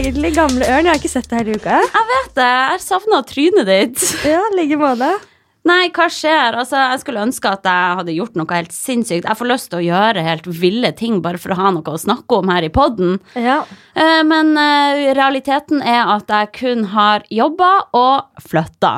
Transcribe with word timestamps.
egentlig? 0.00 0.32
Gamle 0.36 0.66
Ørn? 0.68 0.86
Jeg 0.86 0.92
har 0.94 1.00
ikke 1.00 1.12
sett 1.12 1.28
det 1.30 1.40
hele 1.42 1.56
uka. 1.58 1.78
jeg. 1.80 1.90
Jeg 1.94 2.08
vet 2.12 2.32
det. 2.38 2.48
Jeg 2.72 2.84
savna 2.86 3.20
trynet 3.28 3.68
ditt. 3.68 4.06
Ja, 4.28 4.40
like 4.56 4.78
måte. 4.80 5.10
Nei, 5.68 5.90
hva 5.92 6.06
skjer? 6.08 6.56
Altså, 6.56 6.78
jeg 6.94 7.02
skulle 7.02 7.20
ønske 7.26 7.50
at 7.52 7.66
jeg 7.68 7.96
hadde 7.98 8.14
gjort 8.16 8.38
noe 8.40 8.56
helt 8.56 8.72
sinnssykt. 8.72 9.26
Jeg 9.28 9.36
får 9.36 9.50
lyst 9.50 9.68
til 9.68 9.82
å 9.82 9.84
gjøre 9.84 10.22
helt 10.24 10.46
ville 10.56 10.88
ting 10.96 11.18
bare 11.20 11.36
for 11.42 11.52
å 11.52 11.58
ha 11.58 11.68
noe 11.76 11.84
å 11.92 12.00
snakke 12.00 12.38
om 12.40 12.48
her 12.48 12.64
i 12.64 12.72
poden. 12.72 13.18
Ja. 13.36 13.58
Eh, 13.92 14.22
Men 14.24 14.54
eh, 14.56 15.10
realiteten 15.18 15.82
er 15.84 16.08
at 16.16 16.32
jeg 16.32 16.52
kun 16.56 16.86
har 16.94 17.26
jobba 17.28 17.70
og 17.92 18.40
flytta. 18.48 18.94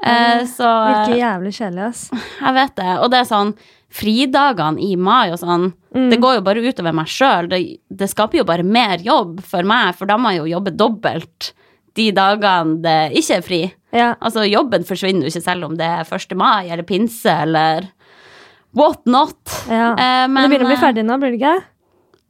Eh, 0.00 0.46
Så 0.48 0.64
Virker 0.64 1.20
jævlig 1.20 1.52
kjedelig, 1.58 1.90
ass. 1.92 2.08
jeg 2.40 2.54
vet 2.56 2.74
det. 2.80 2.92
Og 3.02 3.10
det 3.12 3.20
er 3.20 3.28
sånn 3.34 3.52
Fridagene 3.92 4.82
i 4.82 4.96
mai 4.98 5.30
og 5.32 5.38
sånn, 5.40 5.68
det 6.10 6.18
går 6.20 6.38
jo 6.38 6.42
bare 6.44 6.60
utover 6.66 6.92
meg 6.96 7.06
sjøl. 7.08 7.46
Det, 7.48 7.60
det 7.88 8.08
skaper 8.10 8.40
jo 8.42 8.44
bare 8.48 8.64
mer 8.66 8.98
jobb 9.04 9.38
for 9.46 9.64
meg, 9.64 9.94
for 9.96 10.10
da 10.10 10.18
må 10.20 10.34
jeg 10.34 10.42
jo 10.42 10.50
jobbe 10.56 10.74
dobbelt 10.76 11.52
de 11.96 12.10
dagene 12.12 12.80
det 12.84 12.96
ikke 13.16 13.38
er 13.38 13.44
fri. 13.46 13.60
Ja. 13.96 14.10
Altså, 14.20 14.42
jobben 14.44 14.84
forsvinner 14.84 15.24
jo 15.24 15.32
ikke 15.32 15.44
selv 15.46 15.64
om 15.70 15.78
det 15.78 15.86
er 15.88 16.04
1. 16.04 16.34
mai 16.36 16.66
eller 16.68 16.84
pinse 16.84 17.32
eller 17.46 17.86
what 18.76 19.00
not. 19.08 19.38
ja. 19.70 19.94
Eh, 19.96 20.26
Men, 20.28 20.42
det 20.42 20.50
begynner 20.50 20.66
å 20.68 20.72
bli 20.74 20.76
eh, 20.76 20.82
ferdig 20.84 21.06
nå, 21.08 21.16
blir 21.22 21.32
det 21.32 21.40
ikke? 21.40 21.54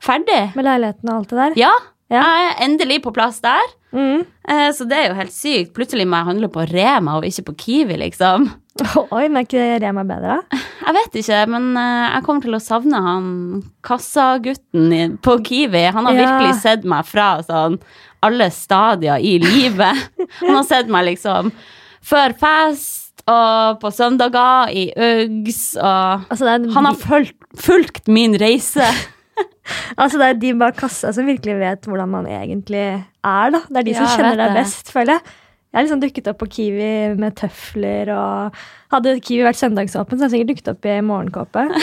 Ferdig? 0.06 0.40
Med 0.54 0.68
leiligheten 0.68 1.10
og 1.10 1.16
alt 1.16 1.32
det 1.32 1.40
der? 1.40 1.56
Ja. 1.64 1.72
Ja. 2.12 2.20
Jeg 2.22 2.44
er 2.52 2.60
endelig 2.68 3.00
på 3.02 3.10
plass 3.16 3.40
der. 3.42 3.72
Mm. 3.96 4.20
Eh, 4.46 4.68
Så 4.76 4.86
det 4.86 5.00
er 5.00 5.08
jo 5.10 5.16
helt 5.18 5.34
sykt. 5.34 5.72
Plutselig 5.74 6.06
må 6.06 6.20
jeg 6.20 6.28
handle 6.28 6.52
på 6.54 6.62
Rema 6.70 7.16
og 7.18 7.26
ikke 7.26 7.48
på 7.48 7.56
Kiwi, 7.64 7.96
liksom. 8.04 8.46
Oi, 9.16 9.24
men 9.28 9.38
er 9.40 9.46
ikke 9.46 9.66
Rema 9.82 10.02
bedre? 10.08 10.36
Jeg 10.52 10.94
vet 10.98 11.16
ikke, 11.22 11.38
men 11.50 11.70
eh, 11.80 12.10
jeg 12.16 12.24
kommer 12.26 12.44
til 12.46 12.56
å 12.58 12.62
savne 12.62 13.00
han 13.02 13.30
kassagutten 13.86 15.16
på 15.24 15.38
Kiwi. 15.46 15.84
Han 15.96 16.06
har 16.08 16.14
Ja. 16.14 16.26
virkelig 16.26 16.60
sett 16.62 16.84
meg 16.88 17.06
fra 17.08 17.28
sånn 17.46 17.78
alle 18.26 18.50
stadier 18.50 19.18
i 19.22 19.36
livet. 19.42 20.06
Han 20.42 20.54
har 20.58 20.64
sett 20.68 20.88
meg 20.92 21.06
liksom 21.12 21.52
før 22.06 22.34
fest 22.38 23.02
og 23.26 23.80
på 23.82 23.90
søndager 23.90 24.70
i 24.70 24.84
Uggs 24.94 25.76
og 25.80 26.26
Altså, 26.30 26.46
er, 26.46 26.68
Han 26.74 26.84
har 26.86 26.94
fulgt, 26.94 27.36
fulgt 27.58 28.06
min 28.08 28.36
reise. 28.38 28.86
altså, 30.00 30.18
det 30.20 30.28
er 30.28 30.38
de 30.40 30.52
bak 30.54 30.76
kassa 30.78 31.10
som 31.14 31.26
virkelig 31.26 31.58
vet 31.58 31.88
hvordan 31.88 32.08
man 32.12 32.26
egentlig 32.30 32.84
er, 33.02 33.50
da. 33.50 33.60
Det 33.68 33.80
er 33.82 33.88
de 33.88 33.94
som 33.96 34.06
Ja, 34.06 34.14
kjenner 34.16 34.36
deg 34.44 34.54
best, 34.60 34.92
føler 34.94 35.18
jeg. 35.18 35.34
Jeg 35.76 35.82
har 35.82 35.84
liksom 35.90 36.00
dukket 36.00 36.28
opp 36.32 36.38
på 36.40 36.46
Kiwi 36.56 36.90
med 37.20 37.34
tøfler 37.36 38.08
og 38.16 38.54
Hadde 38.94 39.12
Kiwi 39.20 39.42
vært 39.44 39.58
søndagsåpen, 39.60 40.16
så 40.16 40.24
hadde 40.24 40.32
jeg 40.32 40.46
sikkert 40.46 40.52
dukket 40.54 40.70
opp 40.72 40.88
i 40.88 40.94
morgenkåpe. 41.04 41.66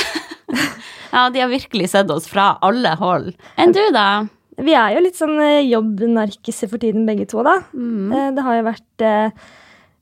Ja, 1.13 1.27
de 1.29 1.43
har 1.43 1.49
virkelig 1.51 1.91
sett 1.91 2.09
oss 2.09 2.25
fra 2.25 2.55
alle 2.65 2.95
hold. 2.97 3.35
Enn 3.61 3.69
du, 3.75 3.83
da? 3.93 4.23
Vi 4.57 4.73
er 4.73 4.95
jo 4.95 5.03
litt 5.05 5.17
sånn 5.19 5.35
eh, 5.45 5.59
jobbnarkiser 5.69 6.71
for 6.71 6.81
tiden, 6.81 7.03
begge 7.05 7.27
to, 7.29 7.43
da. 7.45 7.59
Mm. 7.77 8.07
Eh, 8.09 8.31
Det 8.33 8.45
har 8.47 8.57
jo 8.57 8.63
vært 8.65 9.03
eh, 9.05 9.43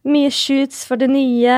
mye 0.07 0.31
shoots 0.31 0.85
for 0.87 0.95
det 1.01 1.09
nye 1.11 1.57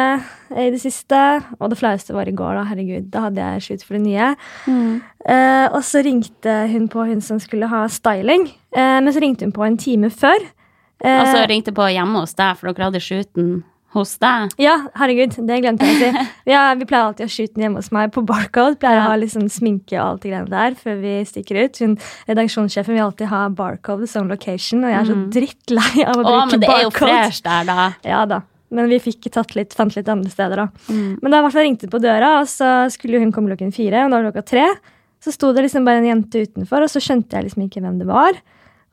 i 0.58 0.66
det 0.74 0.82
siste. 0.82 1.22
Og 1.60 1.70
det 1.70 1.78
flaueste 1.78 2.18
var 2.18 2.26
i 2.30 2.34
går, 2.34 2.58
da. 2.58 2.66
Herregud, 2.72 3.12
da 3.14 3.28
hadde 3.28 3.46
jeg 3.46 3.66
shoot 3.68 3.86
for 3.86 4.00
det 4.00 4.04
nye. 4.08 4.32
Eh, 4.66 5.68
og 5.70 5.80
så 5.86 6.02
ringte 6.06 6.58
hun 6.74 6.90
på 6.90 7.06
hun 7.12 7.22
som 7.22 7.38
skulle 7.42 7.70
ha 7.70 7.86
styling. 7.94 8.50
Eh, 8.74 8.98
men 9.06 9.14
så 9.14 9.22
ringte 9.22 9.46
hun 9.46 9.54
på 9.54 9.68
en 9.70 9.78
time 9.78 10.10
før. 10.10 10.50
Altså 11.04 11.44
ringte 11.52 11.74
på 11.76 11.86
hjemme 11.92 12.24
hos 12.24 12.34
deg, 12.38 12.58
for 12.60 12.72
dere 12.72 12.90
hadde 12.90 13.02
shooten 13.04 13.54
hos 13.94 14.16
deg. 14.18 14.54
ja, 14.58 14.88
herregud, 14.98 15.36
det 15.46 15.60
glemte 15.62 15.86
jeg 15.86 15.94
å 15.94 16.00
si. 16.02 16.30
Ja, 16.54 16.62
vi 16.80 16.86
pleier 16.90 17.12
alltid 17.12 17.28
å 17.28 17.50
den 17.54 17.66
hjemme 17.68 17.78
hos 17.78 17.92
meg 17.94 18.10
på 18.16 18.24
Barcode. 18.26 18.80
Pleier 18.82 19.04
å 19.04 19.10
ha 19.12 19.18
liksom 19.22 19.46
sminke 19.54 20.00
og 20.00 20.04
alt 20.16 20.24
det 20.24 20.32
greiene 20.32 20.50
der 20.50 20.74
før 20.80 20.98
vi 21.04 21.12
stikker 21.30 21.60
ut. 21.62 21.78
Hun, 21.84 21.94
redaksjonssjefen 22.32 22.96
vil 22.96 23.04
alltid 23.04 23.30
ha 23.30 23.44
Barcode 23.54 24.10
som 24.10 24.32
location, 24.32 24.82
og 24.88 24.90
jeg 24.90 25.00
er 25.04 25.12
så 25.12 25.20
drittlei 25.36 26.08
av 26.08 26.18
å 26.18 26.24
Mm. 26.24 26.26
Å, 26.26 26.32
bruke 26.32 26.50
men 26.56 26.64
det 26.64 26.72
er 26.72 26.82
jo 26.82 26.90
Barcode. 26.90 27.20
fresh 27.22 27.44
der, 27.46 27.70
da. 27.70 27.86
Ja 28.08 28.24
da. 28.26 28.42
Men 28.74 28.90
vi 28.90 28.98
fikk 28.98 29.30
tatt 29.30 29.54
litt, 29.54 29.76
fant 29.78 29.94
litt 29.94 30.10
andre 30.10 30.32
steder, 30.34 30.64
da. 30.64 30.68
Mm. 30.90 31.20
Men 31.22 31.30
da 31.36 31.44
hvert 31.46 31.54
fall 31.54 31.68
ringte 31.68 31.92
på 31.94 32.02
døra, 32.02 32.40
og 32.42 32.50
så 32.50 32.72
skulle 32.90 33.22
hun 33.22 33.30
komme 33.36 33.52
klokken 33.54 33.70
fire, 33.76 34.02
og 34.08 34.10
da 34.10 34.18
var 34.18 34.26
det 34.26 34.32
klokka 34.34 34.48
tre. 34.50 34.66
Så 35.22 35.32
sto 35.36 35.54
det 35.54 35.68
liksom 35.68 35.86
bare 35.86 36.02
en 36.02 36.10
jente 36.10 36.42
utenfor, 36.48 36.82
og 36.82 36.90
så 36.90 36.98
skjønte 37.04 37.38
jeg 37.38 37.46
liksom 37.46 37.68
ikke 37.70 37.84
hvem 37.86 38.02
det 38.02 38.10
var. 38.10 38.42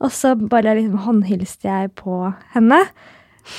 Og 0.00 0.12
så 0.16 0.34
bare 0.34 0.74
liksom 0.78 1.02
håndhilste 1.04 1.68
jeg 1.68 1.92
på 2.00 2.32
henne. 2.54 2.80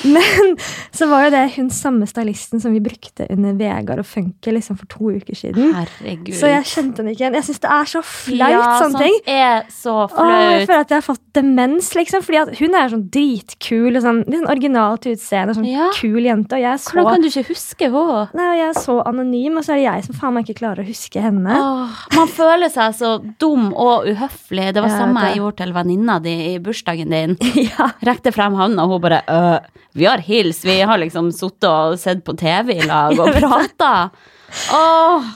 Men 0.05 0.55
så 0.97 1.07
var 1.11 1.25
jo 1.27 1.31
det 1.35 1.43
hun 1.55 1.69
samme 1.73 2.07
stylisten 2.09 2.61
som 2.63 2.73
vi 2.73 2.79
brukte 2.83 3.27
under 3.33 3.53
Vegard 3.59 3.99
og 4.01 4.07
Funke 4.07 4.53
liksom 4.55 4.77
for 4.79 4.89
to 4.91 5.11
uker 5.17 5.37
siden. 5.37 5.73
Herregud. 5.75 6.33
Så 6.37 6.49
jeg 6.51 6.63
kjente 6.71 7.01
henne 7.03 7.13
ikke 7.15 7.25
igjen. 7.25 7.37
Jeg 7.39 7.47
syns 7.49 7.61
det 7.63 7.71
er 7.75 7.91
så 7.91 8.01
flaut, 8.05 8.53
ja, 8.55 8.63
sånne 8.81 9.01
ting. 9.03 9.17
Sånt 9.21 9.31
er 9.35 9.65
så 9.75 9.95
flaut. 10.11 10.25
Åh, 10.25 10.45
jeg 10.57 10.67
føler 10.69 10.85
at 10.85 10.93
jeg 10.95 11.01
har 11.01 11.07
fått 11.07 11.23
demens, 11.37 11.91
liksom. 11.97 12.25
Fordi 12.25 12.57
hun 12.61 12.77
er 12.79 12.93
sånn 12.95 13.05
dritkul 13.13 13.99
og 13.99 14.05
sånn, 14.05 14.23
litt 14.27 14.39
sånn 14.41 14.51
originalt 14.55 15.07
utseende. 15.11 15.55
Sånn 15.57 15.67
Ja. 15.69 15.89
kul 15.97 16.21
jente. 16.25 16.55
Og 16.57 16.61
jeg 16.65 16.79
så, 16.83 16.91
Hvordan 16.95 17.11
kan 17.13 17.21
du 17.21 17.27
ikke 17.31 17.47
huske 17.51 17.91
henne? 17.91 18.29
nei, 18.33 18.47
og 18.51 18.57
jeg 18.61 18.69
er 18.69 18.79
så 18.81 18.95
anonym, 19.05 19.57
og 19.57 19.63
så 19.67 19.73
er 19.73 19.81
det 19.81 19.85
jeg 19.87 20.03
som 20.09 20.15
faen 20.15 20.33
meg 20.35 20.45
ikke 20.47 20.59
klarer 20.61 20.83
å 20.83 20.87
huske 20.87 21.21
henne. 21.21 21.55
Åh, 21.61 22.01
man 22.15 22.27
føler 22.27 22.69
seg 22.71 22.93
så 22.97 23.11
dum 23.39 23.73
og 23.73 24.07
uhøflig. 24.11 24.73
Det 24.73 24.81
var 24.83 24.89
Ja, 24.89 24.97
samme 25.03 25.21
det. 25.21 25.29
jeg 25.35 25.41
gjorde 25.41 25.57
til 25.61 25.73
venninna 25.73 26.19
di 26.21 26.35
i 26.55 26.59
bursdagen 26.59 27.09
din. 27.09 27.37
ja. 27.69 27.91
Rekte 28.03 28.31
frem 28.33 28.53
hånda, 28.53 28.83
og 28.83 28.89
hun 28.97 29.01
bare 29.01 29.21
øh, 29.27 29.59
Vi 29.93 30.05
har 30.07 30.21
hils, 30.23 30.63
vi 30.65 30.79
har 30.81 30.99
liksom 31.01 31.31
sittet 31.35 31.67
og 31.69 31.97
sett 31.99 32.23
på 32.27 32.35
TV 32.39 32.77
i 32.77 32.85
lag 32.87 33.17
og 33.19 33.33
prata. 33.35 33.93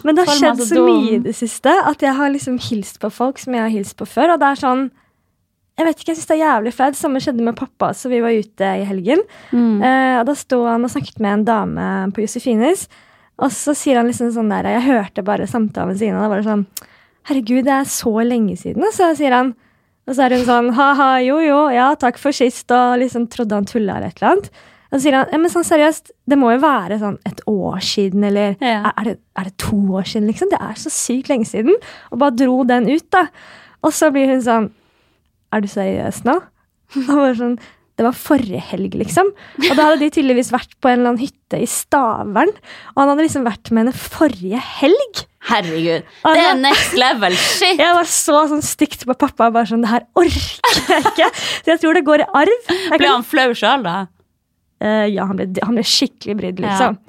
Men 0.03 0.15
det 0.15 0.25
har 0.25 0.37
skjedd 0.39 0.61
så 0.67 0.77
dum. 0.79 0.91
mye 0.91 1.15
i 1.17 1.23
det 1.23 1.35
siste 1.37 1.71
at 1.71 2.03
jeg 2.03 2.15
har 2.17 2.31
liksom 2.33 2.59
hilst 2.59 2.99
på 3.03 3.11
folk 3.13 3.39
som 3.41 3.55
jeg 3.55 3.63
har 3.63 3.73
hilst 3.73 3.97
på 3.99 4.07
før. 4.07 4.35
Og 4.35 4.41
det 4.41 4.51
er 4.51 4.61
sånn 4.61 4.85
Jeg 5.75 5.87
vet 5.89 5.99
ikke, 5.99 6.11
jeg 6.13 6.19
syns 6.21 6.29
det 6.29 6.35
er 6.37 6.45
jævlig 6.45 6.71
flaut. 6.71 6.95
Samme 6.95 7.19
skjedde 7.23 7.43
med 7.43 7.57
pappa, 7.59 7.89
så 7.91 8.07
vi 8.07 8.21
var 8.23 8.31
ute 8.31 8.69
i 8.79 8.85
helgen. 8.87 9.25
Mm. 9.51 9.81
Uh, 9.83 10.15
og 10.21 10.29
da 10.29 10.35
sto 10.39 10.61
han 10.69 10.87
og 10.87 10.93
snakket 10.93 11.19
med 11.19 11.33
en 11.33 11.45
dame 11.49 11.87
på 12.15 12.23
Josefines. 12.23 12.85
Og 13.43 13.51
så 13.51 13.73
sier 13.75 13.99
han 13.99 14.07
liksom 14.07 14.31
sånn 14.31 14.53
der 14.53 14.69
Jeg 14.77 14.85
hørte 14.85 15.25
bare 15.27 15.49
samtalen 15.51 15.97
sin, 15.99 16.15
og 16.15 16.23
da 16.23 16.31
var 16.31 16.39
det 16.39 16.47
sånn 16.47 16.67
Herregud, 17.25 17.65
det 17.65 17.73
er 17.73 17.87
så 17.89 18.13
lenge 18.21 18.55
siden. 18.59 18.85
Og 18.85 18.93
så 18.93 19.09
sier 19.17 19.33
han 19.33 19.55
Og 20.05 20.13
så 20.13 20.25
er 20.27 20.35
hun 20.37 20.45
sånn 20.45 20.67
ha-ha, 20.77 21.09
jo 21.25 21.39
jo, 21.41 21.59
ja, 21.73 21.87
takk 21.97 22.19
for 22.21 22.35
sist, 22.35 22.69
og 22.71 22.99
liksom 23.01 23.25
trodde 23.33 23.57
han 23.57 23.65
tulla 23.65 23.95
eller 23.97 24.11
et 24.13 24.19
eller 24.21 24.31
annet. 24.35 24.49
Og 24.91 24.99
så 24.99 25.01
sier 25.07 25.15
han 25.17 25.31
ja, 25.33 25.39
men 25.41 25.49
sånn 25.51 25.65
seriøst, 25.65 26.11
det 26.29 26.37
må 26.37 26.51
jo 26.53 26.59
være 26.61 26.99
sånn 27.01 27.17
et 27.25 27.41
år 27.49 27.79
siden, 27.83 28.23
eller 28.29 28.53
Ja. 28.61 28.91
er, 28.93 29.03
det, 29.09 29.15
er 29.35 29.43
det 29.49 29.55
to 29.57 29.79
år 29.97 30.05
siden, 30.05 30.27
liksom? 30.29 30.51
Det 30.53 30.59
er 30.61 30.75
så 30.77 30.91
sykt 30.93 31.31
lenge 31.33 31.49
siden. 31.49 31.73
Og 32.11 32.19
bare 32.21 32.37
dro 32.37 32.59
den 32.69 32.85
ut, 32.91 33.07
da. 33.11 33.25
Og 33.83 33.91
så 33.97 34.11
blir 34.13 34.29
hun 34.29 34.41
sånn 34.45 34.69
Er 35.53 35.61
du 35.61 35.67
seriøs 35.67 36.23
nå? 36.25 36.37
Og 36.95 37.09
bare 37.09 37.35
sånn, 37.37 37.57
det 37.95 38.03
var 38.03 38.15
forrige 38.19 38.59
helg, 38.73 38.95
liksom. 38.99 39.29
Og 39.69 39.69
da 39.77 39.85
hadde 39.87 40.01
de 40.01 40.09
tydeligvis 40.11 40.49
vært 40.51 40.73
på 40.83 40.89
en 40.91 40.97
eller 40.99 41.13
annen 41.13 41.21
hytte 41.23 41.61
i 41.63 41.67
Stavern. 41.69 42.51
Og 42.91 42.99
han 42.99 43.11
hadde 43.13 43.23
liksom 43.23 43.45
vært 43.47 43.71
med 43.71 43.85
henne 43.85 43.95
forrige 43.95 44.59
helg. 44.81 45.21
Herregud. 45.45 46.03
Det 46.25 46.41
er 46.43 46.57
next 46.59 46.97
level 46.99 47.37
shit. 47.39 47.79
Jeg 47.79 47.95
var 47.95 48.09
så 48.09 48.41
sånn 48.51 48.65
stygt 48.65 49.05
på 49.07 49.15
pappa. 49.15 49.47
Bare 49.53 49.69
sånn, 49.69 49.85
det 49.85 49.93
her 49.93 50.03
orker 50.17 50.81
jeg 50.91 51.05
ikke. 51.13 51.29
Så 51.37 51.71
jeg 51.71 51.81
tror 51.85 51.95
det 51.95 52.03
går 52.09 52.25
i 52.25 52.27
arv. 52.41 52.69
Jeg 52.73 52.99
Ble 52.99 53.13
han 53.13 53.23
flau 53.27 53.47
sjøl, 53.55 53.85
da? 53.85 53.95
Uh, 54.83 55.05
ja, 55.07 55.29
han 55.29 55.39
ble, 55.39 55.47
han 55.63 55.77
ble 55.79 55.85
skikkelig 55.87 56.35
brydd, 56.41 56.59
Ja. 56.65 56.73
liksom. 56.73 56.99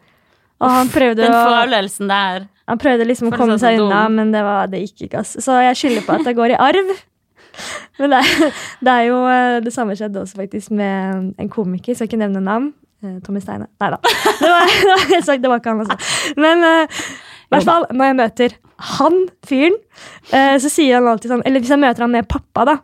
Og 0.63 0.71
han 0.73 0.89
prøvde, 0.89 1.21
Den 1.27 1.35
å, 1.35 1.43
følelsen 1.51 2.09
der. 2.09 2.47
han 2.71 2.79
prøvde 2.81 3.05
liksom 3.11 3.29
å 3.29 3.37
komme 3.37 3.59
seg 3.59 3.75
seg 3.77 3.83
unna, 3.85 4.07
men 4.09 4.31
det, 4.33 4.41
var, 4.47 4.71
det 4.73 4.85
gikk 4.87 5.09
ikke. 5.09 5.25
Altså. 5.25 5.43
Så 5.45 5.59
jeg 5.67 5.77
skylder 5.83 6.07
på 6.07 6.15
at 6.17 6.25
det 6.31 6.37
går 6.39 6.55
i 6.55 6.61
arv. 6.71 6.95
Men 8.01 8.13
det, 8.15 8.19
er- 8.23 8.59
det 8.89 8.95
er 8.97 9.07
jo 9.09 9.21
eh, 9.31 9.61
det 9.65 9.73
samme 9.75 9.97
skjedde 9.99 10.23
også 10.25 10.41
faktisk 10.43 10.75
med 10.77 11.33
en 11.41 11.49
komiker, 11.53 11.95
skal 11.97 12.09
ikke 12.11 12.21
nevne 12.21 12.43
navn. 12.45 12.73
Eh, 13.05 13.17
Tommy 13.27 13.41
Steine. 13.45 13.69
Nei 13.83 13.91
da. 13.95 14.01
Det 14.43 14.51
var, 14.51 14.75
det 14.75 15.23
var 15.27 15.41
det 15.45 15.51
var 15.53 15.61
ikke 15.63 15.73
han, 15.75 15.85
altså. 15.87 16.35
Men 16.41 16.65
eh, 16.65 17.01
i 17.47 17.55
hvert 17.55 17.67
fall, 17.69 17.85
når 17.95 18.09
jeg 18.11 18.17
møter 18.19 18.55
han 18.97 19.17
fyren, 19.47 19.77
så 20.33 20.69
sier 20.69 20.97
han 20.99 21.07
alltid 21.09 21.31
sånn 21.31 21.45
Eller 21.47 21.63
hvis 21.63 21.71
jeg 21.71 21.79
møter 21.81 22.03
han 22.03 22.11
med 22.13 22.27
pappa, 22.29 22.65
da. 22.67 22.75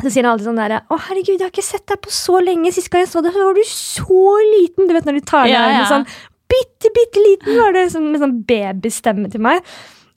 Så 0.00 0.10
sier 0.12 0.22
han 0.26 0.34
alltid 0.34 0.46
sånn 0.50 0.60
der 0.60 0.74
Å, 0.84 0.98
herregud, 1.08 1.32
jeg 1.38 1.46
har 1.46 1.50
ikke 1.54 1.64
sett 1.64 1.86
deg 1.88 1.98
på 2.04 2.12
så 2.14 2.38
lenge. 2.44 2.70
Sist 2.76 2.90
gang 2.92 3.02
jeg 3.06 3.10
så 3.10 3.22
deg, 3.24 3.32
så 3.34 3.46
var 3.48 3.56
du 3.56 3.62
så 3.66 4.34
liten. 4.52 4.86
Du 4.90 4.92
vet 4.94 5.08
når 5.08 5.16
de 5.18 5.24
tar 5.30 5.48
deg 5.48 5.54
Ja, 5.56 5.64
ja. 5.78 5.86
sånn 5.88 6.04
bitte, 6.50 6.90
bitte 6.96 7.22
liten, 7.24 7.56
var 7.62 7.72
det 7.76 7.86
sånn, 7.94 8.06
med 8.12 8.20
sånn 8.22 8.36
babystemme 8.46 9.30
til 9.32 9.42
meg. 9.48 9.64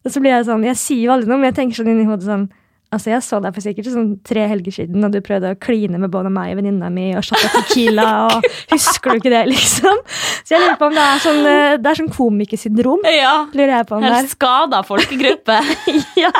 Og 0.03 0.11
så 0.11 0.19
blir 0.19 0.33
jeg 0.35 0.47
sånn 0.49 0.63
Jeg 0.67 0.79
sier 0.83 1.03
jo 1.07 1.15
aldri 1.15 1.29
noe, 1.31 1.39
men 1.39 1.51
jeg 1.53 1.57
tenker 1.61 1.79
sånn 1.79 1.91
inni 1.93 2.05
hodet 2.09 2.27
sånn 2.27 2.45
Altså, 2.93 3.09
Jeg 3.13 3.23
så 3.25 3.39
deg 3.43 3.55
for 3.55 3.65
sikkert 3.65 3.89
sånn 3.91 4.11
tre 4.25 4.45
helger 4.51 4.75
siden, 4.75 5.03
og 5.05 5.13
du 5.13 5.19
prøvde 5.25 5.51
å 5.53 5.59
kline 5.59 5.99
med 6.01 6.11
både 6.13 6.31
meg 6.33 6.53
og 6.53 6.59
venninna 6.61 6.89
mi 6.93 7.09
og 7.17 7.25
shotta 7.27 7.49
tequila. 7.57 8.07
og 8.29 8.47
Husker 8.71 9.15
du 9.15 9.21
ikke 9.21 9.33
det, 9.33 9.43
liksom? 9.51 10.01
Så 10.45 10.55
jeg 10.55 10.63
lurer 10.63 10.77
på 10.79 10.89
om 10.91 10.97
det 10.97 11.05
er 11.07 11.23
sånn, 11.25 11.41
eh, 11.49 11.75
det 11.81 11.91
er 11.91 11.99
sånn 12.01 12.11
komikersyndrom. 12.13 13.03
Ja. 13.13 13.35
Lurer 13.53 13.75
jeg 13.79 13.89
på 13.89 13.97
om 13.97 14.05
det 14.05 14.13
Helt 14.13 14.29
er. 14.29 14.35
skada 14.37 14.83
folkegruppe. 14.87 15.59
Ja. 16.23 16.31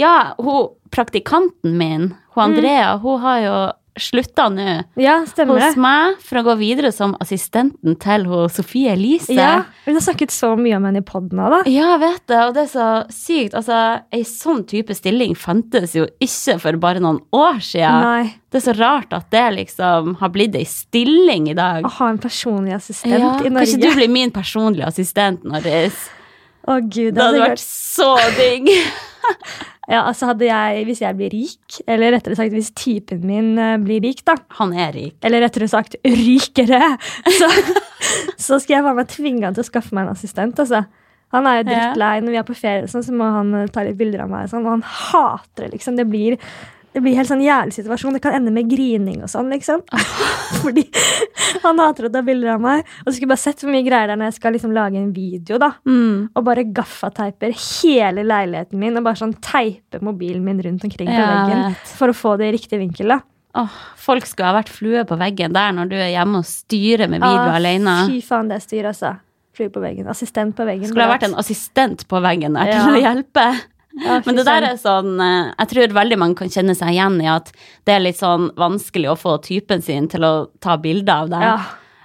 Ja, 0.00 0.14
hun 0.40 0.70
praktikanten 0.92 1.74
min, 1.78 2.14
hun 2.34 2.42
Andrea, 2.42 2.96
hun 3.02 3.20
har 3.20 3.38
jo 3.44 3.56
slutta 3.98 4.46
nå 4.52 4.66
Ja, 4.96 5.18
hos 5.26 5.76
meg 5.76 6.20
for 6.24 6.40
å 6.40 6.44
gå 6.46 6.54
videre 6.60 6.92
som 6.94 7.12
assistenten 7.20 7.96
til 8.00 8.24
Sofie 8.52 8.92
Elise. 8.94 9.34
Ja, 9.36 9.64
Hun 9.84 9.98
har 9.98 10.04
snakket 10.04 10.32
så 10.32 10.54
mye 10.56 10.76
om 10.78 10.86
henne 10.88 11.02
i 11.02 11.06
poden 11.06 11.40
òg, 11.42 11.50
da. 11.52 11.58
Ja, 11.70 11.90
jeg 11.94 12.00
vet 12.04 12.22
det, 12.32 12.38
og 12.46 12.54
det 12.56 12.62
er 12.66 12.70
så 12.72 12.86
sykt. 13.12 13.56
Altså, 13.58 13.80
ei 14.14 14.22
sånn 14.28 14.64
type 14.70 14.96
stilling 14.96 15.34
fantes 15.36 15.96
jo 15.98 16.06
ikke 16.24 16.58
for 16.62 16.80
bare 16.82 17.02
noen 17.04 17.20
år 17.36 17.60
siden. 17.60 18.06
Nei. 18.06 18.24
Det 18.52 18.60
er 18.60 18.66
så 18.72 18.76
rart 18.80 19.12
at 19.16 19.28
det 19.32 19.44
liksom 19.58 20.16
har 20.20 20.32
blitt 20.32 20.56
ei 20.56 20.64
stilling 20.68 21.50
i 21.52 21.54
dag. 21.56 21.84
Å 21.88 21.92
ha 22.00 22.08
en 22.12 22.20
personlig 22.20 22.74
assistent 22.76 23.12
Ja, 23.16 23.34
i 23.40 23.48
Norge. 23.48 23.54
kanskje 23.60 23.80
du 23.80 23.90
blir 23.96 24.12
min 24.12 24.30
personlige 24.32 24.88
assistent, 24.88 25.44
Norris. 25.44 26.08
Å 26.68 26.78
gud, 26.80 27.14
Det 27.16 27.22
hadde 27.22 27.40
vært 27.40 27.56
vært 27.56 27.64
så 27.66 28.14
digg. 28.38 28.68
Ja, 29.90 30.04
altså 30.06 30.28
hadde 30.30 30.46
jeg, 30.46 30.84
Hvis 30.86 31.00
jeg 31.02 31.16
blir 31.18 31.32
rik, 31.34 31.78
eller 31.90 32.14
rettere 32.14 32.36
sagt 32.38 32.54
hvis 32.54 32.70
typen 32.78 33.24
min 33.26 33.56
eh, 33.58 33.78
blir 33.82 34.02
rik, 34.04 34.22
da, 34.28 34.36
Han 34.60 34.74
er 34.78 34.92
rik. 34.94 35.16
eller 35.26 35.42
rettere 35.42 35.66
sagt 35.70 35.96
rikere! 36.06 36.96
så, 37.40 37.48
så 38.38 38.60
skal 38.62 38.76
jeg 38.78 38.86
bare 38.86 39.00
meg 39.00 39.10
tvinge 39.10 39.46
han 39.48 39.56
til 39.56 39.64
å 39.64 39.70
skaffe 39.70 39.94
meg 39.96 40.06
en 40.06 40.14
assistent. 40.14 40.58
altså. 40.62 40.84
Han 41.32 41.48
er 41.48 41.60
jo 41.60 41.66
drittlei. 41.70 42.12
Når 42.20 42.34
vi 42.34 42.38
er 42.42 42.46
på 42.46 42.56
ferie, 42.58 42.88
sånn, 42.92 43.04
så 43.06 43.14
må 43.16 43.30
han 43.38 43.54
eh, 43.62 43.70
ta 43.72 43.84
litt 43.86 43.98
bilder 43.98 44.26
av 44.26 44.30
meg. 44.32 44.50
Sånn, 44.52 44.66
og 44.68 44.76
han 44.76 44.86
hater 44.86 45.66
det. 45.66 45.72
liksom. 45.74 45.98
Det 45.98 46.06
blir, 46.08 46.36
det 46.92 47.00
blir 47.02 47.14
helt 47.16 47.28
sånn 47.30 47.40
jævlig 47.44 47.72
situasjon. 47.72 48.12
Det 48.18 48.22
kan 48.22 48.34
ende 48.36 48.52
med 48.52 48.68
grining 48.70 49.22
og 49.24 49.30
sånn, 49.32 49.48
liksom. 49.54 49.80
Fordi 50.62 50.84
han 51.62 51.78
hater 51.80 52.08
å 52.08 52.12
ta 52.12 52.20
bilder 52.26 52.54
av 52.56 52.60
meg. 52.64 52.84
Og 53.02 53.08
så 53.10 53.14
skulle 53.16 53.26
jeg 53.26 53.32
bare 53.32 53.42
sett 53.44 53.62
hvor 53.64 53.72
mye 53.72 53.86
greier 53.86 54.10
det 54.10 54.16
er 54.16 54.20
når 54.20 54.30
jeg 54.30 54.38
skal 54.38 54.56
liksom 54.56 54.74
lage 54.76 55.00
en 55.00 55.12
video. 55.16 55.58
da. 55.62 55.70
Mm. 55.88 56.28
Og 56.36 56.44
bare 56.44 56.64
gaffateiper 56.76 57.54
hele 57.56 58.24
leiligheten 58.28 58.78
min 58.82 58.96
og 59.00 59.06
bare 59.08 59.20
sånn 59.22 59.34
teiper 59.40 60.04
mobilen 60.04 60.44
min 60.44 60.60
rundt 60.62 60.84
omkring 60.84 61.08
på 61.08 61.16
Ja, 61.18 61.28
veggen 61.46 61.76
for 61.96 62.12
å 62.12 62.16
få 62.16 62.36
det 62.40 62.50
i 62.52 62.56
riktig 62.58 62.78
vinkel. 62.82 63.08
da. 63.16 63.20
Åh, 63.54 63.68
folk 64.00 64.24
skulle 64.24 64.48
ha 64.48 64.56
vært 64.60 64.70
flue 64.72 65.02
på 65.04 65.16
veggen 65.20 65.52
der 65.52 65.72
når 65.76 65.90
du 65.90 65.96
er 66.00 66.08
hjemme 66.14 66.38
og 66.40 66.46
styrer 66.48 67.08
med 67.12 67.20
video 67.20 67.50
Ah, 67.50 67.56
alene. 67.58 67.96
Fy 68.08 68.22
faen, 68.24 68.48
det 68.48 68.62
styr, 68.64 68.86
altså. 68.88 69.16
Flue 69.52 69.68
på 69.68 69.82
veggen. 69.84 70.06
Assistent 70.08 70.54
på 70.56 70.64
veggen. 70.64 70.88
Skulle 70.88 71.04
ha 71.04 71.12
vært 71.12 71.26
en 71.26 71.34
assistent 71.36 72.06
på 72.08 72.20
veggen 72.24 72.54
der 72.56 72.70
Ja. 72.70 72.78
til 72.86 72.94
å 72.96 73.02
hjelpe. 73.04 73.44
Ja, 74.00 74.20
Men 74.24 74.38
det 74.38 74.46
der 74.48 74.64
er 74.70 74.78
sånn 74.80 75.20
eh, 75.20 75.50
Jeg 75.50 75.68
tror 75.68 75.94
veldig 75.98 76.16
mange 76.20 76.38
kan 76.38 76.52
kjenne 76.52 76.74
seg 76.76 76.94
igjen 76.94 77.18
i 77.20 77.28
at 77.28 77.50
det 77.84 77.96
er 77.96 78.04
litt 78.04 78.16
sånn 78.16 78.48
vanskelig 78.56 79.10
å 79.12 79.18
få 79.20 79.36
typen 79.44 79.84
sin 79.84 80.08
til 80.12 80.24
å 80.24 80.32
ta 80.64 80.78
bilde 80.80 81.12
av 81.12 81.28
deg. 81.32 81.44
Ja. 81.44 81.58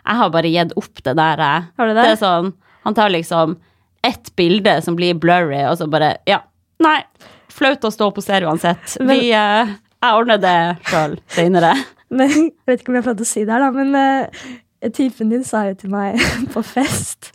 Jeg 0.08 0.22
har 0.22 0.34
bare 0.34 0.52
gitt 0.52 0.76
opp 0.80 1.04
det 1.04 1.16
der. 1.20 1.44
Har 1.80 1.90
du 1.90 1.94
det? 1.94 2.04
Det 2.04 2.14
er 2.18 2.22
sånn 2.22 2.54
Han 2.88 2.96
tar 2.96 3.12
liksom 3.12 3.58
ett 4.08 4.32
bilde 4.40 4.78
som 4.84 4.96
blir 4.96 5.18
blurry, 5.20 5.64
og 5.68 5.78
så 5.80 5.88
bare 5.92 6.18
Ja, 6.30 6.44
nei. 6.84 7.02
Flaut 7.58 7.84
å 7.88 7.92
stå 7.92 8.12
og 8.12 8.18
posere 8.20 8.46
uansett. 8.46 9.00
Vi 9.02 9.32
eh, 9.34 9.74
Jeg 10.04 10.14
ordner 10.14 10.40
det 10.42 10.60
sjøl 10.92 11.18
seinere. 11.34 11.74
Men, 12.18 12.32
jeg 12.32 12.70
vet 12.70 12.84
ikke 12.84 12.94
om 12.94 13.00
jeg 13.00 13.08
får 13.08 13.16
lov 13.16 13.22
til 13.22 13.28
å 13.28 13.32
si 13.32 13.42
det 13.44 13.52
her, 13.52 13.64
da, 13.66 13.72
men 13.76 13.90
uh, 14.00 14.92
typen 14.96 15.28
din 15.34 15.42
sa 15.44 15.66
jo 15.68 15.74
til 15.76 15.92
meg 15.92 16.22
på 16.54 16.62
fest 16.64 17.34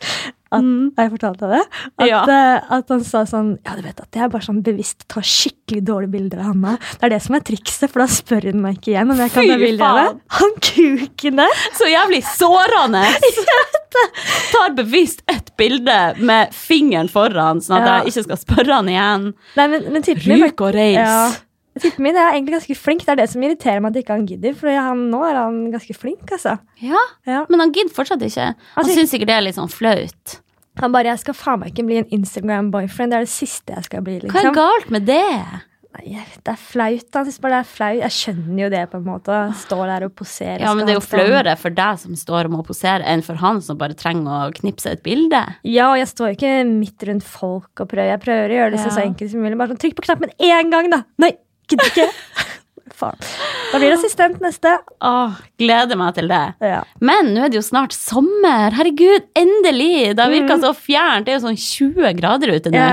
at, 0.53 0.63
Har 0.97 1.07
jeg 1.07 1.11
fortalt 1.15 1.39
deg 1.41 1.49
det? 1.55 1.61
At, 1.63 2.03
Mm. 2.03 2.07
Ja. 2.07 2.21
eh, 2.23 2.75
at 2.77 2.89
han 2.93 3.03
sa 3.03 3.23
sånn 3.29 3.51
Ja, 3.65 3.75
du 3.75 3.81
vet 3.81 3.99
at 4.01 4.11
jeg 4.19 4.29
bare 4.31 4.41
sånn 4.45 4.61
bevisst 4.63 5.07
tar 5.09 5.21
skikkelig 5.25 5.83
dårlige 5.87 6.11
bilder 6.11 6.39
av 6.39 6.45
Hanna. 6.51 6.77
Det 6.99 7.03
er 7.07 7.09
det 7.15 7.21
som 7.25 7.35
er 7.35 7.39
trikset, 7.47 7.89
for 7.89 7.99
da 8.03 8.07
spør 8.07 8.43
hun 8.51 8.61
meg 8.61 8.77
ikke 8.79 8.93
igjen 8.93 9.11
om 9.11 9.17
jeg 9.17 9.31
kan 9.33 9.47
ta 9.47 9.57
bilder 9.57 9.85
av 9.85 9.99
det. 10.01 10.21
Han 10.39 10.51
kuken 10.69 11.35
der! 11.41 11.63
Så 11.77 11.89
jævlig 11.91 12.23
sårende! 12.23 13.03
Tar 14.51 14.73
bevisst 14.77 15.21
ett 15.29 15.51
bilde 15.57 16.15
med 16.17 16.53
fingeren 16.55 17.09
foran, 17.09 17.61
sånn 17.61 17.81
at 17.81 17.87
Ja. 17.87 17.95
jeg 18.03 18.11
ikke 18.13 18.23
skal 18.23 18.37
spørre 18.41 18.73
han 18.79 18.89
igjen. 18.89 19.33
Nei, 19.57 19.67
men, 19.67 19.91
men 19.93 20.01
Ryk 20.03 20.61
og 20.61 20.73
reis. 20.73 20.97
Ja. 20.97 21.31
Typen 21.79 22.03
min 22.05 22.15
er 22.15 22.33
egentlig 22.35 22.53
ganske 22.53 22.75
flink. 22.77 23.01
Det 23.05 23.09
er 23.09 23.15
det 23.23 23.29
som 23.31 23.41
irriterer 23.41 23.81
meg 23.81 23.95
at 23.95 24.03
ikke 24.03 24.13
han 24.13 24.27
gidder. 24.29 24.53
For 24.53 24.69
han, 24.69 25.07
nå 25.09 25.23
er 25.25 25.39
han 25.39 25.71
ganske 25.73 25.95
flink, 25.97 26.21
altså. 26.31 26.59
Ja, 26.81 27.01
Ja. 27.25 27.45
men 27.49 27.59
han 27.63 27.71
gidder 27.73 27.93
fortsatt 27.95 28.21
ikke. 28.21 28.53
Han 28.75 28.83
Altså- 28.85 28.93
syns 28.99 29.09
sikkert 29.09 29.27
det 29.27 29.37
er 29.37 29.41
litt 29.41 29.55
sånn 29.55 29.71
flaut. 29.73 30.39
Han 30.81 30.91
bare 30.95 31.11
'Jeg 31.11 31.19
skal 31.19 31.37
faen 31.37 31.59
meg 31.61 31.73
ikke 31.73 31.85
bli 31.85 31.97
en 32.01 32.09
Instagram-boyfriend'. 32.09 33.13
Det 33.13 33.19
er 33.19 33.27
det 33.27 33.29
siste 33.29 33.73
jeg 33.75 33.83
skal 33.83 34.01
bli. 34.01 34.19
liksom. 34.19 34.33
Hva 34.33 34.41
er 34.41 34.49
liksom. 34.49 34.57
galt 34.57 34.89
med 34.91 35.05
det? 35.05 35.63
Nei, 35.93 36.15
vet, 36.17 36.39
det 36.41 36.49
er 36.49 36.57
flaut. 36.57 37.09
Han 37.13 37.25
synes 37.27 37.39
bare 37.43 37.53
det 37.53 37.59
er 37.59 37.69
flaut. 37.69 37.99
Jeg 38.01 38.15
skjønner 38.15 38.61
jo 38.63 38.69
det, 38.73 38.81
på 38.89 38.97
en 38.97 39.05
måte. 39.05 39.35
står 39.53 39.61
Stå 39.61 39.77
der 39.91 40.05
og 40.07 40.15
posere. 40.17 40.59
Ja, 40.63 40.73
men 40.73 40.87
det 40.87 40.95
er 40.95 40.97
jo 40.97 41.05
flauere 41.05 41.53
for 41.61 41.69
deg 41.69 41.99
som 42.01 42.15
står 42.17 42.49
og 42.49 42.55
må 42.55 42.63
posere, 42.65 43.05
enn 43.05 43.21
for 43.21 43.37
han 43.37 43.61
som 43.61 43.77
bare 43.77 43.93
trenger 43.93 44.49
å 44.49 44.53
knipse 44.57 44.89
et 44.89 45.03
bilde. 45.05 45.43
Ja, 45.61 45.91
og 45.91 45.99
jeg 46.01 46.09
står 46.09 46.31
jo 46.31 46.39
ikke 46.39 46.55
midt 46.71 47.05
rundt 47.05 47.27
folk 47.27 47.85
og 47.85 47.91
prøver. 47.93 48.09
Jeg 48.09 48.23
prøver 48.25 48.49
å 48.49 48.57
gjøre 48.57 48.73
det 48.73 48.81
så, 48.81 48.89
så 48.89 49.05
enkelt 49.05 49.35
som 49.35 49.45
mulig. 49.45 49.59
Bare 49.61 49.75
sånn, 49.75 49.83
trykk 49.85 49.99
på 49.99 50.07
knappen 50.09 50.33
én 50.41 50.73
gang, 50.73 50.89
da! 50.89 51.03
Nei, 51.21 51.35
gidder 51.69 51.93
ikke. 51.93 52.09
faen. 53.03 53.17
Da 53.73 53.79
blir 53.81 53.89
det 53.89 53.97
assistent 53.97 54.37
neste. 54.43 54.71
Åh, 55.01 55.39
gleder 55.57 55.97
meg 55.97 56.13
til 56.13 56.27
det. 56.29 56.41
Ja. 56.61 56.83
Men 57.01 57.31
nå 57.33 57.41
er 57.47 57.49
det 57.49 57.57
jo 57.57 57.63
snart 57.65 57.95
sommer. 57.95 58.69
Herregud, 58.77 59.25
endelig! 59.35 60.13
Det 60.13 60.21
har 60.21 60.29
virka 60.29 60.57
Mm. 60.59 60.61
så 60.61 60.73
fjernt. 60.77 61.25
Det 61.25 61.33
er 61.33 61.39
jo 61.39 61.47
sånn 61.47 61.57
20 61.57 62.13
grader 62.19 62.53
ute 62.53 62.69
nå. 62.69 62.83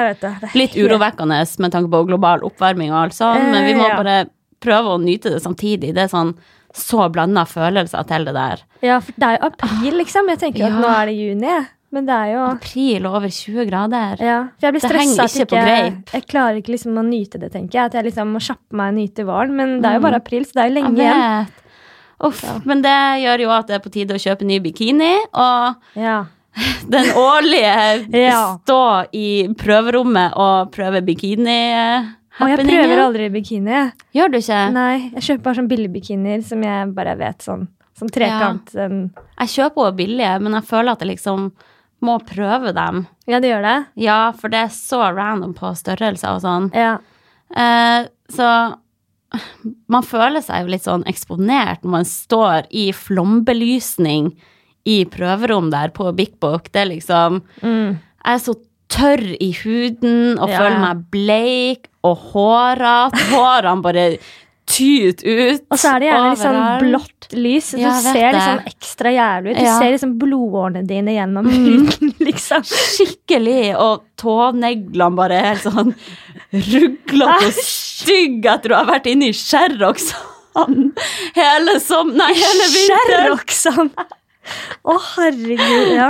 Litt 0.57 0.73
urovekkende 0.81 1.43
med 1.61 1.73
tanke 1.75 1.91
på 1.93 2.07
global 2.09 2.41
oppvarming 2.49 2.91
og 2.95 3.03
alt 3.05 3.13
sånn, 3.19 3.51
men 3.53 3.67
vi 3.69 3.75
må 3.77 3.91
bare 3.95 4.31
prøve 4.61 4.97
å 4.97 5.01
nyte 5.03 5.31
det 5.35 5.43
samtidig. 5.45 5.93
Det 5.95 6.07
er 6.09 6.09
sånn 6.09 6.33
så 6.73 7.11
blanda 7.13 7.45
følelser 7.45 8.07
til 8.07 8.25
det 8.25 8.35
der. 8.35 8.61
Ja, 8.81 9.01
for 9.01 9.13
det 9.19 9.27
er 9.27 9.39
jo 9.39 9.47
april, 9.51 9.99
liksom. 10.01 10.29
Jeg 10.33 10.39
tenker 10.39 10.61
jo 10.65 10.67
at 10.67 10.81
nå 10.81 10.89
er 11.03 11.07
det 11.11 11.17
juni. 11.19 11.67
Men 11.93 12.07
det 12.07 12.15
er 12.15 12.29
jo 12.37 12.43
April 12.53 13.07
og 13.09 13.15
over 13.19 13.29
20 13.35 13.65
grader. 13.67 14.21
ja, 14.23 14.37
for 14.61 14.67
jeg 14.69 14.75
blir 14.77 14.83
stressa 14.85 15.25
at 15.25 15.39
ikke. 15.43 15.63
Jeg 16.15 16.27
klarer 16.31 16.61
ikke 16.61 16.71
liksom 16.77 16.95
å 17.01 17.03
nyte 17.03 17.41
det, 17.43 17.51
tenker 17.53 17.79
jeg. 17.81 17.85
At 17.91 17.95
jeg 17.99 18.05
liksom 18.07 18.31
må 18.37 18.39
kjappe 18.39 18.77
meg 18.79 18.93
og 18.93 18.99
nyte 19.01 19.25
våren. 19.27 19.57
Men 19.57 19.81
det 19.83 19.89
er 19.91 19.95
jo 19.95 19.99
Mm. 19.99 20.07
bare 20.07 20.21
april, 20.23 20.45
så 20.45 20.53
det 20.55 20.63
er 20.63 20.69
jo 20.71 20.75
lenge 20.81 20.97
igjen. 20.97 21.49
Uff, 22.23 22.43
ja. 22.45 22.59
Men 22.65 22.83
det 22.83 22.95
gjør 23.25 23.41
jo 23.41 23.51
at 23.51 23.67
det 23.67 23.75
er 23.75 23.81
på 23.81 23.91
tide 23.91 24.15
å 24.15 24.23
kjøpe 24.23 24.45
ny 24.47 24.61
bikini. 24.61 25.17
Og 25.35 25.75
Ja. 25.97 26.25
den 26.89 27.07
årlige 27.15 28.07
Ja. 28.31 28.57
stå 28.65 29.07
i 29.13 29.49
prøverommet 29.55 30.33
og 30.37 30.71
prøve 30.73 31.01
bikini 31.03 31.59
Og 32.41 32.49
jeg 32.49 32.59
prøver 32.67 32.99
aldri 33.03 33.29
bikini. 33.31 33.93
Gjør 34.15 34.31
du 34.31 34.39
ikke? 34.39 34.73
Nei, 34.73 35.11
jeg 35.15 35.23
kjøper 35.23 35.43
bare 35.43 35.55
sånn 35.59 35.69
billigbikinier 35.69 36.43
som 36.45 36.63
jeg 36.63 36.95
bare 36.95 37.17
vet 37.19 37.39
sånn. 37.43 37.67
Som 37.99 38.09
trekant. 38.09 38.71
Ja. 38.75 38.87
Jeg 38.89 39.49
kjøper 39.49 39.91
jo 39.91 39.93
billige, 39.99 40.41
men 40.41 40.53
jeg 40.53 40.63
føler 40.65 40.93
at 40.93 40.99
det 41.01 41.09
liksom 41.09 41.51
må 42.01 42.19
prøve 42.25 42.73
dem. 42.77 43.03
Ja, 43.29 43.41
det 43.41 43.51
gjør 43.51 43.63
det. 43.67 43.79
Ja, 44.01 44.19
for 44.33 44.49
det 44.53 44.63
er 44.67 44.73
så 44.75 45.03
random 45.17 45.53
på 45.59 45.73
størrelser 45.77 46.37
og 46.39 46.43
sånn. 46.45 46.71
Ja. 46.77 46.95
Eh, 47.55 48.07
så 48.33 48.49
man 49.91 50.03
føler 50.07 50.43
seg 50.43 50.65
jo 50.65 50.73
litt 50.73 50.87
sånn 50.87 51.05
eksponert 51.11 51.85
når 51.85 51.93
man 51.99 52.09
står 52.09 52.67
i 52.75 52.89
flombelysning 52.97 54.33
i 54.89 55.05
prøverom 55.13 55.69
der 55.71 55.93
på 55.95 56.09
Bik 56.17 56.39
Bok. 56.43 56.71
Det 56.73 56.83
er 56.87 56.91
liksom 56.97 57.43
Mm. 57.63 57.99
Jeg 58.25 58.35
er 58.35 58.39
så 58.45 58.55
tørr 58.91 59.37
i 59.41 59.53
huden 59.63 60.39
og 60.39 60.49
Ja. 60.51 60.59
føler 60.59 60.81
meg 60.81 61.05
bleik 61.11 61.87
og 62.03 62.17
hårete. 62.33 63.21
Hårene 63.31 63.83
bare 63.83 64.19
tyter 64.71 65.41
ut. 65.51 65.65
Og 65.71 65.79
så 65.83 65.93
er 65.95 66.03
det 66.03 66.09
gjerne 66.11 66.31
litt 66.31 66.43
sånn 66.43 66.61
blått 66.85 67.29
lys, 67.35 67.69
så 67.73 67.79
du 67.81 67.87
ser 68.05 68.33
liksom 68.37 68.61
ekstra 68.71 69.13
jævlig 69.15 69.53
ut. 69.55 69.61
Du 69.61 69.69
ser 69.71 69.95
liksom 69.95 70.15
blodårene 70.23 70.83
dine 70.89 71.15
gjennom 71.19 71.51
Mm. 71.51 71.67
huden, 71.67 72.13
liksom. 72.29 72.65
Skikkelig. 72.71 73.75
Og 73.83 74.05
tåneglene 74.21 75.17
bare 75.19 75.41
helt 75.51 75.67
sånn 75.67 75.95
ruglete 76.53 77.51
og 77.51 77.61
stygge 77.65 78.55
etter 78.57 78.73
du 78.73 78.77
har 78.79 78.89
vært 78.91 79.07
inne 79.11 79.29
i 79.31 79.37
Sherrox 79.37 80.11
sånn 80.55 80.91
hele 81.37 81.77
som... 81.83 82.11
Nei, 82.19 82.33
hele 82.35 82.67
vinteren. 82.73 83.11
Sherroxan! 83.11 83.93
Å, 84.89 84.95
herregud. 85.15 85.93
Ja. 85.95 86.09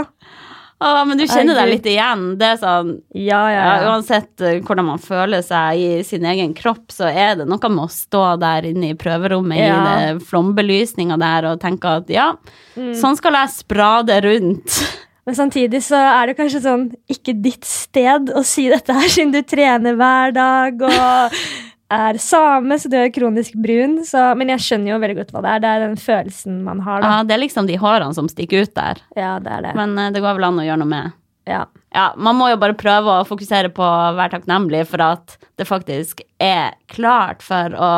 Å, 0.81 0.91
men 1.05 1.19
du 1.21 1.27
kjenner 1.29 1.59
deg 1.59 1.69
litt 1.75 1.87
igjen. 1.93 2.23
Det 2.41 2.47
er 2.55 2.61
sånn 2.63 2.95
Ja, 3.13 3.41
ja, 3.53 3.65
ja. 3.83 3.91
Uansett 3.91 4.41
eh, 4.41 4.63
hvordan 4.65 4.87
man 4.89 5.03
føler 5.03 5.43
seg 5.45 5.77
i 5.83 5.91
sin 6.09 6.25
egen 6.25 6.55
kropp, 6.57 6.87
så 6.95 7.11
er 7.13 7.35
det 7.43 7.47
noe 7.51 7.69
med 7.69 7.85
å 7.85 7.93
stå 7.93 8.23
der 8.41 8.71
inne 8.71 8.95
i 8.95 8.97
prøverommet 8.97 9.61
i 9.61 10.25
flombelysninga 10.25 11.19
der 11.21 11.51
og 11.53 11.61
tenke 11.61 11.97
at 12.01 12.09
ja, 12.13 12.31
Mm. 12.79 12.95
sånn 12.97 13.17
skal 13.19 13.35
jeg 13.35 13.51
sprade 13.59 14.15
rundt. 14.25 14.77
Men 15.27 15.37
samtidig 15.37 15.83
så 15.85 15.99
er 16.01 16.31
det 16.31 16.37
kanskje 16.39 16.63
sånn 16.65 16.85
ikke 17.13 17.35
ditt 17.45 17.67
sted 17.69 18.31
å 18.33 18.41
si 18.47 18.69
dette 18.73 18.95
her, 18.97 19.11
siden 19.11 19.35
du 19.35 19.43
trener 19.45 19.99
hver 19.99 20.33
dag 20.33 20.81
og 20.87 21.35
er 21.91 22.19
same, 22.23 22.79
så 22.79 22.89
du 22.91 22.97
er 22.97 23.11
kronisk 23.15 23.55
brun. 23.61 23.99
Så, 24.07 24.23
men 24.39 24.49
jeg 24.55 24.63
skjønner 24.65 24.93
jo 24.95 24.99
veldig 25.03 25.17
godt 25.21 25.33
hva 25.35 25.43
det 25.45 25.51
er. 25.57 25.63
Det 25.65 25.71
er 25.75 25.85
den 25.89 25.97
følelsen 26.01 26.63
man 26.67 26.81
har, 26.87 27.01
da. 27.03 27.09
Ja, 27.17 27.23
det 27.27 27.35
er 27.37 27.43
liksom 27.45 27.67
de 27.67 27.77
hårene 27.83 28.15
som 28.15 28.29
stikker 28.31 28.63
ut 28.67 28.75
der. 28.79 29.03
Ja, 29.19 29.39
det 29.43 29.51
er 29.59 29.63
det. 29.69 29.75
Men 29.79 29.97
eh, 29.99 30.11
det 30.15 30.23
går 30.25 30.39
vel 30.39 30.49
an 30.51 30.61
å 30.63 30.67
gjøre 30.67 30.83
noe 30.85 30.93
med. 30.95 31.13
Ja. 31.51 31.65
Ja, 31.93 32.13
man 32.17 32.37
må 32.39 32.49
jo 32.53 32.57
bare 32.63 32.77
prøve 32.79 33.19
å 33.21 33.27
fokusere 33.27 33.73
på 33.75 33.83
å 33.83 34.15
være 34.15 34.37
takknemlig 34.39 34.85
for 34.87 35.03
at 35.03 35.39
det 35.59 35.67
faktisk 35.67 36.21
er 36.39 36.77
klart 36.93 37.43
for 37.43 37.75
å 37.75 37.93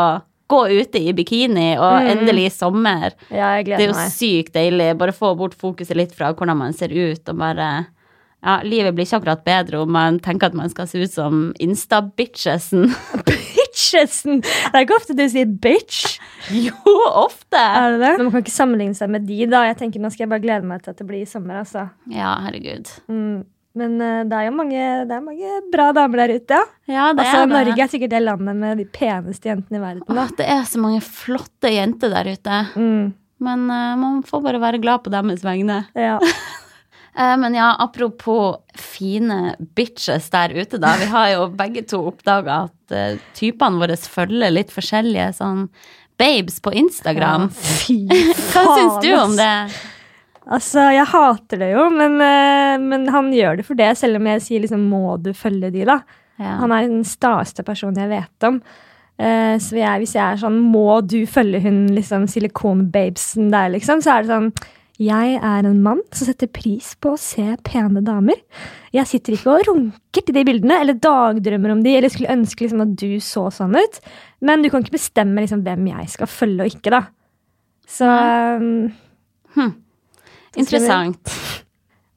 gå 0.52 0.60
ute 0.82 1.00
i 1.00 1.12
bikini 1.16 1.74
og 1.78 2.02
Mm. 2.02 2.08
endelig 2.12 2.52
sommer. 2.52 3.12
ja, 3.30 3.56
jeg 3.56 3.64
Det 3.66 3.80
er 3.80 3.86
jo 3.88 3.94
meg. 3.96 4.10
sykt 4.12 4.52
deilig. 4.52 4.96
Bare 4.98 5.12
få 5.12 5.34
bort 5.36 5.54
fokuset 5.54 5.96
litt 5.96 6.12
fra 6.14 6.32
hvordan 6.34 6.56
man 6.56 6.72
ser 6.72 6.88
ut, 6.92 7.28
og 7.28 7.36
bare 7.38 7.86
Ja, 8.44 8.56
livet 8.64 8.94
blir 8.96 9.04
ikke 9.06 9.20
akkurat 9.22 9.44
bedre 9.44 9.82
om 9.82 9.92
man 9.92 10.18
tenker 10.18 10.46
at 10.46 10.54
man 10.54 10.68
skal 10.68 10.86
se 10.88 10.98
ut 11.04 11.10
som 11.12 11.52
Insta-bitchesen. 11.60 12.88
Bitch! 13.92 14.22
bitchesen! 14.22 14.42
Det 14.42 14.72
er 14.72 14.84
ikke 14.86 14.98
ofte 14.98 15.16
du 15.16 15.22
sier 15.30 15.48
bitch. 15.62 16.18
Jo, 16.52 16.74
ofte. 17.22 17.58
Er 17.60 17.94
det 17.94 18.02
det? 18.02 18.12
Men 18.18 18.26
man 18.26 18.34
kan 18.34 18.44
ikke 18.44 18.54
sammenligne 18.54 18.98
seg 18.98 19.10
med 19.12 19.26
de, 19.28 19.40
da. 19.50 19.64
Jeg 19.68 19.78
tenker 19.80 20.02
Nå 20.02 20.10
skal 20.12 20.26
jeg 20.26 20.32
bare 20.32 20.44
glede 20.44 20.68
meg 20.68 20.84
til 20.84 20.94
at 20.94 21.00
det 21.00 21.08
blir 21.08 21.26
sommer. 21.28 21.62
altså. 21.62 21.88
Ja, 22.10 22.34
herregud. 22.46 22.90
Mm. 23.08 23.42
Men 23.78 23.94
uh, 24.02 24.20
det 24.28 24.36
er 24.36 24.48
jo 24.50 24.52
mange, 24.52 24.80
det 25.08 25.16
er 25.16 25.24
mange 25.24 25.60
bra 25.72 25.86
damer 25.96 26.20
der 26.20 26.34
ute, 26.36 26.58
ja. 26.58 26.64
Ja, 26.90 27.06
det 27.16 27.24
altså, 27.24 27.38
er 27.38 27.46
det. 27.46 27.54
Norge 27.54 27.84
er 27.84 27.92
sikkert 27.94 28.12
det 28.12 28.20
landet 28.20 28.58
med 28.60 28.82
de 28.82 28.84
peneste 28.84 29.48
jentene 29.48 29.80
i 29.80 29.84
verden. 29.84 30.02
Åh, 30.12 30.34
det 30.36 30.48
er 30.56 30.66
så 30.68 30.82
mange 30.82 31.00
flotte 31.06 31.72
jenter 31.72 32.12
der 32.12 32.32
ute. 32.34 32.58
Mm. 32.76 33.14
Men 33.42 33.64
uh, 33.70 33.94
man 34.00 34.20
får 34.28 34.44
bare 34.44 34.60
være 34.62 34.82
glad 34.82 35.04
på 35.06 35.14
deres 35.14 35.46
vegne. 35.46 35.84
Ja. 35.96 36.18
Eh, 37.18 37.36
men 37.36 37.54
ja, 37.54 37.76
apropos 37.78 38.56
fine 38.74 39.56
bitches 39.76 40.30
der 40.32 40.54
ute, 40.56 40.78
da. 40.80 40.94
Vi 41.00 41.08
har 41.12 41.32
jo 41.34 41.48
begge 41.56 41.84
to 41.88 42.00
oppdaga 42.08 42.66
at 42.68 42.94
eh, 42.96 43.18
typene 43.36 43.82
våre 43.82 43.98
følger 44.00 44.54
litt 44.54 44.72
forskjellige 44.72 45.32
sånn 45.36 45.66
babes 46.20 46.60
på 46.64 46.72
Instagram. 46.72 47.50
Fy 47.52 48.06
Hva 48.52 48.64
syns 48.76 49.00
du 49.04 49.10
om 49.16 49.36
det? 49.36 49.54
Altså, 50.42 50.88
jeg 50.90 51.06
hater 51.12 51.60
det 51.60 51.70
jo, 51.74 51.84
men, 51.94 52.16
eh, 52.24 52.78
men 52.82 53.06
han 53.14 53.30
gjør 53.34 53.60
det 53.60 53.66
for 53.68 53.78
det, 53.78 53.92
selv 54.00 54.18
om 54.18 54.26
jeg 54.32 54.42
sier 54.42 54.64
liksom 54.64 54.88
'må 54.90 55.20
du 55.22 55.30
følge 55.36 55.70
de', 55.70 55.86
da. 55.86 56.00
Ja. 56.40 56.56
Han 56.64 56.72
er 56.72 56.88
den 56.88 57.04
staeste 57.06 57.62
personen 57.62 58.00
jeg 58.00 58.10
vet 58.10 58.48
om. 58.48 58.62
Uh, 59.22 59.54
så 59.60 59.76
jeg, 59.76 60.00
hvis 60.00 60.14
jeg 60.16 60.24
er 60.24 60.38
sånn 60.40 60.56
'må 60.72 61.04
du 61.06 61.26
følge 61.28 61.60
hun 61.62 61.86
liksom 61.94 62.24
silikonbabesen 62.26 63.52
der', 63.52 63.70
liksom, 63.76 64.00
så 64.02 64.16
er 64.16 64.22
det 64.22 64.32
sånn 64.32 64.48
jeg 65.00 65.36
er 65.38 65.64
en 65.64 65.80
mann 65.82 66.02
som 66.12 66.28
setter 66.28 66.50
pris 66.52 66.92
på 67.00 67.14
å 67.14 67.20
se 67.20 67.44
pene 67.64 68.02
damer. 68.04 68.42
Jeg 68.92 69.08
sitter 69.08 69.36
ikke 69.36 69.54
og 69.54 69.64
runker 69.70 70.26
til 70.26 70.36
de 70.36 70.44
bildene, 70.46 70.76
eller 70.84 70.98
dagdrømmer 71.00 71.72
om 71.72 71.80
de, 71.84 71.94
eller 71.96 72.12
skulle 72.12 72.34
ønske 72.34 72.66
liksom 72.66 72.84
at 72.84 72.92
du 73.00 73.16
så 73.24 73.46
sånn 73.54 73.78
ut. 73.78 73.98
Men 74.44 74.62
du 74.62 74.68
kan 74.72 74.84
ikke 74.84 74.98
bestemme 74.98 75.44
liksom 75.44 75.64
hvem 75.64 75.88
jeg 75.94 76.12
skal 76.12 76.30
følge 76.30 76.66
og 76.66 76.76
ikke, 76.76 76.92
da. 76.92 77.02
Så 77.88 78.08
hm. 79.56 79.72
Interessant. 80.60 81.32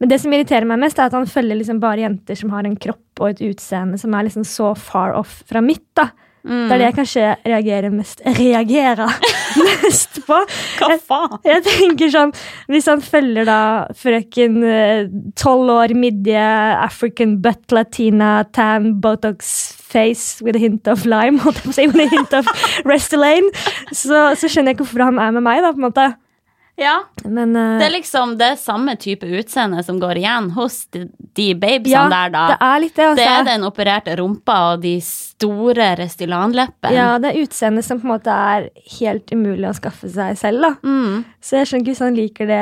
Men 0.03 0.12
det 0.12 0.20
som 0.20 0.34
irriterer 0.36 0.67
meg 0.67 0.82
mest, 0.84 1.00
er 1.00 1.08
at 1.08 1.15
han 1.15 1.29
følger 1.29 1.58
liksom 1.62 1.79
bare 1.84 2.03
jenter 2.03 2.38
som 2.38 2.51
har 2.51 2.67
en 2.67 2.75
kropp 2.75 3.24
og 3.24 3.32
et 3.32 3.44
utseende 3.48 4.00
som 4.01 4.13
er 4.13 4.27
liksom 4.27 4.44
så 4.48 4.74
far 4.75 5.15
off 5.15 5.39
fra 5.48 5.63
mitt. 5.63 5.88
da. 5.96 6.10
Mm. 6.46 6.66
Det 6.70 6.75
er 6.75 6.82
det 6.82 6.86
jeg 6.86 6.96
kanskje 7.00 7.30
reagerer 7.42 7.94
mest, 7.94 8.20
reagerer 8.38 9.14
mest 9.66 10.20
på. 10.28 10.38
Hva 10.78 10.98
faen? 11.02 11.40
Jeg 11.48 11.64
tenker 11.66 12.12
sånn, 12.14 12.34
Hvis 12.70 12.90
han 12.92 13.02
følger 13.02 13.48
da 13.50 13.60
frøken 13.98 14.60
eh, 14.70 15.08
tolv 15.40 15.74
år, 15.74 15.96
midje, 15.98 16.44
African 16.86 17.40
butt, 17.42 17.66
latina, 17.74 18.44
tan, 18.54 18.94
botox 19.02 19.56
face 19.96 20.44
with 20.46 20.58
a 20.58 20.62
hint 20.62 20.88
of 20.92 21.06
lime, 21.10 21.40
holdt 21.46 21.64
jeg 21.64 21.66
på 21.66 21.74
å 21.74 21.80
si, 21.80 21.88
with 21.90 22.06
a 22.06 22.10
hint 22.12 22.38
of 22.38 22.50
Restylane, 22.86 23.50
så, 23.92 24.28
så 24.38 24.50
skjønner 24.50 24.74
jeg 24.74 24.80
ikke 24.80 24.86
hvorfor 24.86 25.08
han 25.08 25.22
er 25.22 25.34
med 25.36 25.46
meg. 25.48 25.64
da, 25.66 25.74
på 25.74 25.82
en 25.82 25.90
måte. 25.90 26.12
Ja, 26.75 26.96
Men 27.24 27.55
uh, 27.55 27.77
det 27.79 27.86
er 27.88 27.94
liksom 27.94 28.34
det 28.39 28.58
samme 28.60 28.98
type 29.00 29.27
utseende 29.39 29.79
som 29.84 30.00
går 30.01 30.20
igjen 30.20 30.50
hos 30.58 30.82
de, 30.91 31.05
de 31.38 31.48
babesene 31.55 32.01
ja, 32.03 32.10
der, 32.12 32.34
da. 32.34 32.41
det 32.51 32.58
er 32.67 32.82
litt 32.84 32.96
det. 32.96 33.05
altså. 33.05 33.22
Det 33.22 33.27
er 33.32 33.46
den 33.48 33.67
opererte 33.67 34.15
rumpa 34.20 34.58
og 34.74 34.82
de 34.84 34.96
store 35.05 35.88
Restylan-leppene. 36.01 36.96
Ja, 36.96 37.08
det 37.24 37.32
er 37.32 37.46
utseendet 37.46 37.88
som 37.88 38.01
på 38.01 38.10
en 38.10 38.13
måte 38.17 38.36
er 38.36 38.67
helt 38.98 39.32
umulig 39.32 39.70
å 39.70 39.75
skaffe 39.77 40.12
seg 40.12 40.36
selv. 40.39 40.65
da. 40.67 40.74
Mm. 40.84 41.24
Så 41.39 41.62
jeg 41.62 41.70
skjønner 41.70 41.86
ikke 41.86 41.94
hvis 41.96 42.03
han 42.03 42.20
liker 42.20 42.50
det. 42.51 42.62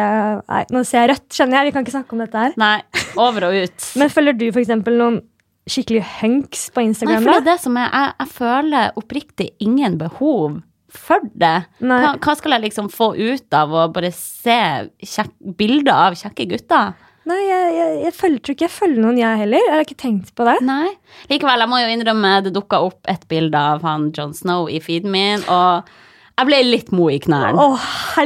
Nei, 0.53 0.63
nå 0.75 0.83
ser 0.85 1.01
jeg 1.01 1.13
rødt, 1.15 1.27
skjønner 1.33 1.59
jeg. 1.59 1.69
Vi 1.69 1.75
kan 1.75 1.87
ikke 1.87 1.95
snakke 1.95 2.17
om 2.17 2.21
dette 2.23 2.43
her. 2.45 2.57
Nei, 2.61 2.75
over 3.17 3.47
og 3.49 3.57
ut. 3.65 3.87
Men 3.99 4.13
følger 4.13 4.37
du 4.37 4.45
for 4.51 4.61
eksempel 4.61 4.99
noen 5.01 5.21
skikkelig 5.69 6.03
hunks 6.19 6.67
på 6.75 6.83
Nei, 6.83 6.91
Instagram? 6.91 7.23
for 7.23 7.31
det 7.31 7.33
da? 7.33 7.41
er 7.41 7.49
det 7.49 7.57
som 7.63 7.77
er 7.79 7.89
Jeg, 7.89 8.13
jeg 8.19 8.31
føler 8.37 8.97
oppriktig 8.99 9.49
ingen 9.63 9.97
behov 10.01 10.59
for 10.93 11.23
det. 11.33 11.55
Hva, 11.81 12.13
hva 12.21 12.35
skal 12.37 12.57
jeg 12.57 12.67
liksom 12.67 12.89
få 12.93 13.13
ut 13.17 13.57
av 13.57 13.73
å 13.73 13.87
bare 13.93 14.11
se 14.15 14.59
kjekk, 15.01 15.33
bilder 15.57 15.93
av 16.09 16.19
kjekke 16.19 16.47
gutter? 16.53 16.93
Nei, 17.29 17.39
jeg, 17.47 17.67
jeg, 17.77 17.99
jeg 18.03 18.15
følger, 18.17 18.39
tror 18.43 18.55
ikke 18.57 18.65
jeg 18.65 18.75
følger 18.75 19.03
noen, 19.05 19.19
jeg 19.21 19.39
heller. 19.45 19.61
Jeg 19.63 19.71
har 19.71 19.85
ikke 19.85 20.01
tenkt 20.01 20.33
på 20.35 20.47
det. 20.47 20.57
Nei. 20.67 20.89
Likevel, 21.31 21.63
jeg 21.63 21.71
må 21.71 21.79
jo 21.79 21.91
innrømme 21.93 22.31
det 22.43 22.51
dukka 22.55 22.81
opp 22.83 23.11
et 23.11 23.23
bilde 23.31 23.59
av 23.59 23.85
han 23.87 24.09
John 24.15 24.33
Snow 24.35 24.67
i 24.67 24.81
feeden 24.83 25.13
min, 25.13 25.45
og 25.47 25.87
jeg 26.33 26.49
ble 26.49 26.59
litt 26.65 26.91
mo 26.91 27.07
i 27.13 27.19
knærne. 27.23 27.63
Å, 27.63 27.77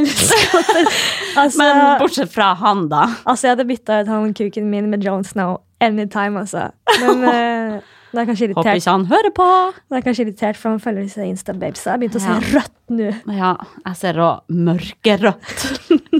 altså, 1.43 1.61
Men 1.61 1.83
bortsett 2.01 2.33
fra 2.33 2.53
han, 2.57 2.87
da. 2.89 3.03
altså, 3.27 3.49
jeg 3.49 3.57
hadde 3.57 3.67
bytta 3.69 4.01
ut 4.01 4.11
han 4.15 4.33
kuken 4.37 4.71
min 4.71 4.89
med 4.89 5.05
Jon 5.05 5.27
Snow 5.27 5.59
anytime, 5.83 6.41
altså. 6.41 6.69
Men 7.03 7.23
eh, 7.35 7.93
det 8.13 8.21
er 8.21 8.27
kanskje 8.29 8.47
Håper 8.55 8.79
ikke 8.79 8.93
han 8.93 9.05
hører 9.09 9.33
på. 9.35 9.47
Det 9.89 9.97
er 9.99 10.03
kanskje 10.05 10.23
irritert, 10.25 10.57
for 10.59 10.69
han 10.73 10.79
følger 10.83 11.03
disse 11.07 11.25
Insta-babesa. 11.27 11.93
Jeg 11.95 11.99
begynte 12.03 12.21
å 12.21 12.23
Ja. 12.23 12.39
se 12.39 12.53
rødt 12.55 12.75
nå. 12.97 13.09
Ja, 13.35 13.51
jeg 13.85 13.95
ser 13.99 14.19
òg 14.23 14.55
mørkerødt. 14.67 15.65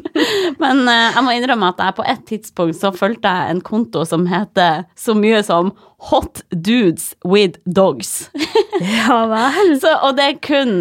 Men 0.63 0.83
eh, 0.89 1.13
jeg 1.15 1.23
må 1.23 1.33
innrømme 1.37 1.69
at 1.71 1.81
jeg 1.85 1.95
på 1.97 2.05
et 2.11 2.23
tidspunkt 2.29 2.77
så 2.79 2.91
fulgte 2.95 3.31
jeg 3.31 3.55
en 3.55 3.61
konto 3.65 4.03
som 4.09 4.25
heter 4.29 4.83
så 4.99 5.15
mye 5.17 5.39
som 5.47 5.71
Hot 6.11 6.43
Dudes 6.51 7.13
with 7.25 7.59
Dogs. 7.65 8.29
Ja 8.77 9.23
vel. 9.31 9.71
Så, 9.81 9.89
og 10.05 10.17
det 10.19 10.25
er 10.27 10.35
kun 10.45 10.73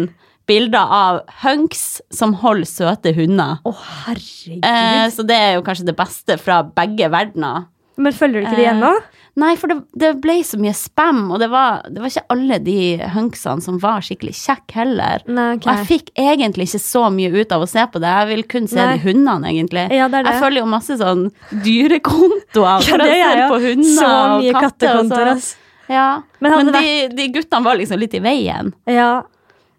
bilder 0.47 0.91
av 0.93 1.15
hunks 1.41 1.97
som 2.13 2.35
holder 2.43 2.67
søte 2.69 3.09
hunder. 3.17 3.57
Å, 3.65 3.71
herregud. 4.05 4.61
Eh, 4.61 5.07
så 5.15 5.25
det 5.27 5.35
er 5.41 5.55
jo 5.57 5.63
kanskje 5.65 5.87
det 5.89 5.95
beste 5.97 6.37
fra 6.39 6.59
begge 6.77 7.09
verdener. 7.11 7.65
Men 7.97 8.13
følger 8.13 8.43
du 8.43 8.45
ikke 8.45 8.59
de 8.59 8.67
eh, 8.67 8.75
ennå? 8.75 8.91
Nei, 9.37 9.51
for 9.61 9.69
det, 9.69 9.75
det 10.01 10.07
ble 10.23 10.39
så 10.41 10.57
mye 10.57 10.73
spam, 10.73 11.19
og 11.29 11.37
det 11.43 11.47
var, 11.51 11.83
det 11.93 12.01
var 12.01 12.09
ikke 12.09 12.23
alle 12.33 12.57
de 12.65 12.77
hunksene 13.13 13.61
som 13.61 13.75
var 13.83 14.01
skikkelig 14.01 14.33
kjekke 14.33 14.73
heller. 14.79 15.21
Nei, 15.29 15.51
okay. 15.59 15.67
Og 15.69 15.77
jeg 15.77 15.87
fikk 15.91 16.09
egentlig 16.17 16.65
ikke 16.71 16.81
så 16.81 17.03
mye 17.13 17.29
ut 17.35 17.53
av 17.53 17.61
å 17.61 17.69
se 17.69 17.83
på 17.93 18.01
det. 18.01 18.09
Jeg 18.17 18.29
vil 18.31 18.43
kun 18.55 18.65
se 18.71 18.79
Nei. 18.81 18.95
de 18.97 19.03
hundene, 19.05 19.51
egentlig. 19.53 19.83
Ja, 19.93 20.07
det 20.09 20.23
det. 20.25 20.33
Jeg 20.33 20.41
følger 20.41 20.63
jo 20.63 20.69
masse 20.71 20.97
sånn 20.97 21.27
dyrekontoer 21.67 22.81
Ja, 22.87 22.89
for 22.89 23.03
det 23.05 23.11
se 23.13 23.21
er 23.29 23.43
på 23.51 23.59
hunder 23.61 23.93
Så 23.93 24.09
og 24.09 24.47
katter. 24.57 24.67
kattekontoer, 24.67 25.33
så- 25.45 25.63
Ja. 25.87 26.07
Men 26.41 26.51
Men, 26.65 26.73
de, 26.73 27.07
de 27.15 27.27
guttene 27.31 27.63
var 27.63 27.77
liksom 27.79 27.99
litt 28.01 28.13
i 28.17 28.19
veien. 28.19 28.73
Ja. 28.85 29.21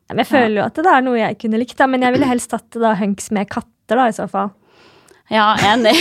Men 0.08 0.22
jeg 0.22 0.26
føler 0.30 0.54
jo 0.62 0.64
at 0.64 0.74
det 0.74 0.86
er 0.86 1.02
noe 1.04 1.18
jeg 1.18 1.36
kunne 1.42 1.58
likt, 1.60 1.76
da. 1.76 1.86
Men 1.86 2.00
jeg 2.06 2.14
ville 2.14 2.30
helst 2.30 2.50
hatt 2.56 2.70
det 2.72 2.80
da 2.80 2.94
hunks 2.96 3.30
med 3.30 3.48
katter, 3.50 3.98
da, 3.98 4.06
i 4.08 4.14
så 4.16 4.24
fall. 4.30 4.54
Ja, 5.28 5.56
enig. 5.72 5.94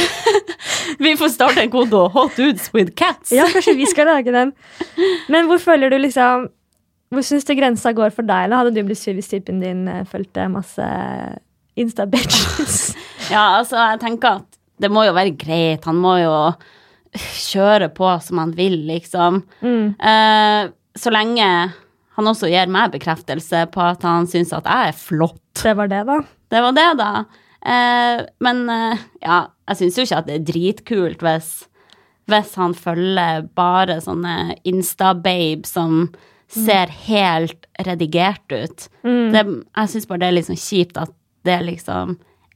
Vi 1.04 1.14
får 1.20 1.34
starte 1.36 1.62
en 1.62 1.72
kode 1.72 2.04
Hot 2.14 2.36
Dudes 2.38 2.70
with 2.74 2.94
Cats. 2.96 3.32
Ja, 3.36 3.48
kanskje 3.52 3.76
vi 3.76 3.88
skal 3.90 4.08
lage 4.08 4.32
den. 4.32 4.54
Men 5.28 5.50
hvor 5.50 5.60
føler 5.62 5.92
du 5.92 5.98
liksom 6.00 6.48
Hvor 7.14 7.24
syns 7.24 7.46
du 7.48 7.54
grensa 7.56 7.92
går 7.96 8.12
for 8.16 8.28
deg? 8.28 8.48
Eller 8.48 8.62
hadde 8.62 8.74
du 8.76 8.88
blitt 8.88 9.00
sur 9.00 9.16
hvis 9.16 9.30
typen 9.32 9.62
din 9.64 9.86
eh, 9.88 10.06
fulgte 10.08 10.48
masse 10.52 10.88
Insta-bitches? 11.78 12.96
Ja, 13.28 13.60
altså, 13.60 13.76
jeg 13.76 14.00
tenker 14.00 14.40
at 14.40 14.58
det 14.80 14.88
må 14.94 15.02
jo 15.04 15.16
være 15.16 15.34
greit. 15.36 15.84
Han 15.90 15.98
må 16.00 16.14
jo 16.22 16.34
kjøre 17.18 17.90
på 17.92 18.12
som 18.24 18.40
han 18.40 18.54
vil, 18.56 18.78
liksom. 18.88 19.42
Mm. 19.60 19.98
Uh, 20.00 20.70
så 20.96 21.12
lenge 21.12 21.48
han 22.18 22.30
også 22.32 22.48
gir 22.50 22.70
meg 22.72 22.94
bekreftelse 22.94 23.66
på 23.74 23.84
at 23.84 24.06
han 24.08 24.30
syns 24.30 24.54
at 24.56 24.70
jeg 24.70 24.94
er 24.94 24.96
flott. 24.98 25.42
Det 25.60 25.74
var 25.78 25.92
det, 25.92 26.04
da. 26.08 26.22
Det 26.54 26.64
var 26.64 26.78
det, 26.78 26.88
da. 27.02 27.10
Eh, 27.66 28.22
men 28.44 28.70
eh, 28.70 28.98
ja, 29.24 29.40
jeg 29.72 29.80
syns 29.82 29.98
jo 29.98 30.06
ikke 30.08 30.20
at 30.22 30.28
det 30.30 30.36
er 30.38 30.46
dritkult 30.52 31.24
hvis, 31.26 31.50
hvis 32.30 32.54
han 32.60 32.76
følger 32.78 33.48
bare 33.58 33.98
sånne 34.04 34.56
Insta-babe 34.68 35.66
som 35.68 36.10
ser 36.48 36.88
helt 37.10 37.66
redigert 37.84 38.54
ut. 38.54 38.86
Mm. 39.04 39.32
Det, 39.34 39.42
jeg 39.76 39.92
syns 39.92 40.08
bare 40.08 40.22
det 40.24 40.30
er 40.30 40.38
liksom 40.38 40.60
kjipt 40.62 41.00
at 41.02 41.12
det 41.48 41.58
liksom 41.68 42.16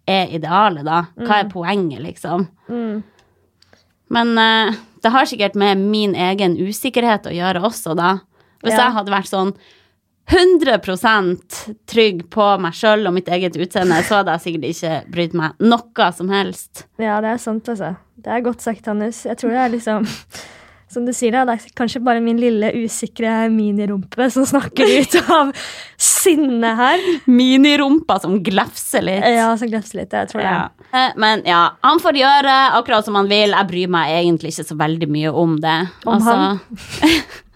er 0.10 0.32
idealet, 0.34 0.86
da. 0.88 1.02
Hva 1.20 1.42
er 1.42 1.50
poenget, 1.52 2.00
liksom? 2.04 2.48
Mm. 2.72 3.02
Men 4.12 4.32
eh, 4.40 4.80
det 5.04 5.12
har 5.14 5.28
sikkert 5.30 5.56
med 5.60 5.78
min 5.92 6.16
egen 6.16 6.56
usikkerhet 6.60 7.28
å 7.30 7.36
gjøre 7.36 7.62
også, 7.68 7.96
da. 8.00 8.18
Hvis 8.64 8.76
Ja. 8.76 8.86
jeg 8.88 8.96
hadde 8.98 9.14
vært 9.14 9.30
sånn 9.32 9.54
100% 10.32 11.60
trygg 11.92 12.24
på 12.34 12.46
meg 12.64 12.76
sjøl 12.78 13.04
og 13.10 13.16
mitt 13.18 13.28
eget 13.32 13.58
utseende, 13.60 14.00
så 14.08 14.22
hadde 14.22 14.38
jeg 14.38 14.46
sikkert 14.46 14.70
ikke 14.72 14.94
brydd 15.12 15.36
meg 15.38 15.60
noe 15.68 16.08
som 16.16 16.32
helst. 16.32 16.86
Ja, 17.02 17.20
det 17.24 17.34
er 17.36 17.42
sant, 17.44 17.68
altså. 17.72 17.94
Det 18.22 18.32
er 18.32 18.44
godt 18.46 18.64
sagt, 18.64 18.86
Hannes. 18.88 19.24
Jeg 19.26 19.38
tror 19.42 19.54
det 19.56 19.62
er 19.64 19.72
liksom 19.74 20.06
Som 20.92 21.06
du 21.08 21.14
sier, 21.16 21.32
det 21.32 21.54
er 21.56 21.70
kanskje 21.80 22.02
bare 22.04 22.20
min 22.20 22.36
lille 22.36 22.68
usikre 22.84 23.46
minirumpe 23.50 24.26
som 24.34 24.44
snakker 24.44 24.90
ut 25.00 25.14
av 25.32 25.54
sinne 25.96 26.74
her. 26.76 27.06
Minirumpa 27.32 28.18
som 28.20 28.36
glefser 28.44 29.06
litt. 29.08 29.24
Ja, 29.24 29.54
som 29.56 29.72
glefser 29.72 30.02
litt. 30.02 30.12
Jeg 30.12 30.28
tror 30.34 30.44
det. 30.44 30.50
Ja. 30.52 30.66
Eh, 30.92 31.14
Men 31.16 31.46
ja, 31.48 31.62
han 31.88 32.04
får 32.04 32.20
gjøre 32.20 32.58
akkurat 32.82 33.08
som 33.08 33.16
han 33.16 33.32
vil. 33.32 33.56
Jeg 33.56 33.70
bryr 33.72 33.94
meg 33.96 34.12
egentlig 34.18 34.52
ikke 34.52 34.68
så 34.68 34.78
veldig 34.84 35.10
mye 35.16 35.32
om 35.32 35.56
det. 35.64 35.78
Om 36.04 36.28
han? 36.28 36.60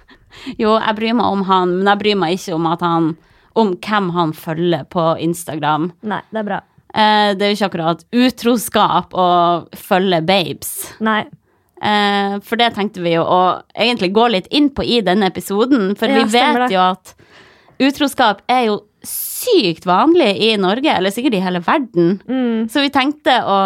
jo, 0.61 0.75
jeg 0.75 0.97
bryr 0.97 1.17
meg 1.17 1.37
om 1.37 1.45
han, 1.49 1.77
men 1.79 1.91
jeg 1.93 2.01
bryr 2.03 2.19
meg 2.21 2.37
ikke 2.37 2.57
om 2.57 2.69
han 2.71 3.15
om 3.55 3.71
hvem 3.79 4.09
han 4.11 4.33
følger 4.35 4.83
på 4.91 5.03
Instagram. 5.23 5.89
Nei, 6.03 6.19
det 6.31 6.41
er 6.41 6.47
bra. 6.47 6.59
Eh, 6.95 7.29
det 7.35 7.45
er 7.45 7.51
jo 7.51 7.57
ikke 7.57 7.69
akkurat 7.71 8.03
utroskap 8.11 9.15
å 9.15 9.27
følge 9.79 10.21
babes. 10.27 10.73
Nei. 11.03 11.21
Eh, 11.85 12.35
for 12.43 12.59
det 12.59 12.73
tenkte 12.75 13.03
vi 13.03 13.15
jo 13.15 13.23
å 13.23 13.41
egentlig 13.71 14.13
gå 14.15 14.27
litt 14.31 14.47
inn 14.55 14.69
på 14.75 14.83
i 14.83 15.01
denne 15.03 15.29
episoden, 15.31 15.93
for 15.99 16.11
Ja, 16.11 16.23
vi 16.23 16.35
vet 16.35 16.71
jo 16.71 16.83
at 16.83 17.15
utroskap 17.83 18.43
er 18.51 18.67
jo 18.69 18.77
sykt 19.05 19.85
vanlig 19.85 20.31
i 20.41 20.55
Norge, 20.57 20.91
eller 20.91 21.13
sikkert 21.13 21.37
i 21.37 21.43
hele 21.43 21.61
verden. 21.63 22.15
Mm. 22.27 22.67
Så 22.71 22.81
vi 22.83 22.93
tenkte 22.93 23.37
å 23.43 23.59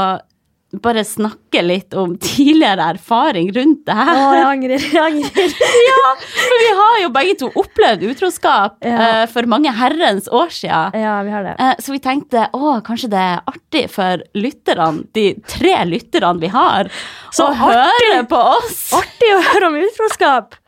bare 0.77 1.01
snakke 1.07 1.63
litt 1.65 1.95
om 1.97 2.11
tidligere 2.21 2.91
erfaring 2.93 3.47
rundt 3.55 3.79
det 3.89 3.95
Å, 3.97 4.17
jeg 4.37 4.43
angrer. 4.45 4.83
Jeg 4.85 5.01
angrer. 5.01 5.55
Ja, 5.89 6.11
for 6.19 6.61
vi 6.61 6.69
har 6.77 6.99
jo 7.01 7.09
begge 7.15 7.35
to 7.41 7.49
opplevd 7.57 8.03
utroskap 8.11 8.77
Ja. 8.85 9.23
uh, 9.23 9.23
for 9.31 9.49
mange 9.49 9.73
herrens 9.73 10.29
år 10.29 10.53
siden. 10.53 10.93
Ja, 11.01 11.15
vi 11.25 11.33
har 11.33 11.47
det. 11.47 11.55
Uh, 11.57 11.73
Så 11.81 11.95
vi 11.95 11.99
tenkte 12.03 12.45
å, 12.53 12.75
kanskje 12.85 13.09
det 13.15 13.23
er 13.31 13.41
artig 13.49 13.87
for 13.89 14.21
lytterne, 14.37 15.07
de 15.17 15.25
tre 15.49 15.73
lytterne 15.89 16.37
vi 16.43 16.53
har, 16.53 16.91
Så 17.33 17.49
å 17.49 17.57
høre 17.57 18.21
på 18.29 18.37
oss. 18.59 18.91
Artig 18.93 19.33
å 19.35 19.41
høre 19.51 19.71
om 19.73 19.79
utroskap! 19.81 20.53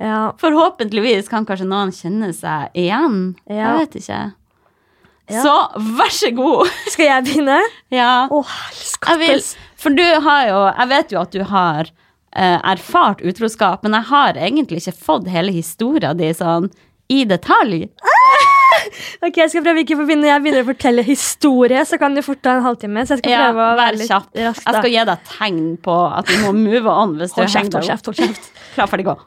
Ja. 0.00 0.32
Forhåpentligvis 0.40 1.28
kan 1.28 1.44
kanskje 1.44 1.66
noen 1.68 1.90
kjenne 1.92 2.30
seg 2.32 2.70
igjen. 2.78 3.34
Ja. 3.50 3.74
Jeg 3.76 3.80
vet 3.82 3.96
ikke. 4.00 4.20
Ja. 5.30 5.42
Så 5.44 5.54
vær 5.98 6.12
så 6.14 6.30
god. 6.36 6.70
Skal 6.92 7.06
jeg 7.06 7.26
begynne? 7.28 7.60
Ja. 7.94 8.26
Å, 8.30 8.42
vil, 9.20 9.42
for 9.80 9.96
du 9.96 10.04
har 10.26 10.44
jo 10.48 10.60
Jeg 10.68 10.90
vet 10.90 11.14
jo 11.14 11.20
at 11.22 11.34
du 11.34 11.42
har 11.48 11.90
eh, 11.90 12.58
erfart 12.74 13.22
utroskap, 13.22 13.84
men 13.86 13.96
jeg 13.98 14.10
har 14.10 14.38
egentlig 14.38 14.82
ikke 14.82 14.96
fått 14.98 15.30
hele 15.30 15.54
historia 15.54 16.14
di 16.18 16.32
sånn 16.36 16.70
i 17.10 17.24
detalj. 17.26 17.88
Ok, 19.20 19.36
Jeg 19.36 19.50
skal 19.52 19.64
prøve 19.64 19.82
ikke 19.82 19.96
å 19.98 20.04
begynne 20.06 20.28
Jeg 20.30 20.42
begynner 20.44 20.62
å 20.64 20.68
fortelle 20.70 21.02
historie, 21.04 21.82
så 21.86 21.98
kan 22.00 22.14
det 22.16 22.22
fort 22.24 22.40
ta 22.44 22.54
en 22.56 22.64
halvtime. 22.64 23.02
Så 23.06 23.16
jeg 23.16 23.24
skal 23.24 23.34
prøve 23.34 23.50
å 23.50 23.74
vær 23.74 23.80
være 23.82 23.98
litt 23.98 24.12
kjapp. 24.12 24.30
rask. 24.36 24.62
Jeg 24.62 24.74
da. 24.76 24.78
skal 24.78 24.94
gi 24.94 25.04
deg 25.10 25.26
tegn 25.34 25.66
på 25.84 25.98
at 26.06 26.30
du 26.30 26.38
må 26.44 26.54
move 26.56 26.94
on 26.94 27.18
hvis 27.20 27.34
du 27.34 27.42
Hold 27.42 27.52
kjeft, 27.56 27.76
hold 27.76 27.90
kjeft, 27.90 28.10
hold 28.10 28.22
kjeft. 28.22 28.50
Klar, 28.76 28.90
ferdig, 28.90 29.10
gå. 29.10 29.18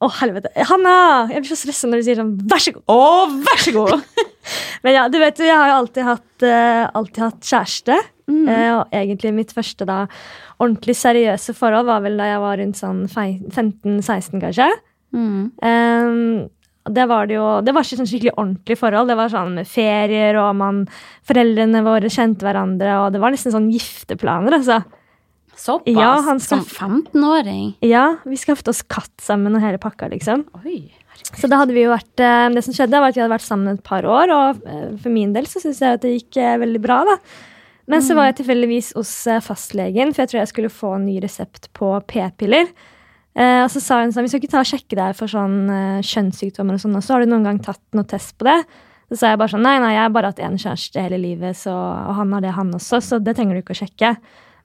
Å, 0.00 0.08
helvete. 0.22 0.52
Hanna! 0.70 0.94
Jeg 1.28 1.42
blir 1.42 1.50
så 1.52 1.58
stressa 1.60 1.88
når 1.88 2.00
du 2.00 2.06
sier 2.06 2.20
sånn 2.20 2.36
vær 2.48 2.62
så 2.64 2.72
god. 2.72 2.84
Å, 2.88 3.00
vær 3.44 3.60
så 3.60 3.74
god! 3.74 3.96
Men 4.84 4.96
ja, 4.96 5.02
du 5.12 5.18
vet 5.20 5.40
jo, 5.40 5.44
jeg 5.44 5.58
har 5.60 5.68
jo 5.68 5.80
alltid 5.82 6.06
hatt, 6.06 6.30
uh, 6.46 6.84
alltid 6.96 7.24
hatt 7.26 7.50
kjæreste. 7.50 7.98
Mm. 8.30 8.46
Uh, 8.48 8.70
og 8.78 8.94
egentlig 8.96 9.34
mitt 9.36 9.52
første 9.52 9.84
da 9.88 10.04
ordentlig 10.60 10.94
seriøse 10.96 11.52
forhold 11.56 11.90
var 11.90 12.00
vel 12.04 12.16
da 12.20 12.30
jeg 12.30 12.40
var 12.44 12.60
rundt 12.60 12.80
sånn 12.80 13.02
15-16, 13.10 14.40
kanskje. 14.40 14.70
Mm. 15.16 15.50
Ehm, 15.66 16.48
det 16.86 17.06
var 17.10 17.26
det 17.26 17.34
jo 17.34 17.46
Det 17.66 17.72
var 17.74 17.82
ikke 17.82 17.98
sånn 17.98 18.08
skikkelig 18.08 18.34
ordentlig 18.36 18.76
forhold. 18.78 19.10
Det 19.10 19.16
var 19.18 19.32
sånn 19.32 19.56
med 19.58 19.68
ferier, 19.68 20.38
og 20.40 20.54
man, 20.60 20.84
foreldrene 21.28 21.82
våre 21.86 22.12
kjente 22.12 22.46
hverandre, 22.46 22.96
og 23.02 23.12
det 23.14 23.20
var 23.22 23.34
nesten 23.34 23.54
sånn 23.54 23.68
gifteplaner, 23.72 24.60
altså. 24.60 24.80
Såpass? 25.60 25.92
Ja, 25.92 26.14
han 26.24 26.40
Som 26.40 26.62
15-åring? 26.64 27.74
Ja, 27.84 28.06
vi 28.24 28.38
skaffet 28.40 28.70
oss 28.72 28.80
katt 28.88 29.12
sammen 29.20 29.56
og 29.58 29.64
hele 29.64 29.80
pakka, 29.82 30.08
liksom. 30.12 30.46
Oi. 30.62 30.88
Så 31.36 31.50
da 31.52 31.58
hadde 31.60 31.74
vi 31.76 31.82
jo 31.84 31.90
vært 31.92 32.22
eh, 32.24 32.46
Det 32.54 32.62
som 32.64 32.74
skjedde, 32.76 32.96
var 32.96 33.12
at 33.12 33.18
vi 33.18 33.20
hadde 33.20 33.34
vært 33.34 33.44
sammen 33.44 33.76
et 33.76 33.84
par 33.84 34.06
år, 34.08 34.32
og 34.32 34.62
eh, 34.64 34.86
for 35.02 35.12
min 35.12 35.34
del 35.36 35.48
så 35.50 35.60
syns 35.60 35.82
jeg 35.84 35.98
at 35.98 36.06
det 36.06 36.14
gikk 36.16 36.40
eh, 36.40 36.56
veldig 36.62 36.80
bra, 36.82 37.02
da. 37.08 37.18
Men 37.90 38.04
så 38.06 38.14
var 38.14 38.28
jeg 38.28 38.36
tilfeldigvis 38.38 38.92
hos 38.94 39.10
fastlegen, 39.42 40.12
for 40.14 40.22
jeg 40.22 40.30
tror 40.30 40.38
jeg 40.38 40.50
skulle 40.52 40.70
få 40.70 40.92
en 40.94 41.08
ny 41.08 41.16
resept 41.24 41.66
på 41.74 41.88
p-piller. 42.06 42.68
Eh, 43.34 43.62
og 43.62 43.70
så 43.70 43.82
sa 43.82 44.00
hun 44.02 44.12
sånn, 44.14 44.26
vi 44.26 44.32
skal 44.32 44.42
ikke 44.42 44.52
ta 44.52 44.62
og 44.64 44.68
sjekke 44.68 44.98
deg 44.98 45.16
for 45.18 45.30
sånn 45.30 45.58
eh, 45.70 46.06
kjønnssykdommer 46.06 46.76
og 46.76 46.82
sånn, 46.82 46.96
også. 46.98 47.14
har 47.14 47.24
du 47.24 47.30
noen 47.30 47.46
gang 47.46 47.60
tatt 47.62 47.82
noe 47.94 48.08
test 48.10 48.34
på 48.38 48.48
det? 48.48 48.58
Så 49.10 49.18
sa 49.18 49.32
jeg 49.32 49.40
bare 49.42 49.52
sånn, 49.52 49.64
nei, 49.66 49.76
nei, 49.82 49.94
jeg 49.94 50.02
har 50.04 50.12
bare 50.14 50.30
hatt 50.30 50.42
én 50.42 50.58
kjæreste 50.58 51.02
hele 51.02 51.18
livet, 51.18 51.58
så, 51.58 51.74
og 51.74 52.14
han 52.18 52.34
har 52.34 52.44
det, 52.44 52.54
han 52.54 52.70
også, 52.74 53.00
så 53.02 53.18
det 53.22 53.34
trenger 53.38 53.58
du 53.58 53.62
ikke 53.62 53.74
å 53.74 53.80
sjekke. 53.80 54.12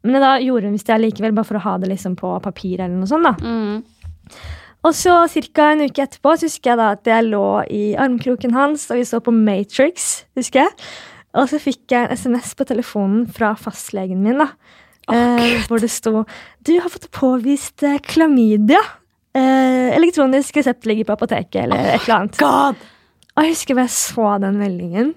Men 0.05 0.21
da 0.21 0.35
gjorde 0.43 0.69
hun 0.69 0.77
visst 0.77 0.87
det 0.89 0.95
allikevel, 0.99 1.33
bare 1.35 1.49
for 1.49 1.59
å 1.59 1.65
ha 1.65 1.77
det 1.81 1.89
liksom 1.91 2.15
på 2.19 2.35
papir 2.43 2.79
eller 2.79 2.95
noe 2.95 3.09
sånt, 3.09 3.25
da. 3.25 3.35
Mm. 3.41 3.81
Og 4.85 4.93
så 4.93 5.15
ca. 5.25 5.71
en 5.71 5.85
uke 5.87 6.03
etterpå 6.03 6.35
så 6.37 6.45
husker 6.45 6.71
jeg 6.71 6.79
da 6.81 6.91
at 6.93 7.09
jeg 7.09 7.25
lå 7.31 7.47
i 7.73 7.83
armkroken 7.97 8.53
hans, 8.53 8.85
og 8.91 8.99
vi 8.99 9.07
så 9.09 9.21
på 9.23 9.33
Matrix, 9.33 10.25
husker 10.37 10.65
jeg. 10.65 10.75
Og 11.35 11.49
så 11.51 11.59
fikk 11.59 11.91
jeg 11.91 12.05
en 12.05 12.15
SMS 12.15 12.53
på 12.55 12.67
telefonen 12.69 13.25
fra 13.27 13.55
fastlegen 13.59 14.21
min, 14.23 14.43
da. 14.43 14.51
eh, 15.11 15.65
hvor 15.67 15.81
det 15.81 15.91
sto 15.91 16.25
'Du 16.63 16.79
har 16.81 16.89
fått 16.89 17.11
påvist 17.11 17.83
eh, 17.83 17.99
klamydia'. 17.99 18.81
Eh, 19.35 19.95
elektronisk 19.97 20.57
resept 20.57 20.85
ligger 20.85 21.05
på 21.05 21.13
apoteket, 21.13 21.63
eller 21.63 21.77
et 21.77 22.07
eller 22.07 22.15
annet. 22.15 22.37
God! 22.37 22.75
Og 23.35 23.43
jeg 23.43 23.51
husker 23.51 23.75
da 23.75 23.81
jeg 23.81 23.89
så 23.89 24.39
den 24.39 24.57
meldingen, 24.57 25.13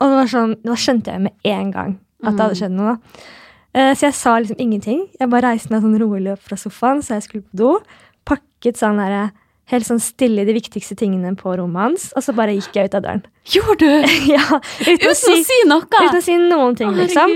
og 0.00 0.08
det 0.08 0.16
var 0.16 0.30
sånn, 0.32 0.54
da 0.64 0.74
skjønte 0.78 1.12
jeg 1.12 1.20
med 1.20 1.32
en 1.44 1.72
gang 1.72 1.98
at 2.24 2.32
det 2.32 2.40
hadde 2.40 2.58
skjedd 2.58 2.74
noe. 2.74 2.96
da. 2.96 3.26
Eh, 3.74 3.92
Så 3.94 4.06
jeg 4.08 4.14
sa 4.14 4.38
liksom 4.40 4.56
ingenting. 4.58 5.08
Jeg 5.20 5.28
bare 5.30 5.52
reiste 5.52 5.70
meg 5.70 5.82
sånn 5.82 5.98
rolig 6.00 6.32
opp 6.32 6.40
fra 6.42 6.56
sofaen, 6.56 7.02
så 7.04 7.14
jeg 7.18 7.22
skulle 7.28 7.42
på 7.44 7.56
do. 7.60 7.80
Pakket 8.26 8.76
sånn 8.80 8.96
der, 8.98 9.30
helt 9.68 9.84
sånn 9.86 10.00
stille 10.00 10.44
de 10.48 10.54
viktigste 10.56 10.96
tingene 10.96 11.34
på 11.36 11.52
rommet 11.60 11.76
hans, 11.82 12.06
og 12.16 12.22
så 12.24 12.32
bare 12.34 12.54
gikk 12.56 12.72
jeg 12.74 12.88
ut 12.88 12.94
av 12.94 13.02
døren. 13.04 13.22
Gjorde 13.52 13.78
du? 13.78 13.88
ja, 14.34 14.44
uten, 14.80 14.96
Uten 14.96 15.12
å 15.12 15.44
si 15.44 15.58
noe? 15.68 15.84
uten 15.84 16.16
å 16.18 16.22
si 16.24 16.36
noen 16.40 16.76
ting, 16.76 16.94
liksom. 16.96 17.34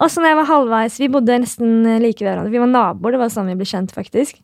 Og 0.00 0.10
så 0.10 0.20
når 0.20 0.32
jeg 0.32 0.36
var 0.40 0.48
halvveis, 0.50 0.96
vi 0.98 1.08
bodde 1.08 1.36
nesten 1.38 1.84
like 2.02 2.18
ved 2.24 2.32
hverandre. 2.32 2.50
Vi 2.50 2.58
var 2.58 2.66
naboer, 2.72 3.12
det 3.14 3.20
var 3.20 3.30
sånn 3.30 3.46
vi 3.52 3.54
ble 3.60 3.68
kjent, 3.68 3.92
faktisk. 3.94 4.40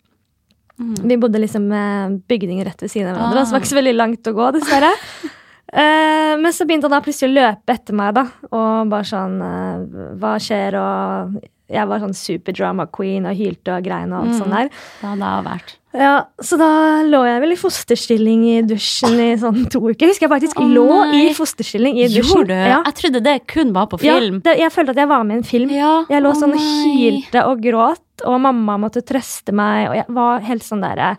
Vi 0.81 1.17
bodde 1.21 1.41
liksom 1.43 1.67
med 1.69 2.21
bygninger 2.31 2.65
rett 2.65 2.81
ved 2.81 2.89
siden 2.93 3.11
av 3.11 3.17
hverandre, 3.19 3.41
Ah. 3.41 3.45
så 3.45 3.51
det 3.51 3.57
var 3.57 3.61
ikke 3.65 3.73
så 3.75 3.81
veldig 3.81 3.97
langt 3.99 4.31
å 4.31 4.33
gå, 4.37 4.47
dessverre. 4.61 4.93
Eh, 5.73 6.35
men 6.41 6.53
så 6.53 6.67
begynte 6.67 6.89
han 6.89 6.97
da 6.97 7.03
plutselig 7.05 7.31
å 7.31 7.39
løpe 7.39 7.75
etter 7.77 7.97
meg, 7.97 8.15
da, 8.17 8.27
og 8.51 8.91
bare 8.91 9.07
sånn 9.07 9.37
uh, 9.39 9.99
Hva 10.19 10.35
skjer? 10.43 10.77
Og 10.81 11.37
jeg 11.71 11.87
var 11.87 12.01
sånn 12.03 12.17
superdrama 12.17 12.89
queen 12.91 13.29
og 13.31 13.37
hylte 13.39 13.77
og 13.77 13.85
grein 13.87 14.11
og 14.11 14.25
alt 14.25 14.41
sånt 14.41 14.55
der. 14.57 14.73
Ja, 15.05 15.13
det 15.15 15.29
har 15.29 15.45
vært. 15.47 15.77
Ja, 15.91 16.15
Så 16.43 16.55
da 16.59 16.71
lå 17.03 17.21
jeg 17.27 17.41
vel 17.43 17.55
i 17.55 17.59
fosterstilling 17.59 18.43
i 18.47 18.57
dusjen 18.67 19.17
i 19.23 19.29
sånn 19.39 19.65
to 19.71 19.83
uker. 19.85 20.05
Jeg 20.05 20.13
husker 20.13 20.27
jeg 20.27 20.33
faktisk 20.33 20.61
oh, 20.63 20.69
lå 20.71 20.87
nei. 21.11 21.23
i 21.29 21.33
fosterstilling 21.35 21.99
i 21.99 22.09
dusjen. 22.09 22.29
Gjorde 22.31 22.55
du? 22.55 22.67
Ja. 22.73 22.81
Jeg 22.87 22.97
trodde 23.01 23.23
det 23.27 23.37
kun 23.51 23.73
var 23.75 23.87
på 23.91 23.99
film. 24.03 24.41
Ja, 24.41 24.45
det, 24.47 24.57
jeg 24.63 24.75
følte 24.75 24.95
at 24.95 25.03
jeg 25.03 25.11
var 25.11 25.27
med 25.27 25.39
i 25.39 25.41
en 25.41 25.47
film. 25.47 25.75
Ja. 25.75 25.95
Jeg 26.11 26.27
lå 26.27 26.35
oh, 26.35 26.39
sånn 26.39 26.55
og 26.59 26.67
hylte 26.99 27.47
og 27.47 27.63
gråt, 27.63 28.07
og 28.27 28.39
mamma 28.43 28.79
måtte 28.83 29.03
trøste 29.07 29.55
meg, 29.55 29.89
og 29.91 29.99
jeg 29.99 30.19
var 30.19 30.43
helt 30.45 30.67
sånn 30.67 30.83
derre 30.85 31.15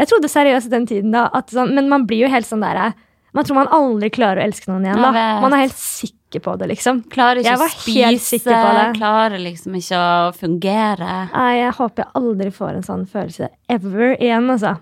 Jeg 0.00 0.08
trodde 0.10 0.32
seriøst 0.32 0.72
den 0.72 0.88
tiden, 0.88 1.12
da, 1.14 1.28
at 1.36 1.52
sånn, 1.52 1.76
men 1.76 1.92
man 1.92 2.08
blir 2.08 2.24
jo 2.24 2.32
helt 2.32 2.48
sånn 2.48 2.64
derre 2.64 2.90
Man 3.36 3.46
tror 3.46 3.60
man 3.60 3.70
aldri 3.74 4.10
klarer 4.14 4.42
å 4.42 4.46
elske 4.48 4.70
noen 4.70 4.88
igjen, 4.88 5.02
da. 5.02 5.24
Man 5.42 5.54
er 5.54 5.64
helt 5.64 5.78
sikker 5.78 6.42
på 6.44 6.54
det, 6.60 6.70
liksom. 6.72 7.02
Klarer 7.12 7.42
ikke 7.42 7.56
å 7.58 7.68
spise, 7.72 8.40
klarer 8.96 9.42
liksom 9.42 9.74
ikke 9.78 9.98
å 9.98 10.30
fungere. 10.36 11.16
Nei, 11.32 11.50
jeg 11.60 11.74
håper 11.78 12.04
jeg 12.04 12.12
aldri 12.22 12.54
får 12.54 12.78
en 12.78 12.86
sånn 12.86 13.04
følelse 13.10 13.50
ever 13.70 14.16
igjen, 14.16 14.50
altså. 14.54 14.76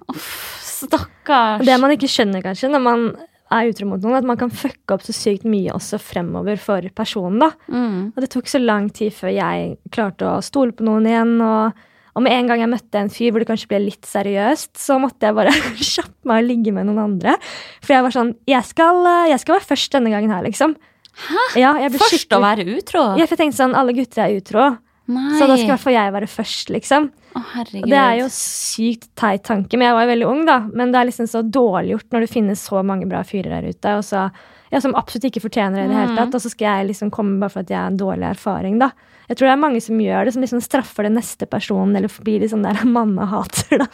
Stakkars. 0.68 1.64
Det 1.66 1.80
man 1.80 1.96
ikke 1.96 2.11
skjønner, 2.11 2.44
kanskje, 2.44 2.70
når 2.72 2.84
man 2.84 3.08
er 3.48 3.70
utro 3.70 3.88
mot 3.88 4.02
noen, 4.02 4.18
at 4.18 4.28
man 4.28 4.38
kan 4.40 4.52
fucke 4.52 4.96
opp 4.96 5.04
så 5.06 5.14
sykt 5.16 5.46
mye 5.48 5.72
også 5.72 6.00
fremover 6.02 6.61
for 6.61 6.84
personen, 6.96 7.40
da. 7.40 7.52
Mm. 7.72 8.11
Og 8.12 8.24
det 8.24 8.30
tok 8.34 8.50
så 8.50 8.61
lang 8.61 8.90
tid 8.94 9.14
før 9.16 9.32
jeg 9.32 9.76
klarte 9.94 10.28
å 10.28 10.42
stole 10.44 10.76
på 10.76 10.84
noen 10.88 11.08
igjen. 11.08 11.37
Og, 11.44 11.84
og 12.18 12.24
med 12.26 12.35
en 12.35 12.50
gang 12.50 12.64
jeg 12.64 12.70
møtte 12.72 12.98
en 12.98 13.11
fyr 13.14 13.31
hvor 13.31 13.42
det 13.44 13.48
kanskje 13.48 13.70
ble 13.70 13.78
litt 13.85 14.07
seriøst, 14.09 14.72
så 14.83 14.98
måtte 14.98 15.28
jeg 15.28 15.37
bare 15.38 15.54
kjappe 15.92 16.26
meg 16.28 16.42
og 16.42 16.48
ligge 16.50 16.74
med 16.74 16.88
noen 16.90 16.98
andre. 17.04 17.37
For 17.85 17.94
jeg 17.94 18.07
var 18.09 18.14
sånn 18.16 18.35
Jeg 18.50 18.66
skal, 18.66 19.00
jeg 19.31 19.38
skal 19.44 19.59
være 19.59 19.68
først 19.70 19.94
denne 19.94 20.11
gangen 20.12 20.35
her, 20.35 20.42
liksom. 20.46 20.74
Hæ? 21.18 21.46
Ja, 21.59 21.72
Først 21.94 22.35
å 22.35 22.42
være 22.42 22.66
utro? 22.76 23.00
Ja, 23.18 23.26
for 23.26 23.35
jeg 23.35 23.40
tenkte 23.40 23.59
sånn 23.59 23.74
Alle 23.78 23.94
gutter 23.96 24.22
er 24.26 24.37
utro, 24.38 24.66
Nei. 25.11 25.33
så 25.38 25.48
da 25.48 25.57
skal 25.57 25.64
i 25.64 25.72
hvert 25.72 25.83
fall 25.83 25.96
jeg 25.96 26.14
være 26.14 26.28
først, 26.31 26.70
liksom. 26.74 27.09
Å, 27.33 27.42
herregud. 27.54 27.87
Og 27.87 27.90
det 27.94 27.98
er 28.02 28.20
jo 28.20 28.28
sykt 28.35 29.09
teit 29.18 29.42
tanke, 29.46 29.78
men 29.78 29.88
jeg 29.88 29.96
var 29.96 30.07
jo 30.07 30.12
veldig 30.12 30.28
ung, 30.28 30.44
da. 30.48 30.59
Men 30.68 30.92
det 30.94 31.00
er 31.00 31.09
liksom 31.11 31.31
så 31.31 31.42
dårlig 31.42 31.96
gjort 31.96 32.14
når 32.14 32.24
det 32.26 32.31
finnes 32.33 32.62
så 32.70 32.83
mange 32.87 33.09
bra 33.11 33.22
fyrer 33.26 33.57
der 33.57 33.70
ute, 33.72 33.96
og 33.98 34.04
så, 34.07 34.28
ja, 34.70 34.83
som 34.85 34.96
absolutt 34.98 35.31
ikke 35.31 35.42
fortjener 35.48 35.81
det 35.81 35.87
i 35.88 35.92
det 35.92 35.98
hele 36.02 36.18
tatt. 36.20 36.37
Og 36.38 36.44
så 36.44 36.52
skal 36.52 36.68
jeg 36.68 36.90
liksom 36.92 37.12
komme 37.14 37.38
bare 37.42 37.54
for 37.57 37.64
at 37.64 37.72
jeg 37.72 37.81
har 37.81 37.90
en 37.92 38.00
dårlig 38.00 38.28
erfaring, 38.31 38.78
da. 38.83 38.92
Jeg 39.28 39.36
tror 39.36 39.48
det 39.48 39.52
er 39.52 39.60
mange 39.60 39.82
som 39.84 40.00
gjør 40.00 40.24
det, 40.24 40.34
som 40.34 40.44
liksom 40.44 40.62
straffer 40.64 41.08
den 41.08 41.18
neste 41.18 41.48
personen, 41.50 41.94
eller 41.98 42.12
blir 42.24 42.42
litt 42.42 42.52
sånn 42.54 42.64
der 42.64 42.80
mannehater, 42.96 43.84
da. 43.84 43.88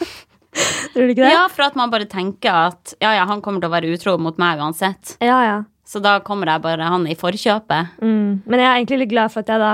tror 0.95 1.07
du 1.09 1.11
ikke 1.13 1.25
det? 1.25 1.33
Ja, 1.33 1.45
for 1.51 1.67
at 1.67 1.75
man 1.79 1.91
bare 1.91 2.07
tenker 2.09 2.71
at 2.71 2.95
ja, 3.03 3.15
ja, 3.17 3.25
han 3.27 3.43
kommer 3.43 3.63
til 3.63 3.71
å 3.71 3.75
være 3.75 3.91
utro 3.91 4.17
mot 4.21 4.39
meg 4.41 4.63
uansett. 4.63 5.17
ja. 5.23 5.39
ja. 5.45 5.63
Så 5.85 5.99
da 6.01 6.15
kommer 6.25 6.49
jeg 6.49 6.63
bare 6.63 6.87
han 6.89 7.03
i 7.05 7.13
forkjøpet. 7.13 7.99
Mm. 8.01 8.41
Men 8.49 8.61
jeg 8.61 8.65
er 8.65 8.79
egentlig 8.79 8.97
litt 9.03 9.11
glad 9.11 9.29
for 9.29 9.45
at 9.45 9.51
jeg 9.53 9.61
da 9.61 9.73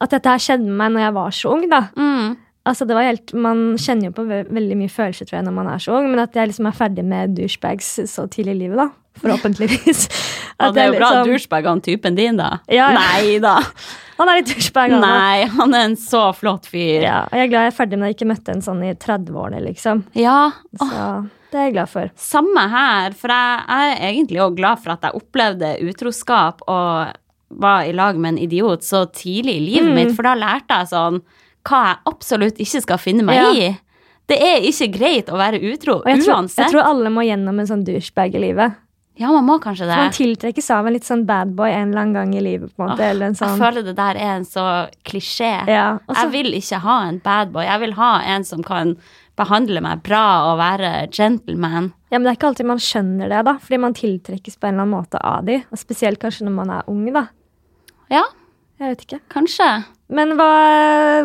At 0.00 0.14
dette 0.16 0.32
her 0.32 0.40
skjedde 0.42 0.64
med 0.66 0.78
meg 0.80 0.94
når 0.94 1.02
jeg 1.04 1.14
var 1.18 1.34
så 1.36 1.52
ung, 1.54 1.66
da. 1.70 1.80
Mm. 2.00 2.30
Altså 2.64 2.86
det 2.88 2.96
var 2.96 3.06
helt, 3.06 3.34
Man 3.36 3.62
kjenner 3.80 4.08
jo 4.08 4.14
på 4.16 4.24
ve 4.28 4.40
veldig 4.48 4.78
mye 4.80 4.92
følelser 4.92 5.28
tror 5.28 5.38
jeg, 5.38 5.46
når 5.46 5.56
man 5.58 5.68
er 5.70 5.84
så 5.84 5.98
ung, 5.98 6.08
men 6.10 6.22
at 6.24 6.36
jeg 6.36 6.50
liksom 6.50 6.68
er 6.70 6.78
ferdig 6.78 7.04
med 7.04 7.36
douchebags 7.36 7.90
så 8.10 8.24
tidlig 8.32 8.56
i 8.56 8.60
livet, 8.64 8.80
da. 8.80 8.88
Forhåpentligvis. 9.22 10.08
Det 10.74 10.80
er 10.80 10.86
jo 10.92 10.98
bra 10.98 11.10
liksom- 11.10 11.26
douchebag 11.28 11.66
han 11.66 11.80
typen 11.84 12.14
din, 12.16 12.36
da. 12.38 12.58
Ja, 12.68 12.90
ja. 12.92 12.98
Nei 12.98 13.38
da. 13.42 13.58
Han 14.18 14.28
er 14.30 14.36
litt 14.38 14.46
douchebag, 14.52 14.92
han. 14.94 15.00
Nei, 15.02 15.44
han 15.50 15.72
er 15.74 15.88
en 15.88 15.96
så 15.98 16.20
flott 16.38 16.68
fyr. 16.70 17.02
Ja, 17.02 17.24
og 17.26 17.32
jeg 17.34 17.48
er 17.48 17.50
glad 17.50 17.64
jeg 17.66 17.72
er 17.72 17.74
ferdig 17.74 17.98
med 17.98 18.12
jeg 18.12 18.14
ikke 18.14 18.28
møtte 18.30 18.52
en 18.54 18.60
sånn 18.62 18.82
i 18.86 18.92
30-årene, 18.94 19.58
liksom. 19.64 20.04
Ja. 20.14 20.52
Så 20.78 20.86
det 21.50 21.58
er 21.58 21.64
jeg 21.66 21.72
glad 21.74 21.90
for. 21.90 22.12
Samme 22.14 22.62
her, 22.70 23.16
for 23.18 23.34
jeg, 23.34 23.64
jeg 23.66 23.96
er 23.96 24.04
egentlig 24.12 24.38
òg 24.44 24.54
glad 24.60 24.78
for 24.84 24.94
at 24.94 25.02
jeg 25.08 25.18
opplevde 25.18 25.72
utroskap 25.90 26.62
og 26.70 27.10
var 27.64 27.88
i 27.90 27.96
lag 27.98 28.14
med 28.22 28.36
en 28.36 28.38
idiot 28.46 28.86
så 28.86 29.02
tidlig 29.10 29.56
i 29.58 29.64
livet 29.66 29.90
Mm. 29.90 29.98
mitt, 29.98 30.14
for 30.14 30.22
da 30.30 30.36
lærte 30.38 30.78
jeg 30.78 30.92
sånn 30.94 31.18
hva 31.66 31.82
jeg 31.88 31.98
absolutt 32.14 32.62
ikke 32.62 32.84
skal 32.86 33.02
finne 33.02 33.26
meg 33.26 33.40
Ja. 33.42 33.50
i. 33.50 33.68
Det 34.30 34.38
er 34.40 34.62
ikke 34.70 34.92
greit 34.94 35.26
å 35.26 35.36
være 35.42 35.58
utro 35.58 35.98
jeg 36.06 36.22
tror, 36.22 36.36
uansett. 36.38 36.62
jeg 36.68 36.70
tror 36.70 36.86
alle 36.86 37.10
må 37.10 37.26
gjennom 37.26 37.58
en 37.58 37.66
sånn 37.66 37.82
douchebag 37.84 38.38
i 38.38 38.46
livet. 38.46 38.78
Ja, 39.16 39.28
man 39.30 39.44
må 39.46 39.60
kanskje 39.62 39.86
det. 39.86 39.94
Man 39.96 40.14
tiltrekkes 40.14 40.70
av 40.74 40.88
en 40.88 40.94
litt 40.96 41.06
sånn 41.06 41.20
bad 41.28 41.52
boy 41.54 41.70
en 41.70 41.92
eller 41.92 42.00
annen 42.02 42.14
gang 42.16 42.32
i 42.34 42.40
livet. 42.42 42.72
på 42.74 42.82
en 42.82 42.88
måte, 42.90 43.04
eller 43.12 43.28
en 43.30 43.36
Jeg 43.36 43.42
sånn... 43.44 43.60
føler 43.62 43.84
det 43.86 43.94
der 43.98 44.18
er 44.18 44.32
en 44.40 44.46
så 44.48 44.64
klisjé. 45.06 45.52
Ja, 45.70 45.84
også... 46.08 46.24
Jeg 46.24 46.32
vil 46.32 46.56
ikke 46.58 46.80
ha 46.82 46.96
en 47.08 47.20
bad 47.22 47.52
boy. 47.54 47.62
Jeg 47.68 47.80
vil 47.84 47.94
ha 48.00 48.10
en 48.34 48.44
som 48.48 48.64
kan 48.66 48.96
behandle 49.38 49.80
meg 49.82 50.02
bra 50.06 50.24
og 50.50 50.58
være 50.58 50.90
gentleman. 51.14 51.92
Ja, 52.10 52.18
men 52.18 52.26
det 52.26 52.32
er 52.34 52.38
ikke 52.40 52.50
alltid 52.52 52.66
man 52.70 52.82
skjønner 52.82 53.30
det, 53.30 53.40
da, 53.46 53.54
fordi 53.62 53.78
man 53.82 53.94
tiltrekkes 53.98 54.58
på 54.58 54.66
en 54.68 54.74
eller 54.76 54.86
annen 54.88 54.96
måte 54.98 55.22
av 55.22 55.46
de, 55.46 55.60
og 55.70 55.78
spesielt 55.80 56.18
kanskje 56.22 56.46
når 56.46 56.54
man 56.58 56.70
er 56.70 56.90
ung, 56.90 57.06
da. 57.14 57.24
Ja, 58.10 58.24
Jeg 58.82 58.90
vet 58.96 59.02
ikke. 59.06 59.20
kanskje. 59.30 59.70
Men 60.14 60.34
hva, 60.38 60.50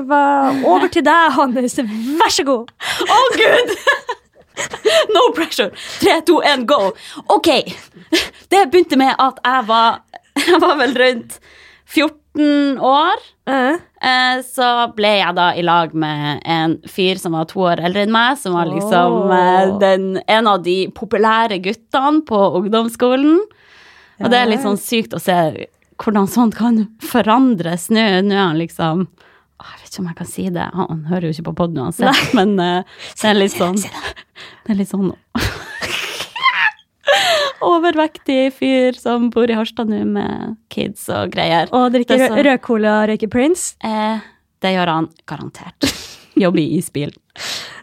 hva 0.08 0.21
Over 0.63 0.88
til 0.93 1.04
deg, 1.06 1.34
Hannes. 1.36 1.75
Vær 2.21 2.32
så 2.34 2.45
god. 2.47 2.69
Å, 3.06 3.17
gud! 3.36 3.73
no 5.15 5.25
pressure. 5.36 5.71
Tre, 5.99 6.19
to, 6.28 6.41
én, 6.45 6.65
go. 6.69 6.91
Ok. 7.36 7.49
Det 8.49 8.65
begynte 8.71 8.97
med 8.99 9.15
at 9.17 9.41
jeg 9.45 9.65
var 9.69 10.02
Jeg 10.47 10.62
var 10.62 10.78
vel 10.80 10.93
rundt 10.95 11.39
14 11.89 12.80
år. 12.80 13.17
Uh 13.49 13.56
-huh. 13.56 14.41
så 14.43 14.93
ble 14.95 15.08
jeg 15.08 15.36
da 15.36 15.56
i 15.56 15.62
lag 15.62 15.93
med 15.93 16.41
en 16.45 16.78
fyr 16.88 17.15
som 17.15 17.32
var 17.32 17.45
to 17.45 17.60
år 17.60 17.80
eldre 17.82 18.02
enn 18.02 18.12
meg, 18.12 18.38
som 18.38 18.54
var 18.54 18.65
liksom 18.65 19.32
eh, 19.32 19.80
den, 19.80 20.21
en 20.28 20.47
av 20.47 20.63
de 20.63 20.91
populære 20.95 21.58
guttene 21.58 22.21
på 22.21 22.38
ungdomsskolen. 22.56 23.39
Og 24.19 24.30
det 24.30 24.38
er 24.38 24.45
litt 24.45 24.62
sånn 24.62 24.78
sykt 24.78 25.13
å 25.13 25.19
se 25.19 25.67
hvordan 25.97 26.28
sånt 26.28 26.56
kan 26.56 26.88
forandres 27.02 27.89
nå. 27.89 28.21
Nå 28.21 28.36
er 28.36 28.45
han 28.47 28.58
liksom 28.58 29.08
Jeg 29.60 29.82
vet 29.82 29.89
ikke 29.91 30.02
om 30.02 30.08
jeg 30.10 30.17
kan 30.19 30.30
si 30.30 30.45
det. 30.56 30.67
Han, 30.74 31.02
hører 31.10 31.28
jo 31.28 31.36
ikke 31.36 31.50
på 31.50 31.56
poden 31.60 31.82
uansett, 31.84 32.34
men 32.38 32.56
uh, 32.60 33.00
det 33.19 33.28
er 33.28 33.38
litt 33.38 33.56
sånn 33.56 33.76
Det 33.80 34.72
er 34.72 34.80
litt 34.80 34.91
sånn 34.91 35.12
Overvektig 37.65 38.54
fyr 38.56 38.95
som 38.95 39.28
bor 39.34 39.50
i 39.52 39.56
Harstad 39.58 39.89
nå 39.91 40.00
med 40.08 40.56
kids 40.72 41.10
og 41.12 41.34
greier. 41.34 41.67
og 41.76 41.91
drikker 41.91 42.15
er 42.15 42.30
så- 42.32 42.43
rød 42.45 42.62
cola 42.63 42.93
og 43.02 43.10
røyker 43.10 43.30
Prince. 43.30 43.76
Eh, 43.84 44.22
det 44.62 44.72
gjør 44.76 44.88
han 44.88 45.10
garantert. 45.28 45.89
Jobber 46.39 46.60
i 46.62 46.78
isbil. 46.78 47.12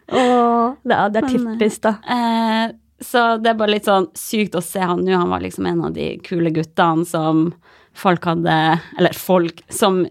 Åh, 0.09 0.77
det 0.87 0.97
er, 0.97 1.09
det 1.11 1.23
er 1.23 1.29
Men, 1.29 1.59
typisk, 1.59 1.83
da. 1.83 1.99
Eh, 2.09 2.73
så 3.03 3.43
det 3.43 3.51
er 3.51 3.59
bare 3.59 3.75
litt 3.75 3.85
sånn 3.85 4.09
sykt 4.17 4.55
å 4.57 4.63
se 4.65 4.81
han 4.81 5.05
nå. 5.05 5.13
Han 5.13 5.29
var 5.29 5.41
liksom 5.45 5.67
en 5.69 5.85
av 5.85 5.93
de 5.93 6.17
kule 6.25 6.51
guttene 6.51 7.05
som 7.05 7.51
folk 7.97 8.25
hadde 8.25 8.81
Eller 8.99 9.13
folk 9.13 9.61
som 9.69 10.07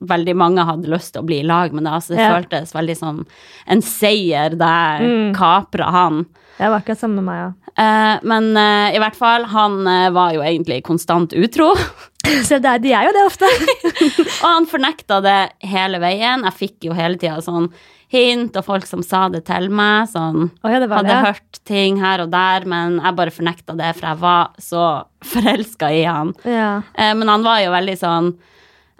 veldig 0.00 0.34
mange 0.36 0.64
hadde 0.68 0.90
lyst 0.92 1.12
til 1.14 1.22
å 1.22 1.26
bli 1.26 1.40
i 1.40 1.46
lag 1.46 1.72
med. 1.72 1.84
Det, 1.84 1.92
altså, 1.92 2.14
det 2.14 2.20
Ja. 2.24 2.34
føltes 2.36 2.72
veldig 2.74 2.96
som 2.96 3.26
en 3.66 3.80
seier 3.82 4.56
der 4.58 5.00
Mm. 5.00 5.34
kapra 5.34 5.90
han. 5.90 6.26
Det 6.58 6.68
var 6.68 6.80
akkurat 6.80 6.98
samme 6.98 7.22
med 7.22 7.24
meg, 7.24 7.38
ja. 7.40 7.52
Eh, 7.80 8.18
men 8.22 8.50
eh, 8.56 8.96
i 8.96 8.98
hvert 9.00 9.16
fall, 9.16 9.44
han 9.44 9.86
eh, 9.86 10.10
var 10.10 10.32
jo 10.34 10.40
egentlig 10.42 10.82
konstant 10.84 11.32
utro. 11.32 11.74
Så 12.44 12.60
det 12.60 12.82
de 12.82 12.92
er 12.92 13.06
jo 13.08 13.12
det 13.16 13.22
ofte. 13.26 13.46
Og 14.44 14.44
han 14.44 14.66
fornekta 14.68 15.20
det 15.24 15.38
hele 15.66 15.98
veien. 15.98 16.44
Jeg 16.44 16.52
fikk 16.58 16.84
jo 16.90 16.92
hele 16.92 17.16
tida 17.16 17.40
sånn 17.40 17.70
hint 18.10 18.56
og 18.58 18.64
folk 18.66 18.86
som 18.86 19.02
sa 19.06 19.28
det 19.30 19.44
til 19.46 19.68
meg. 19.70 20.08
Sånn 20.12 20.50
oh, 20.50 20.68
ja, 20.70 20.80
hadde 20.82 21.06
det. 21.08 21.18
hørt 21.24 21.60
ting 21.64 21.98
her 22.02 22.20
og 22.24 22.30
der, 22.34 22.66
men 22.66 22.98
jeg 23.00 23.16
bare 23.16 23.30
fornekta 23.34 23.76
det, 23.78 23.94
for 23.96 24.08
jeg 24.10 24.20
var 24.20 24.50
så 24.58 24.84
forelska 25.24 25.90
i 25.94 26.04
han. 26.04 26.34
Ja. 26.44 26.82
Eh, 26.94 27.14
men 27.14 27.28
han 27.30 27.42
var 27.46 27.60
jo 27.64 27.70
veldig 27.72 27.96
sånn 28.02 28.32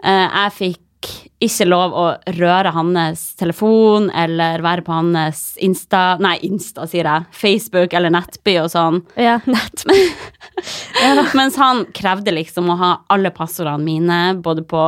Jeg 0.01 0.53
fikk 0.57 0.79
ikke 1.41 1.65
lov 1.65 1.95
å 1.97 2.03
røre 2.37 2.71
hans 2.75 3.23
telefon 3.39 4.11
eller 4.13 4.61
være 4.61 4.83
på 4.85 4.93
hans 4.93 5.55
Insta 5.61 6.17
Nei, 6.21 6.35
Insta, 6.45 6.85
sier 6.89 7.07
jeg. 7.09 7.25
Facebook 7.33 7.95
eller 7.97 8.13
Nettby 8.13 8.59
og 8.61 8.69
sånn. 8.73 9.01
ja, 9.17 9.39
Nettby. 9.49 9.97
Mens 11.39 11.57
han 11.57 11.87
krevde 11.97 12.35
liksom 12.35 12.69
å 12.69 12.77
ha 12.77 12.91
alle 13.13 13.33
passordene 13.33 13.81
mine, 13.81 14.19
både 14.45 14.65
på 14.67 14.83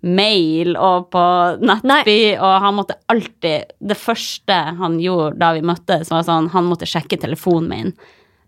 mail 0.00 0.76
og 0.78 1.10
på 1.12 1.24
Nettby, 1.60 2.20
og 2.38 2.52
han 2.62 2.76
måtte 2.76 2.94
alltid 3.10 3.72
Det 3.82 3.96
første 3.98 4.54
han 4.78 5.00
gjorde 5.02 5.40
da 5.42 5.50
vi 5.56 5.64
møttes, 5.66 6.12
var 6.14 6.22
sånn 6.22 6.52
Han 6.54 6.68
måtte 6.70 6.86
sjekke 6.86 7.18
telefonen 7.18 7.68
min. 7.72 7.96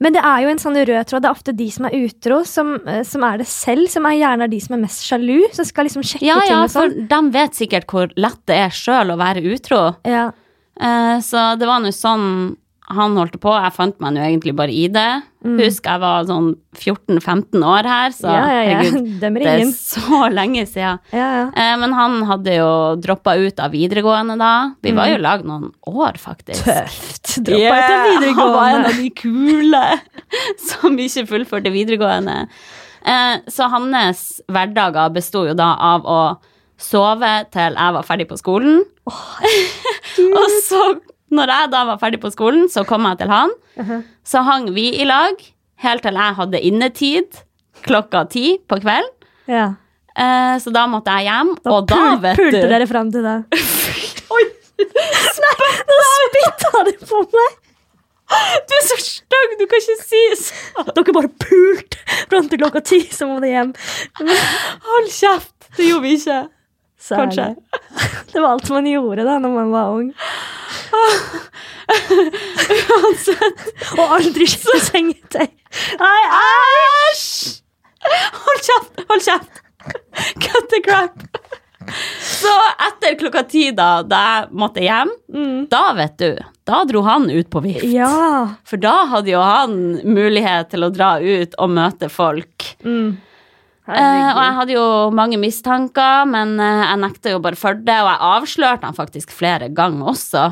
Men 0.01 0.15
det 0.17 0.23
er 0.25 0.39
jo 0.47 0.49
en 0.49 0.61
sånn 0.63 0.79
rød 0.81 1.09
tråd. 1.11 1.23
Det 1.23 1.29
er 1.29 1.35
ofte 1.37 1.53
de 1.57 1.67
som 1.71 1.85
er 1.85 1.97
utro, 1.99 2.39
som, 2.49 2.71
eh, 2.89 3.03
som 3.05 3.25
er 3.29 3.43
det 3.43 3.47
selv, 3.47 3.87
som 3.93 4.07
er 4.09 4.17
gjerne 4.17 4.47
er 4.47 4.49
de 4.49 4.61
som 4.65 4.75
er 4.79 4.81
mest 4.87 5.05
sjalu, 5.05 5.43
som 5.53 5.65
skal 5.69 5.85
liksom 5.91 6.03
sjekke 6.03 6.25
Ja, 6.25 6.39
ting 6.41 6.55
ja, 6.55 6.63
og 6.65 6.71
for 6.73 6.89
sånn. 6.89 7.09
de 7.11 7.21
vet 7.37 7.59
sikkert 7.59 7.87
hvor 7.87 8.09
lett 8.17 8.41
det 8.49 8.57
er 8.57 8.71
sjøl 8.73 9.13
å 9.13 9.19
være 9.21 9.45
utro. 9.45 9.83
Ja. 10.09 10.31
Eh, 10.81 11.19
så 11.21 11.59
det 11.61 11.69
var 11.69 11.81
nå 11.85 11.93
sånn 11.93 12.57
han 12.97 13.15
holdt 13.19 13.37
på. 13.43 13.53
Jeg 13.55 13.73
fant 13.77 13.97
meg 14.03 14.13
nå 14.17 14.21
egentlig 14.27 14.53
bare 14.59 14.73
i 14.75 14.87
det. 14.93 15.09
Husk, 15.45 15.87
jeg 15.89 16.01
var 16.03 16.25
sånn 16.29 16.51
14-15 16.77 17.63
år 17.65 17.87
her, 17.89 18.11
så 18.13 18.29
Mm. 18.29 18.35
ja, 18.35 18.49
ja, 18.51 18.63
ja. 18.63 18.81
herregud, 18.81 19.21
det 19.21 19.47
er 19.49 19.63
så 19.73 20.19
lenge 20.35 20.67
siden. 20.69 20.99
Ja, 21.17 21.29
ja. 21.39 21.45
Eh, 21.55 21.77
men 21.81 21.95
han 21.97 22.19
hadde 22.29 22.57
jo 22.59 22.69
droppa 23.01 23.37
ut 23.41 23.63
av 23.65 23.73
videregående 23.73 24.37
da. 24.41 24.51
Vi 24.85 24.93
var 24.97 25.09
jo 25.13 25.17
i 25.17 25.23
lag 25.23 25.47
noen 25.49 25.71
år, 25.89 26.19
faktisk. 26.21 26.67
Mm. 26.67 26.85
Tøft. 26.85 27.33
Droppa 27.47 27.63
Yeah, 27.63 27.81
ut 27.81 27.95
av 27.95 28.05
videregående. 28.11 28.43
Han 28.43 28.55
var 28.59 28.69
en 28.75 28.91
av 28.91 29.01
de 29.01 29.11
kule 29.23 29.85
som 30.69 30.99
ikke 31.07 31.27
fullførte 31.31 31.73
videregående. 31.73 32.37
Eh, 33.01 33.37
så 33.49 33.71
hans 33.73 34.27
hverdager 34.51 35.09
besto 35.15 35.47
jo 35.49 35.55
da 35.57 35.73
av 35.95 36.05
å 36.05 36.21
sove 36.81 37.31
til 37.53 37.75
jeg 37.77 37.93
var 37.97 38.05
ferdig 38.09 38.27
på 38.29 38.37
skolen. 38.41 38.83
Og 39.07 40.55
så, 40.65 40.83
når 41.31 41.53
jeg 41.55 41.71
da 41.73 41.85
var 41.93 42.01
ferdig 42.03 42.21
på 42.23 42.31
skolen, 42.35 42.67
så 42.73 42.85
kom 42.89 43.07
jeg 43.09 43.21
til 43.23 43.31
han. 43.33 43.53
Mhm. 43.81 44.03
Så 44.27 44.43
hang 44.47 44.71
vi 44.75 44.89
i 45.01 45.07
lag 45.09 45.39
helt 45.85 46.03
til 46.05 46.19
jeg 46.19 46.37
hadde 46.41 46.61
innetid 46.69 47.41
klokka 47.87 48.25
ti 48.31 48.59
på 48.69 48.81
kvelden. 48.83 49.09
Ja. 49.51 49.69
Eh, 50.17 50.57
så 50.61 50.73
da 50.75 50.85
måtte 50.91 51.15
jeg 51.17 51.31
hjem, 51.31 51.55
Da 51.65 51.73
og 51.73 51.87
da, 51.89 52.01
vet 52.21 52.37
du 52.37 52.43
pulte 52.43 52.69
dere 52.69 52.87
fram 52.91 53.11
til 53.15 53.25
det. 53.25 53.39
Oi! 54.37 54.45
Nå 54.81 55.99
spytta 56.11 56.85
du 56.89 56.93
på 57.07 57.23
meg! 57.35 57.59
Du 58.31 58.75
er 58.77 58.85
så 58.87 58.97
stygg, 59.03 59.57
du 59.59 59.65
kan 59.67 59.81
ikke 59.83 59.97
si 60.07 60.21
sånn. 60.39 60.91
Dere 60.95 61.15
bare 61.17 61.31
pulte 61.43 61.99
fram 62.31 62.47
til 62.51 62.61
klokka 62.63 62.83
ti, 62.87 63.01
så 63.11 63.27
må 63.27 63.41
dere 63.43 63.57
hjem. 63.57 63.73
Hold 64.87 65.11
kjeft! 65.15 65.55
Det 65.77 65.89
gjorde 65.89 66.05
vi 66.05 66.15
ikke. 66.19 66.39
Så 67.01 67.17
Kanskje. 67.17 67.55
Det. 67.55 67.81
det 68.33 68.41
var 68.41 68.49
alt 68.55 68.71
man 68.71 68.87
gjorde 68.87 69.25
da 69.25 69.39
når 69.41 69.55
man 69.55 69.73
var 69.73 69.95
ung. 69.97 70.11
Uansett. 72.91 73.65
Og 73.97 74.05
aldri 74.19 74.47
skifte 74.51 74.79
sengetøy. 74.91 75.49
Nei, 76.01 76.21
Æsj! 76.41 77.63
Hold 78.45 78.63
kjeft! 78.67 79.03
Hold 79.09 79.25
kjeft! 79.27 79.65
Cut 80.45 80.69
the 80.73 80.81
crap. 80.85 81.17
Så 82.23 82.53
etter 82.87 83.17
klokka 83.19 83.43
ti, 83.49 83.71
da, 83.75 84.03
da 84.07 84.21
jeg 84.21 84.51
måtte 84.61 84.83
hjem, 84.85 85.11
da, 85.73 85.83
vet 85.97 86.19
du, 86.21 86.37
da 86.69 86.83
dro 86.87 87.03
han 87.07 87.27
ut 87.33 87.49
på 87.51 87.63
vift. 87.65 87.87
Ja. 87.91 88.53
For 88.69 88.81
da 88.81 88.95
hadde 89.11 89.33
jo 89.33 89.41
han 89.43 89.75
mulighet 90.07 90.71
til 90.71 90.87
å 90.87 90.93
dra 90.95 91.17
ut 91.19 91.57
og 91.59 91.73
møte 91.75 92.11
folk. 92.13 92.69
Mm. 92.85 93.17
Eh, 93.89 94.29
og 94.37 94.41
jeg 94.45 94.55
hadde 94.59 94.75
jo 94.77 94.87
mange 95.17 95.39
mistanker, 95.41 96.27
men 96.29 96.53
uh, 96.61 96.85
jeg 96.85 97.01
nekta 97.03 97.33
jo 97.33 97.41
bare 97.43 97.59
for 97.59 97.75
det. 97.75 97.97
Og 98.05 98.11
jeg 98.13 98.21
avslørte 98.31 98.87
han 98.87 98.95
faktisk 98.99 99.33
flere 99.35 99.71
ganger 99.75 100.13
også. 100.13 100.45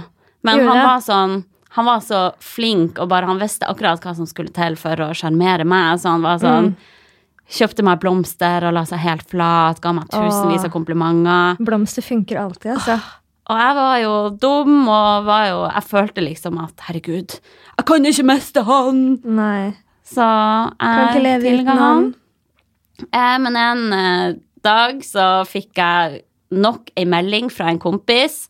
Men 0.47 0.63
Gjorde 0.63 0.75
han 0.75 0.87
var 0.87 1.01
sånn 1.05 1.39
Han 1.77 1.85
var 1.85 2.01
så 2.03 2.21
flink, 2.41 2.97
og 2.99 3.11
bare 3.11 3.29
han 3.29 3.39
visste 3.39 3.67
akkurat 3.69 4.01
hva 4.03 4.15
som 4.17 4.27
skulle 4.27 4.51
til 4.57 4.75
for 4.81 4.99
å 5.05 5.11
sjarmere 5.15 5.67
meg. 5.69 6.01
Så 6.01 6.15
han 6.17 6.25
var 6.25 6.41
sånn 6.43 6.73
Mm. 6.73 6.95
Kjøpte 7.49 7.81
meg 7.85 8.01
blomster 8.03 8.65
og 8.69 8.75
la 8.77 8.83
seg 8.85 8.99
helt 9.01 9.25
flat, 9.25 9.79
ga 9.81 9.93
meg 9.97 10.11
tusenvis 10.13 10.67
av 10.67 10.73
komplimenter. 10.75 11.57
Blomster 11.65 12.05
funker 12.05 12.37
alltid, 12.43 12.75
altså. 12.75 12.99
Og 13.49 13.57
jeg 13.57 13.77
var 13.79 13.95
jo 14.03 14.15
dum, 14.37 14.75
og 14.89 15.25
var 15.25 15.47
jo 15.49 15.63
Jeg 15.71 15.85
følte 15.89 16.25
liksom 16.27 16.59
at 16.61 16.85
herregud, 16.89 17.39
jeg 17.79 17.87
kan 17.89 18.05
ikke 18.11 18.27
miste 18.29 18.65
han! 18.69 18.99
Nei. 19.25 19.77
Så 20.05 20.27
jeg 20.81 21.23
leve 21.25 21.41
tilga 21.47 21.79
han. 21.79 22.11
Eh, 23.13 23.37
men 23.39 23.57
en 23.57 23.93
eh, 23.93 24.33
dag 24.65 25.01
så 25.07 25.29
fikk 25.49 25.79
jeg 25.79 26.23
nok 26.51 26.91
ei 26.97 27.05
melding 27.05 27.51
fra 27.53 27.69
en 27.71 27.79
kompis 27.79 28.49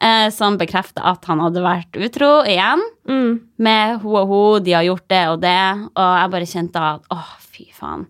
eh, 0.00 0.30
som 0.34 0.56
bekrefta 0.58 1.04
at 1.12 1.24
han 1.28 1.42
hadde 1.44 1.62
vært 1.64 1.98
utro 2.00 2.42
igjen 2.48 2.82
Mm. 3.04 3.34
med 3.60 3.98
ho 4.00 4.14
og 4.16 4.28
ho, 4.30 4.42
de 4.64 4.72
har 4.72 4.82
gjort 4.86 5.04
det 5.12 5.22
og 5.28 5.40
det, 5.42 5.58
og 5.92 6.12
jeg 6.18 6.30
bare 6.32 6.46
kjente 6.48 6.80
at 6.80 7.02
åh, 7.12 7.34
fy 7.52 7.66
faen, 7.76 8.06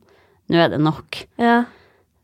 nå 0.49 0.61
er 0.63 0.69
det 0.71 0.79
nok. 0.81 1.19
Ja. 1.37 1.65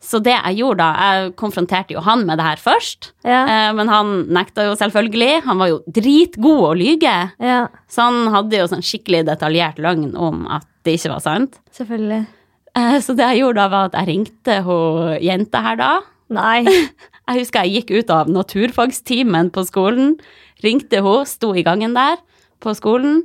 Så 0.00 0.20
det 0.22 0.32
jeg 0.32 0.60
gjorde 0.62 0.78
da, 0.78 0.92
jeg 1.18 1.32
konfronterte 1.36 1.92
jo 1.96 2.00
han 2.06 2.22
med 2.28 2.38
det 2.38 2.46
her 2.46 2.56
først, 2.62 3.10
Ja. 3.26 3.40
eh, 3.44 3.72
men 3.74 3.88
han 3.90 4.12
nekta 4.32 4.64
jo 4.70 4.76
selvfølgelig. 4.78 5.42
Han 5.44 5.58
var 5.58 5.68
jo 5.68 5.80
dritgod 5.90 6.62
å 6.70 6.74
lyge, 6.78 7.16
ja. 7.42 7.66
så 7.90 8.06
han 8.06 8.32
hadde 8.32 8.56
jo 8.62 8.68
sånn 8.70 8.86
skikkelig 8.86 9.26
detaljert 9.26 9.76
løgn 9.82 10.14
om 10.16 10.46
at 10.46 10.64
det 10.86 10.94
ikke 10.96 11.10
var 11.12 11.20
sant. 11.26 11.58
Selvfølgelig. 11.74 12.22
Eh, 12.78 12.98
Så 13.02 13.16
det 13.18 13.26
jeg 13.26 13.42
gjorde 13.42 13.60
da, 13.62 13.68
var 13.72 13.88
at 13.90 13.96
jeg 13.98 14.08
ringte 14.12 14.60
hun 14.66 15.16
jenta 15.22 15.62
her 15.64 15.80
da. 15.80 15.90
Nei. 16.30 16.64
Jeg 17.30 17.44
husker 17.44 17.62
jeg 17.62 17.84
gikk 17.84 17.90
ut 18.00 18.08
av 18.10 18.30
naturfagstimen 18.34 19.52
på 19.54 19.62
skolen. 19.62 20.16
Ringte 20.64 20.98
hun, 21.04 21.22
sto 21.30 21.52
i 21.54 21.62
gangen 21.62 21.92
der 21.94 22.16
på 22.58 22.72
skolen. 22.74 23.20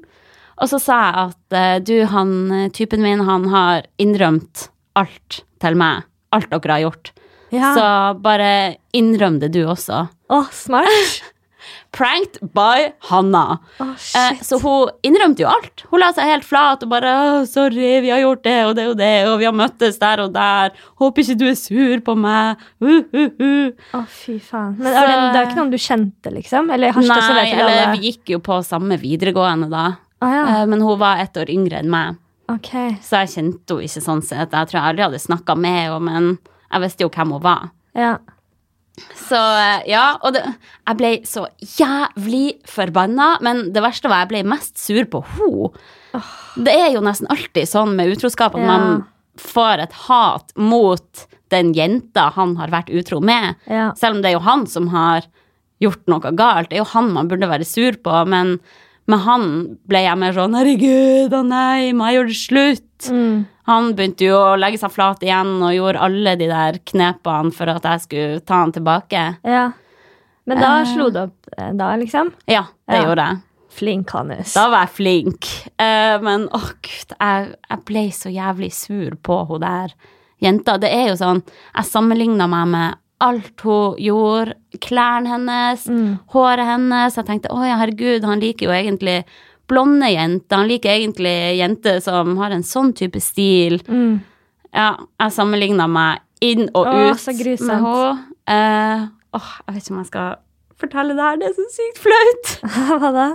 Og 0.62 0.70
så 0.70 0.78
sa 0.78 0.98
jeg 1.02 1.24
at 1.24 1.56
eh, 1.58 1.80
du, 1.82 1.96
han 2.12 2.36
eh, 2.54 2.68
typen 2.70 3.02
min, 3.02 3.24
han 3.26 3.48
har 3.50 3.88
innrømt 3.98 4.68
alt 4.94 5.40
til 5.64 5.80
meg. 5.82 6.06
Alt 6.38 6.54
dere 6.54 6.76
har 6.76 6.84
gjort. 6.86 7.12
Ja. 7.56 7.72
Så 7.74 7.88
bare 8.22 8.52
innrøm 8.94 9.40
det 9.42 9.50
du 9.58 9.64
også. 9.66 10.04
Å, 10.30 10.44
smart. 10.54 11.24
Pranked 11.96 12.40
by 12.54 12.92
Hanna. 13.10 13.60
Oh, 13.80 13.94
Eh, 14.16 14.40
så 14.44 14.60
hun 14.62 14.90
innrømte 15.04 15.44
jo 15.44 15.48
alt. 15.50 15.84
Hun 15.92 16.00
la 16.00 16.12
seg 16.16 16.28
helt 16.30 16.44
flat 16.48 16.84
og 16.84 16.90
bare 16.90 17.12
oh, 17.40 17.46
'Sorry, 17.46 18.02
vi 18.04 18.10
har 18.12 18.20
gjort 18.20 18.44
det 18.44 18.58
og 18.66 18.76
det 18.76 18.88
og 18.90 18.98
det, 18.98 19.28
og 19.28 19.40
vi 19.40 19.46
har 19.46 19.54
møttes 19.54 20.00
der 20.00 20.20
og 20.26 20.34
der.' 20.34 20.72
'Håper 21.00 21.22
ikke 21.24 21.38
du 21.40 21.46
er 21.50 21.56
sur 21.56 22.00
på 22.02 22.16
meg.' 22.18 22.58
Uh, 22.82 23.04
uh, 23.14 23.30
uh. 23.40 23.72
Å, 23.94 24.06
fy 24.08 24.40
faen. 24.40 24.76
Men 24.78 24.92
det, 24.92 24.96
Så- 24.96 25.32
det 25.34 25.40
er 25.42 25.46
ikke 25.50 25.60
noen 25.62 25.72
du 25.72 25.78
kjente, 25.78 26.32
liksom? 26.34 26.70
Eller 26.74 26.92
Nei, 26.92 27.52
eller 27.52 27.96
vi 27.96 28.12
gikk 28.12 28.30
jo 28.36 28.40
på 28.40 28.60
samme 28.64 28.98
videregående 29.00 29.70
da. 29.70 29.98
Å 30.22 30.28
ja. 30.32 30.44
Eh, 30.62 30.66
Men 30.66 30.82
hun 30.82 30.98
var 31.00 31.18
ett 31.20 31.34
år 31.38 31.50
yngre 31.50 31.80
enn 31.80 31.90
meg, 31.90 32.16
Okay. 32.50 32.98
så 33.02 33.26
jeg 33.26 33.30
kjente 33.36 33.74
henne 33.74 33.84
ikke 33.88 34.02
sånn 34.06 34.22
sett. 34.24 34.52
Jeg 34.52 34.68
tror 34.68 34.72
jeg 34.80 34.84
aldri 34.84 35.04
hadde 35.04 35.20
snakka 35.20 35.56
med 35.58 35.72
henne, 35.90 36.00
men 36.02 36.38
jeg 36.72 36.82
visste 36.82 37.02
jo 37.02 37.10
hvem 37.10 37.32
hun 37.32 37.42
var. 37.42 37.72
Ja. 37.96 38.18
Så 39.16 39.36
eh, 39.40 39.84
ja, 39.92 40.18
og 40.24 40.34
det, 40.36 40.44
jeg 40.88 40.98
ble 41.00 41.12
så 41.28 41.46
jævlig 41.80 42.46
forbanna, 42.70 43.36
men 43.46 43.72
det 43.76 43.84
verste 43.84 44.10
var 44.12 44.24
jeg 44.24 44.32
ble 44.34 44.44
mest 44.56 44.78
sur 44.82 45.04
på 45.12 45.24
henne. 45.36 45.72
Det 46.56 46.72
er 46.72 46.94
jo 46.96 47.02
nesten 47.04 47.28
alltid 47.34 47.68
sånn 47.68 47.96
med 47.98 48.14
utroskap 48.16 48.56
at 48.56 48.62
Ja. 48.62 48.68
man 48.68 49.04
får 49.42 49.82
et 49.84 49.94
hat 50.08 50.54
mot 50.56 51.26
den 51.52 51.74
jenta 51.76 52.30
han 52.34 52.56
har 52.56 52.72
vært 52.72 52.90
utro 52.90 53.20
med. 53.20 53.56
Ja. 53.68 53.90
Selv 54.00 54.16
om 54.16 54.22
det 54.24 54.32
er 54.32 54.38
jo 54.40 54.46
han 54.48 54.66
som 54.72 54.88
har 54.94 55.28
gjort 55.84 56.06
noe 56.08 56.32
galt. 56.32 56.70
Det 56.70 56.78
er 56.80 56.84
jo 56.86 56.92
han 56.94 57.12
man 57.12 57.28
burde 57.28 57.50
være 57.52 57.66
sur 57.68 57.92
på, 58.00 58.22
men 58.32 58.60
med 59.12 59.20
han 59.20 59.78
ble 59.88 60.00
jeg 60.02 60.18
mer 60.18 60.32
sånn 60.34 60.56
'herregud, 60.56 61.34
å 61.36 61.44
nei, 61.46 61.92
må 61.94 62.08
jeg 62.08 62.16
gjøre 62.16 62.32
det 62.32 62.40
slutt'? 62.40 63.12
Mm. 63.12 63.46
Han 63.68 63.94
begynte 63.98 64.26
jo 64.28 64.36
å 64.38 64.58
legge 64.60 64.78
seg 64.78 64.92
flat 64.94 65.20
igjen 65.26 65.56
og 65.64 65.74
gjorde 65.74 66.02
alle 66.06 66.36
de 66.38 66.48
der 66.52 66.78
knepene 66.86 67.52
for 67.54 67.72
at 67.74 67.84
jeg 67.84 68.04
skulle 68.06 68.40
ta 68.46 68.62
han 68.64 68.72
tilbake. 68.76 69.38
ja. 69.44 69.72
Men 70.48 70.60
da 70.62 70.82
Eh. 70.82 70.86
slo 70.94 71.10
det 71.10 71.22
opp 71.24 71.48
eh, 71.58 71.72
da, 71.74 71.96
liksom? 71.98 72.32
Ja, 72.46 72.66
det 72.88 73.00
Ja. 73.00 73.06
gjorde 73.08 73.24
jeg. 73.30 73.38
Flink, 73.72 74.10
Hannes. 74.12 74.54
Da 74.54 74.70
var 74.70 74.86
jeg 74.86 74.90
flink. 74.94 75.46
Eh, 75.80 76.20
men 76.22 76.48
å 76.50 76.60
gud, 76.62 77.16
jeg, 77.20 77.56
jeg 77.70 77.80
ble 77.86 78.04
så 78.12 78.30
jævlig 78.32 78.72
sur 78.72 79.16
på 79.24 79.48
hun 79.48 79.60
der 79.62 79.90
jenta. 80.40 80.78
Det 80.80 80.92
er 80.94 81.08
jo 81.10 81.16
sånn, 81.16 81.42
jeg 81.76 81.86
sammenligna 81.86 82.48
meg 82.48 82.68
med 82.68 82.96
alt 83.20 83.60
hun 83.62 83.96
gjorde. 83.98 84.54
Klærne 84.80 85.28
hennes, 85.28 85.88
Mm. 85.88 86.20
håret 86.32 86.66
hennes. 86.66 87.16
Jeg 87.16 87.26
tenkte 87.26 87.50
å 87.50 87.66
ja, 87.66 87.78
herregud, 87.78 88.24
han 88.24 88.40
liker 88.40 88.68
jo 88.68 88.72
egentlig 88.72 89.24
blonde 89.68 90.10
jenter. 90.12 90.62
Han 90.62 90.70
liker 90.70 90.94
egentlig 90.94 91.36
jenter 91.60 92.00
som 92.04 92.36
har 92.42 92.56
en 92.56 92.66
sånn 92.66 92.94
type 92.98 93.22
stil. 93.24 93.80
Mm. 93.88 94.20
Ja, 94.76 94.90
jeg 95.22 95.36
sammenligna 95.36 95.88
meg 95.88 96.24
inn 96.44 96.68
og 96.76 96.90
Åh, 96.90 97.14
ut 97.16 97.62
med 97.64 97.78
henne. 97.80 98.10
Eh, 98.52 99.06
åh, 99.38 99.52
jeg 99.66 99.76
vet 99.76 99.86
ikke 99.86 99.94
om 99.96 100.02
jeg 100.02 100.10
skal 100.12 100.36
fortelle 100.82 101.16
det 101.16 101.24
her, 101.24 101.40
det 101.40 101.48
er 101.50 101.56
så 101.56 101.68
sykt 101.72 102.02
flaut. 102.04 102.52
Hva 103.00 103.12
da? 103.16 103.28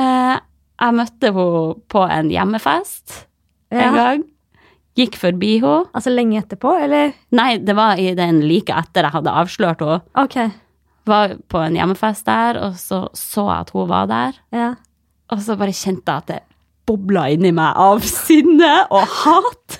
Eh, 0.00 0.36
jeg 0.82 0.96
møtte 0.98 1.32
henne 1.36 1.74
på 1.92 2.04
en 2.08 2.32
hjemmefest 2.32 3.18
en 3.72 3.96
gang. 3.98 4.24
Gikk 4.98 5.16
forbi 5.20 5.54
henne. 5.62 5.86
Altså 5.96 6.12
lenge 6.12 6.40
etterpå, 6.42 6.74
eller? 6.84 7.14
Nei, 7.36 7.56
det 7.64 7.76
var 7.78 8.00
i 8.00 8.10
den 8.16 8.42
like 8.48 8.74
etter 8.76 9.08
jeg 9.08 9.16
hadde 9.18 9.36
avslørt 9.42 9.84
henne. 9.84 10.00
Ok. 10.20 10.38
Var 11.08 11.36
på 11.50 11.60
en 11.60 11.76
hjemmefest 11.78 12.26
der, 12.28 12.60
og 12.62 12.76
så 12.80 13.04
så 13.16 13.46
jeg 13.48 13.66
at 13.66 13.72
hun 13.76 13.88
var 13.90 14.08
der. 14.10 14.40
Ja. 14.54 14.72
Og 15.32 15.40
så 15.44 15.56
bare 15.56 15.72
kjente 15.74 16.12
jeg 16.12 16.22
at 16.22 16.28
det 16.32 16.40
bobla 16.88 17.28
inni 17.32 17.52
meg 17.54 17.78
av 17.80 18.02
sinne 18.04 18.72
og 18.92 19.06
hat. 19.22 19.78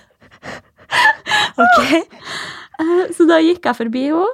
Ok. 1.61 1.93
Eh, 2.81 3.03
Så 3.17 3.27
da 3.29 3.37
gikk 3.43 3.67
jeg 3.69 3.77
forbi 3.79 4.07
henne, 4.09 4.31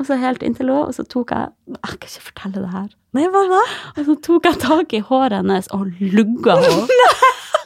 og 0.00 0.06
så 0.08 0.16
helt 0.20 0.42
inntil 0.46 0.70
henne, 0.70 0.88
og 0.88 0.94
så 0.96 1.04
tok 1.04 1.30
jeg 1.34 1.50
Jeg 1.68 1.82
kan 1.84 1.98
ikke 2.08 2.24
fortelle 2.28 2.62
det 2.64 2.70
her. 2.72 2.88
Nei, 3.12 3.26
hva 3.28 3.42
da? 3.50 3.60
Og 3.98 4.06
så 4.08 4.14
tok 4.24 4.48
jeg 4.48 4.60
tak 4.62 4.94
i 4.96 5.02
håret 5.04 5.36
hennes 5.42 5.68
og 5.76 5.90
lugga 6.00 6.56
henne. 6.62 7.08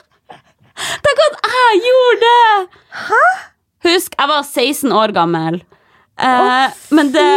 Tenk 1.07 1.23
at 1.27 1.37
jeg 1.55 1.83
gjorde 1.87 2.19
det! 2.25 2.81
Hæ? 3.07 3.23
Husk, 3.87 4.17
jeg 4.19 4.29
var 4.29 4.43
16 4.43 4.93
år 4.93 5.13
gammel. 5.15 5.61
Eh, 6.19 6.75
men 6.97 7.13
det 7.15 7.29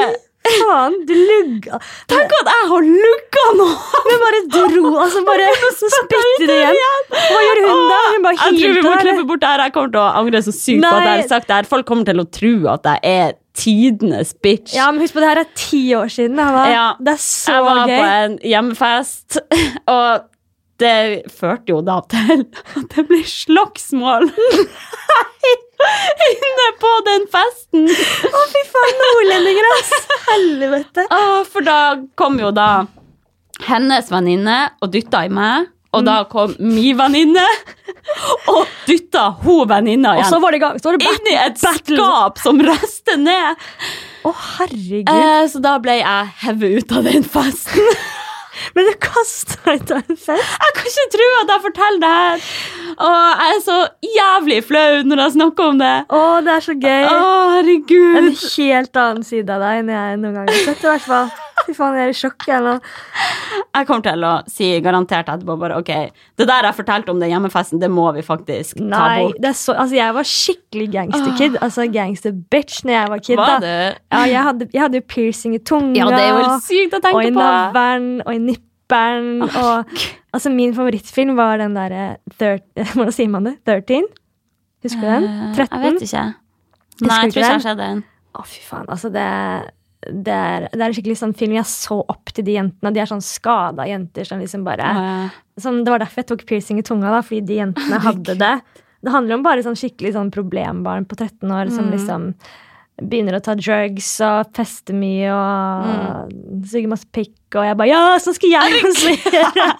Faen, 0.48 0.94
du 1.06 1.12
lugga 1.14 1.78
Tenk 2.10 2.32
at 2.40 2.48
jeg 2.50 2.68
har 2.72 2.86
lugga 2.88 3.44
noe! 3.60 4.04
Men 4.08 4.22
bare 4.24 4.40
dro, 4.54 4.94
altså 5.04 5.24
bare 5.28 5.50
Så 5.80 5.90
spytter 5.94 6.48
det 6.48 6.58
igjen. 6.64 7.04
Hva 7.12 7.42
gjør 7.44 7.62
hun 7.66 7.84
da? 7.92 8.00
Hun 8.14 8.26
bare 8.26 8.38
Jeg 8.40 8.56
tror 8.62 8.78
vi 8.78 8.86
må 8.86 8.96
klippe 9.04 9.28
bort 9.30 9.44
det 9.44 9.52
her. 9.52 9.66
Jeg 9.68 9.76
kommer 9.76 9.94
til 9.94 10.02
å 10.02 10.08
angre 10.22 10.42
så 10.46 10.54
sykt 10.56 10.86
på 10.86 10.94
at 10.96 11.06
jeg 11.10 11.22
har 11.22 11.30
sagt 11.34 11.52
det 11.52 11.60
her. 11.60 11.70
Folk 11.76 11.90
kommer 11.90 12.08
til 12.08 12.24
å 12.24 12.28
tro 12.40 12.54
at 12.74 12.90
jeg 12.94 13.00
er 13.20 13.38
tidenes 13.60 14.34
bitch. 14.40 14.74
Ja, 14.78 14.88
men 14.92 15.04
husk 15.04 15.18
på, 15.18 15.22
det 15.24 15.30
her 15.34 15.44
er 15.44 15.50
ti 15.60 15.84
år 15.98 16.12
siden. 16.14 16.40
Ja. 16.72 16.88
Det 17.00 17.16
er 17.18 17.24
så 17.24 17.52
gøy. 17.52 17.56
jeg 17.60 17.68
var 17.68 17.80
gøy. 17.84 17.96
på 17.96 18.10
en 18.24 18.38
hjemmefest, 18.54 19.40
og 19.98 20.28
det 20.80 20.96
førte 21.36 21.74
jo 21.74 21.82
da 21.84 21.98
til 22.08 22.46
at 22.80 22.94
det 22.96 23.04
ble 23.10 23.20
slagsmål 23.28 24.30
inne 26.30 26.68
på 26.80 26.92
den 27.08 27.26
festen. 27.32 27.88
Å, 27.90 28.44
fy 28.54 28.64
faen, 28.72 28.96
nordlendinger, 29.04 29.68
ass! 29.76 29.92
Helvete. 30.60 31.06
Ah, 31.14 31.42
for 31.48 31.64
da 31.66 31.78
kom 32.20 32.40
jo 32.42 32.52
da 32.56 32.86
hennes 33.68 34.08
venninne 34.12 34.58
og 34.84 34.92
dytta 34.94 35.26
i 35.28 35.32
meg, 35.34 35.70
og 35.96 36.04
da 36.06 36.20
kom 36.30 36.52
min 36.62 36.94
venninne 37.00 37.44
og 38.54 38.68
dytta 38.86 39.24
hun 39.42 39.64
venninna 39.72 40.12
Og 40.20 40.28
så 40.30 40.38
var 40.44 40.54
det. 40.54 40.62
Så 40.84 40.92
var 40.92 41.00
det 41.02 41.08
Inn 41.10 41.30
i 41.32 41.36
et 41.40 41.58
battle. 41.64 41.98
skap 41.98 42.38
som 42.44 42.62
røste 42.62 43.16
ned. 43.18 43.66
Å, 44.28 44.34
herregud. 44.60 45.10
Eh, 45.10 45.44
så 45.50 45.62
da 45.64 45.78
ble 45.82 45.98
jeg 46.02 46.30
hevet 46.44 46.84
ut 46.84 46.96
av 47.00 47.10
den 47.10 47.26
festen. 47.26 47.90
Men 48.76 48.88
du 48.90 48.94
kasta 49.04 49.76
ut 49.76 49.92
av 49.96 50.02
en 50.02 50.18
fest? 50.20 50.56
Jeg 50.64 50.76
kan 50.78 50.90
ikke 50.92 51.06
tro 51.16 51.28
at 51.42 51.54
jeg 51.54 51.64
forteller 51.68 52.00
det 52.04 52.14
her. 52.16 52.48
Og 53.10 53.44
jeg 53.44 53.58
er 53.58 53.62
så 53.66 53.78
jævlig 54.16 54.60
flau 54.68 55.04
når 55.10 55.24
jeg 55.26 55.36
snakker 55.38 55.72
om 55.74 55.82
det. 55.84 55.94
Å, 56.10 56.24
det 56.46 56.56
er 56.56 56.66
så 56.68 56.76
gøy. 56.80 57.06
Å, 57.10 57.30
En 58.20 58.32
helt 58.34 59.04
annen 59.04 59.28
side 59.28 59.56
av 59.56 59.64
deg 59.66 59.84
enn 59.84 59.94
jeg 59.96 60.20
noen 60.24 60.40
gang 60.42 60.52
har 60.52 60.66
sett. 60.66 60.84
i 60.84 60.92
hvert 60.94 61.08
fall. 61.08 61.32
Fy 61.68 61.74
faen, 61.76 61.96
jeg 62.00 62.08
er 62.08 62.12
i 62.14 62.18
sjokk. 62.18 62.46
Eller? 62.56 62.80
Jeg 63.76 63.88
kommer 63.90 64.04
til 64.06 64.24
å 64.26 64.32
si 64.50 64.70
garantert 64.86 65.28
etterpå 65.30 65.56
bare 65.60 65.78
ok, 65.82 65.92
det 66.40 66.48
der 66.50 66.68
jeg 66.70 66.78
fortalte 66.78 67.12
om 67.14 67.20
den 67.22 67.30
hjemmefesten, 67.34 67.82
det 67.82 67.90
må 67.94 68.08
vi 68.16 68.24
faktisk 68.26 68.80
ta 68.80 69.02
bort. 69.20 69.38
det 69.44 69.52
så, 69.60 69.76
altså 69.76 69.98
jeg 70.00 70.16
var 70.18 70.30
skikkelig 70.32 70.88
gangsterkid. 70.96 71.58
Altså 71.66 71.86
gangster-bitch 71.94 72.82
når 72.88 72.96
jeg 72.96 73.12
var 73.14 73.24
kid. 73.28 73.38
Var 73.42 73.62
da. 73.66 73.76
Ja, 74.16 74.24
jeg 74.32 74.46
hadde, 74.50 74.70
jeg 74.74 74.82
hadde 74.86 75.02
jo 75.02 75.08
piercing 75.16 75.56
i 75.58 75.62
tunga. 75.62 75.94
Ja, 76.00 76.08
det 76.14 76.24
er 76.24 76.34
jo 76.40 76.58
sykt 76.66 76.96
å 76.98 77.02
og 77.02 77.06
i 77.06 77.08
tenke 77.10 77.28
på. 77.28 77.40
navlen 77.44 78.10
og 78.26 78.34
i 78.34 78.42
nipperen. 78.48 79.30
og 79.50 80.00
altså 80.34 80.50
Min 80.54 80.74
favorittfilm 80.78 81.36
var 81.38 81.58
den 81.62 81.76
derre 81.78 82.08
Hvordan 82.96 83.12
sier 83.14 83.30
man 83.30 83.50
det? 83.52 83.58
13? 83.68 84.08
Husker 84.86 85.02
du 85.04 85.10
den? 85.12 85.28
Eh, 85.28 85.52
13? 85.58 85.68
Jeg 85.76 85.84
vet 85.84 86.08
ikke. 86.08 86.24
Husker 87.00 87.08
Nei, 87.10 87.20
jeg 87.20 87.20
tror 87.20 87.28
ikke 87.30 87.40
jeg 87.40 87.50
den? 87.50 87.60
har 87.60 87.68
sett 87.68 87.78
den. 87.84 88.02
Å, 88.40 88.44
fy 88.48 88.60
faen. 88.64 88.88
Altså, 88.94 89.10
det, 89.14 89.28
det, 90.08 90.32
er, 90.32 90.68
det 90.72 90.80
er 90.80 90.86
en 90.88 90.94
skikkelig 90.96 91.18
sånn 91.20 91.34
film 91.36 91.54
jeg 91.58 91.66
så 91.68 91.98
opp 92.08 92.32
til 92.32 92.46
de 92.48 92.54
jentene. 92.56 92.94
De 92.96 93.02
er 93.04 93.10
sånn 93.10 93.24
skada 93.26 93.84
jenter 93.90 94.24
som 94.30 94.40
liksom 94.40 94.64
bare 94.64 94.86
ja, 94.88 95.02
ja. 95.04 95.30
Sånn, 95.60 95.82
Det 95.84 95.92
var 95.92 96.00
derfor 96.00 96.22
jeg 96.24 96.28
tok 96.30 96.46
piercing 96.48 96.80
i 96.80 96.86
tunga, 96.88 97.10
da, 97.12 97.20
fordi 97.26 97.42
de 97.50 97.58
jentene 97.60 98.00
hadde 98.06 98.38
det. 98.40 98.54
Det 99.04 99.12
handler 99.12 99.36
om 99.36 99.44
bare 99.44 99.64
sånn 99.66 99.76
skikkelig 99.80 100.14
sånn 100.16 100.32
problembarn 100.32 101.04
på 101.08 101.16
13 101.20 101.52
år 101.52 101.70
som 101.72 101.90
Mm. 101.90 101.92
liksom 101.98 102.34
begynner 103.00 103.36
å 103.38 103.44
ta 103.44 103.54
drugs 103.56 104.08
og 104.24 104.54
feste 104.56 104.92
mye 104.96 105.30
og 105.32 105.86
Mm. 105.88 106.64
suge 106.68 106.88
masse 106.92 107.08
pikk, 107.12 107.36
og 107.56 107.64
jeg 107.68 107.78
bare 107.78 107.88
Ja, 107.92 108.18
sånn 108.20 108.36
skal 108.36 108.50
jeg 108.50 108.72
gjøre! 108.72 109.76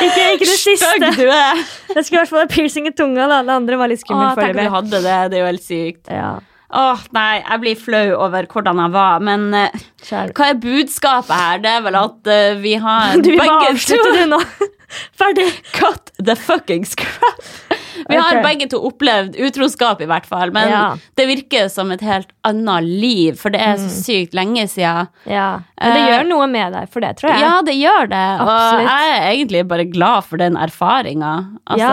ikke, 0.00 0.22
ikke 0.34 0.46
det 0.46 0.58
siste. 0.58 1.10
du 1.18 1.26
er! 1.30 1.58
Jeg 1.94 2.04
skulle 2.06 2.18
i 2.18 2.22
hvert 2.22 2.30
fall 2.32 2.42
ha 2.44 2.46
piercing 2.50 2.86
i 2.90 2.92
tunga. 2.96 3.26
da 3.30 3.42
Det 3.46 3.54
andre 3.56 3.76
var 3.80 3.88
litt 3.92 4.00
skummelt 4.02 4.38
tenk 4.38 4.56
om 4.56 4.64
du 4.64 4.74
hadde 4.76 5.02
det. 5.06 5.18
Det 5.30 5.38
er 5.38 5.42
jo 5.44 5.50
helt 5.50 5.66
sykt. 5.66 6.10
Ja, 6.10 6.30
Åh, 6.70 7.00
nei, 7.16 7.40
jeg 7.42 7.60
blir 7.64 7.78
flau 7.82 8.04
over 8.26 8.46
hvordan 8.46 8.78
jeg 8.78 8.92
var, 8.94 9.22
men 9.26 9.48
uh, 9.54 9.80
hva 10.06 10.50
er 10.52 10.58
budskapet 10.62 11.34
her? 11.34 11.58
Det 11.64 11.70
er 11.76 11.80
vel 11.88 11.96
at 11.98 12.30
uh, 12.30 12.60
vi 12.62 12.76
har 12.78 13.16
Du 13.24 13.30
begge 13.34 13.72
to 13.88 13.98
du, 14.14 14.20
nå. 14.30 14.38
Ferdig. 15.18 15.48
Cut 15.74 16.10
the 16.18 16.34
fucking 16.38 16.84
crap! 16.98 17.42
Vi 18.10 18.16
har 18.18 18.40
begge 18.42 18.66
to 18.72 18.78
opplevd 18.88 19.36
utroskap, 19.38 20.00
i 20.02 20.06
hvert 20.10 20.24
fall. 20.26 20.50
Men 20.54 20.70
Ja. 20.70 20.84
det 21.18 21.26
virker 21.28 21.68
som 21.70 21.90
et 21.94 22.00
helt 22.02 22.30
annet 22.48 22.86
liv, 22.88 23.36
for 23.38 23.54
det 23.54 23.60
er 23.62 23.76
så 23.78 23.90
sykt 23.92 24.34
lenge 24.34 24.64
siden. 24.72 25.10
Ja. 25.30 25.60
Men 25.78 25.94
det 25.94 26.00
Eh, 26.00 26.08
gjør 26.10 26.26
noe 26.30 26.46
med 26.50 26.72
deg 26.74 26.88
for 26.90 27.04
det, 27.04 27.12
tror 27.20 27.30
jeg. 27.30 27.44
Ja, 27.44 27.52
det 27.66 27.76
gjør 27.78 28.08
det. 28.10 28.24
Og 28.40 28.50
Absolutt. 28.50 28.88
jeg 28.88 29.12
er 29.12 29.28
egentlig 29.34 29.62
bare 29.68 29.84
glad 29.92 30.24
for 30.26 30.42
den 30.42 30.56
erfaringa. 30.58 31.34
Altså, 31.70 31.92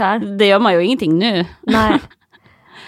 ja, 0.00 0.18
det 0.40 0.50
gjør 0.50 0.64
meg 0.66 0.78
jo 0.78 0.82
ingenting 0.88 1.14
nå. 1.20 1.32
Nei. 1.70 2.00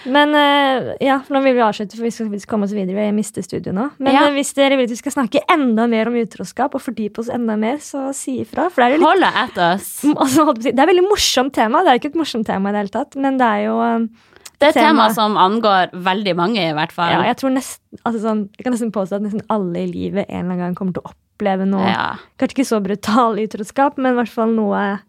Men 0.05 0.35
eh, 0.37 0.91
ja, 1.05 1.17
for 1.25 1.35
nå 1.37 1.41
vil 1.45 1.55
vi 1.57 1.63
avslutte, 1.65 1.97
for 1.97 2.05
vi 2.05 2.39
skal 2.39 2.51
komme 2.51 2.67
oss 2.67 2.73
videre. 2.75 3.07
Vi 3.07 3.15
mister 3.17 3.41
studio 3.45 3.73
nå. 3.73 3.87
Men 3.97 4.13
Ja. 4.13 4.27
eh, 4.27 4.35
hvis 4.37 4.53
dere 4.57 4.77
vil 4.77 4.85
at 4.85 4.93
vi 4.93 4.99
skal 4.99 5.15
snakke 5.15 5.41
enda 5.49 5.87
mer 5.89 6.07
om 6.11 6.17
utroskap 6.19 6.75
og 6.77 6.81
fordype 6.85 7.19
oss 7.23 7.31
enda 7.33 7.57
mer, 7.57 7.77
så 7.83 8.13
si 8.13 8.39
ifra. 8.43 8.69
For 8.69 8.83
det 8.83 8.85
er 8.85 8.97
jo 8.97 9.01
litt 9.01 9.57
altså, 10.21 10.53
Det 10.53 10.71
er 10.73 10.83
et 10.85 10.91
veldig 10.93 11.07
morsomt 11.09 11.53
tema. 11.57 11.81
Det 11.83 11.91
er 11.91 11.99
ikke 12.01 12.13
et 12.13 12.21
morsomt 12.21 12.45
tema 12.45 12.69
i 12.69 12.77
det 12.77 12.83
hele 12.85 12.95
tatt, 12.99 13.15
men 13.17 13.37
det 13.41 13.49
er 13.49 13.65
jo 13.65 13.75
eh, 13.81 14.07
Det 14.55 14.69
er 14.69 14.69
et 14.69 14.79
tema 14.79 15.07
Tema. 15.09 15.13
som 15.13 15.35
angår 15.37 15.91
veldig 15.91 16.35
mange, 16.37 16.61
i 16.69 16.73
hvert 16.77 16.91
fall. 16.95 17.11
ja, 17.11 17.23
Jeg 17.31 17.37
tror 17.41 17.51
nest, 17.57 17.81
altså 18.05 18.21
sånn, 18.21 18.45
jeg 18.55 18.63
kan 18.63 18.73
nesten 18.77 18.93
påstå 18.95 19.17
at 19.19 19.25
nesten 19.25 19.41
alle 19.49 19.83
i 19.83 19.91
livet 19.91 20.29
en 20.29 20.45
eller 20.45 20.53
annen 20.53 20.59
gang 20.69 20.75
kommer 20.75 20.93
til 20.93 21.03
å 21.03 21.11
oppleve 21.11 21.65
noe 21.67 21.89
Ja. 21.89 22.15
Kanskje 22.39 22.61
ikke 22.61 22.69
så 22.69 22.79
brutal 22.83 23.35
utroskap, 23.41 23.97
men 23.97 24.13
i 24.13 24.21
hvert 24.21 24.31
fall 24.31 24.53
noe 24.55 24.99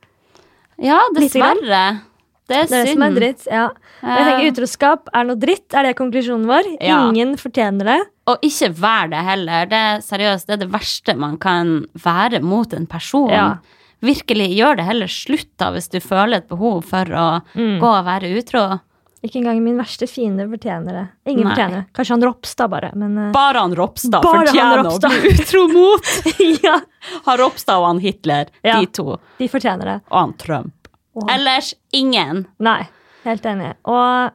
Ja, 0.82 0.98
dessverre. 1.14 2.00
Det 2.48 2.56
er 2.56 2.66
Det 2.66 2.72
er 2.72 2.84
det 2.84 2.88
synd. 2.88 2.98
som 2.98 3.02
er 3.02 3.14
dritt. 3.20 3.46
ja. 3.50 3.64
Og 4.02 4.10
jeg 4.16 4.26
tenker 4.26 4.50
Utroskap 4.52 5.08
er 5.14 5.24
noe 5.24 5.36
dritt. 5.36 5.74
Er 5.74 5.82
det 5.88 5.96
konklusjonen 5.98 6.46
vår? 6.46 6.68
Ja. 6.80 6.98
Ingen 7.10 7.36
fortjener 7.36 7.84
det. 7.84 8.00
Og 8.30 8.38
ikke 8.46 8.68
vær 8.74 9.10
det 9.10 9.24
heller. 9.26 9.66
Det 9.66 9.72
er 9.78 9.98
seriøst, 10.02 10.46
det 10.46 10.54
er 10.54 10.64
det 10.64 10.70
verste 10.72 11.16
man 11.16 11.36
kan 11.38 11.86
være 11.94 12.40
mot 12.42 12.72
en 12.72 12.86
person. 12.86 13.30
Ja. 13.30 13.56
Virkelig, 14.02 14.50
gjør 14.56 14.76
det 14.76 14.84
heller 14.86 15.06
slutt 15.10 15.48
da 15.58 15.70
hvis 15.72 15.88
du 15.90 15.98
føler 16.04 16.36
et 16.42 16.48
behov 16.48 16.84
for 16.84 17.04
å 17.06 17.42
Mm. 17.56 17.80
gå 17.80 17.86
og 17.98 18.04
være 18.04 18.30
utro. 18.38 18.80
Ikke 19.24 19.40
engang 19.40 19.60
min 19.64 19.78
verste 19.80 20.06
fiende 20.06 20.44
fortjener 20.46 20.92
det. 20.92 21.08
Ingen 21.32 21.48
Nei. 21.48 21.54
fortjener 21.54 21.76
det. 21.80 21.86
Kanskje 21.96 22.10
han 22.14 22.22
Ropstad, 22.22 22.70
bare. 22.70 22.90
Men 22.94 23.18
eh, 23.18 23.32
Bare 23.32 23.58
han 23.58 23.74
Ropstad 23.74 24.22
Bare 24.22 24.36
han 24.36 24.46
fortjener 24.46 24.84
å 24.86 24.98
bli 25.00 25.32
utro 25.32 25.62
mot. 25.72 26.04
ja, 26.62 26.80
Han 27.24 27.38
Ropstad 27.38 27.78
og 27.80 27.86
han 27.86 27.98
Hitler, 28.04 28.46
Ja. 28.62 28.78
de 28.78 28.86
to. 28.86 29.18
de 29.38 29.48
fortjener 29.48 29.84
det. 29.84 30.00
Og 30.12 30.18
han 30.20 30.32
Trump. 30.34 30.75
Og 31.16 31.30
Ellers 31.32 31.72
ingen. 31.96 32.44
Nei, 32.62 32.82
helt 33.24 33.46
enig. 33.48 33.72
Og 33.88 34.34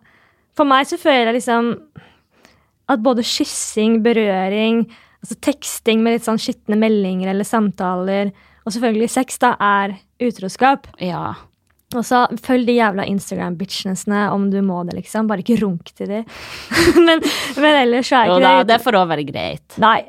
for 0.57 0.67
meg 0.67 0.89
så 0.89 0.97
føler 0.99 1.29
jeg 1.31 1.39
liksom 1.39 1.75
at 2.91 3.03
både 3.05 3.23
kyssing, 3.25 4.01
berøring, 4.03 4.83
altså 5.21 5.37
teksting 5.45 6.01
med 6.03 6.17
litt 6.17 6.25
sånn 6.27 6.41
skitne 6.41 6.79
meldinger 6.79 7.31
eller 7.31 7.47
samtaler, 7.47 8.33
og 8.65 8.73
selvfølgelig 8.73 9.09
sex, 9.13 9.39
da, 9.41 9.55
er 9.61 9.95
utroskap. 10.21 10.89
Ja. 11.01 11.31
Og 11.97 12.05
så 12.07 12.23
følg 12.43 12.69
de 12.69 12.77
jævla 12.77 13.05
Instagram-bitchnesene 13.09 14.27
om 14.31 14.47
du 14.51 14.59
må 14.63 14.83
det, 14.87 14.95
liksom. 14.99 15.27
Bare 15.27 15.43
ikke 15.43 15.59
runk 15.63 15.91
til 15.97 16.11
de. 16.11 16.21
men, 17.07 17.23
men 17.57 17.79
ellers 17.81 18.11
så 18.11 18.21
er 18.21 18.29
Jo 18.29 18.37
ikke 18.37 18.45
da, 18.45 18.53
det 18.61 18.69
det 18.75 18.79
får 18.85 18.99
òg 19.01 19.09
være 19.11 19.25
greit. 19.27 19.79
Nei. 19.81 19.99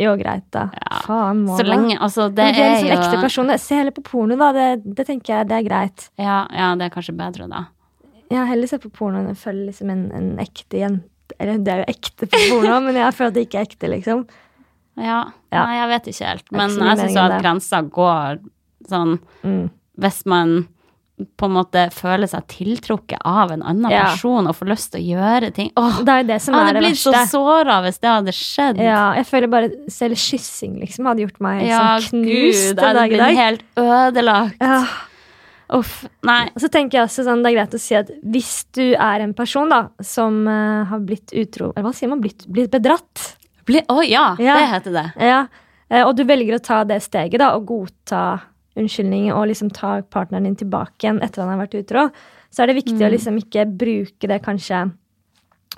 Jo, 0.00 0.14
greit, 0.16 0.46
da. 0.54 0.66
Ja. 0.74 1.00
Faen, 1.04 1.42
må 1.44 1.58
Så 1.58 1.66
lenge 1.66 1.98
Altså, 2.00 2.28
det 2.32 2.46
det 2.54 2.62
er 2.64 2.70
er 2.78 2.84
jo 2.86 2.94
ekte 2.96 3.20
personer. 3.20 3.60
Se 3.60 3.76
heller 3.76 3.92
på 3.92 4.04
porno, 4.06 4.36
da. 4.40 4.50
Det, 4.56 4.94
det 4.96 5.06
tenker 5.10 5.34
jeg 5.34 5.48
det 5.50 5.58
er 5.58 5.66
greit. 5.66 6.06
ja, 6.18 6.38
ja, 6.56 6.70
det 6.80 6.88
er 6.88 6.94
kanskje 6.94 7.16
bedre, 7.18 7.48
da. 7.50 7.66
Har 8.30 8.46
heller 8.46 8.70
sett 8.70 8.82
på 8.84 8.92
porno 8.94 9.18
enn 9.20 9.32
å 9.32 9.36
følge 9.36 9.66
liksom 9.72 9.90
en, 9.92 10.04
en 10.14 10.30
ekte 10.42 10.78
jente. 10.80 11.06
Eller 11.38 11.58
det 11.62 11.72
er 11.72 11.82
jo 11.84 11.90
ekte 11.92 12.26
på 12.30 12.40
porno, 12.50 12.80
men 12.86 12.96
jeg 12.96 13.14
føler 13.18 13.32
at 13.32 13.36
det 13.36 13.44
ikke 13.48 13.60
er 13.60 13.68
ekte, 13.68 13.90
liksom. 13.92 14.24
Ja. 15.00 15.20
Ja. 15.52 15.64
Nei, 15.66 15.76
jeg 15.80 15.88
vet 15.92 16.08
ikke 16.12 16.30
helt. 16.32 16.46
Men 16.54 16.70
ikke 16.74 16.88
jeg 16.88 16.98
syns 17.04 17.20
at 17.24 17.36
grensa 17.42 17.82
går 18.00 18.40
sånn 18.90 19.18
Mm. 19.44 19.68
Hvis 20.00 20.22
man 20.30 20.52
på 21.36 21.44
en 21.48 21.52
måte 21.56 21.82
føler 21.92 22.26
seg 22.30 22.46
tiltrukket 22.48 23.18
av 23.24 23.50
en 23.52 23.62
annen 23.62 23.90
Ja. 23.90 24.04
person 24.12 24.46
og 24.46 24.56
får 24.56 24.68
lyst 24.72 24.92
til 24.92 25.00
å 25.00 25.18
gjøre 25.18 25.52
ting 25.54 25.70
Åh, 25.76 25.98
Det 26.04 26.08
er 26.14 26.22
det 26.24 26.40
som 26.42 26.54
jeg 26.54 26.60
er 26.62 26.66
hadde 26.66 26.80
det 26.80 26.88
blitt 26.88 27.02
så 27.02 27.12
såra 27.28 27.82
hvis 27.84 28.00
det 28.00 28.08
hadde 28.10 28.32
skjedd. 28.32 28.76
Ja, 28.82 29.12
jeg 29.14 29.26
føler 29.26 29.48
bare 29.50 29.70
selv 29.88 30.16
kyssing 30.16 30.80
liksom 30.80 31.06
hadde 31.06 31.24
gjort 31.26 31.40
meg 31.40 31.66
Ja, 31.66 31.98
sånn 32.00 32.22
gud, 32.24 32.32
knust 32.32 32.76
dag. 32.76 32.84
en 32.84 32.90
Gud, 32.90 32.96
dag 32.96 33.06
i 33.06 33.14
blitt 33.14 33.20
dag. 33.20 33.36
helt 33.36 33.64
ødelagt. 33.76 34.56
Ja. 34.60 34.84
Uff. 35.72 36.04
Nei. 36.26 36.48
Så 36.58 36.66
tenker 36.68 36.98
jeg 36.98 37.06
også 37.06 37.22
sånn, 37.24 37.44
Det 37.44 37.52
er 37.52 37.56
greit 37.60 37.74
å 37.74 37.78
si 37.80 37.94
at 37.94 38.08
hvis 38.26 38.64
du 38.74 38.94
er 38.96 39.20
en 39.22 39.34
person 39.34 39.68
da, 39.70 39.84
som 40.02 40.46
uh, 40.48 40.84
har 40.90 40.98
blitt 40.98 41.30
utro 41.32 41.72
Eller 41.76 41.86
hva 41.86 41.94
sier 41.94 42.08
man? 42.10 42.20
Blitt, 42.20 42.42
blitt 42.50 42.70
bedratt. 42.72 43.36
Bli, 43.66 43.82
oh, 43.88 44.00
ja, 44.02 44.34
Ja. 44.40 44.56
det 44.58 44.68
heter 44.72 44.92
det. 44.92 45.04
Ja, 45.22 45.46
eh, 45.88 46.02
Og 46.02 46.16
du 46.16 46.24
velger 46.24 46.56
å 46.58 46.62
ta 46.64 46.82
det 46.82 47.00
steget 47.04 47.38
da, 47.38 47.52
og 47.54 47.66
godta 47.66 48.40
unnskyldning 48.80 49.30
og 49.32 49.46
liksom 49.50 49.70
ta 49.76 50.00
partneren 50.02 50.44
din 50.48 50.56
tilbake 50.56 51.04
igjen 51.06 51.22
etter 51.22 51.44
han 51.44 51.52
har 51.54 51.66
vært 51.66 51.78
utro, 51.82 52.08
så 52.50 52.62
er 52.64 52.66
det 52.72 52.80
viktig 52.82 52.98
Mm. 52.98 53.06
å 53.06 53.12
liksom 53.14 53.38
ikke 53.38 53.66
bruke 53.78 54.28
det 54.28 54.40
kanskje 54.42 54.90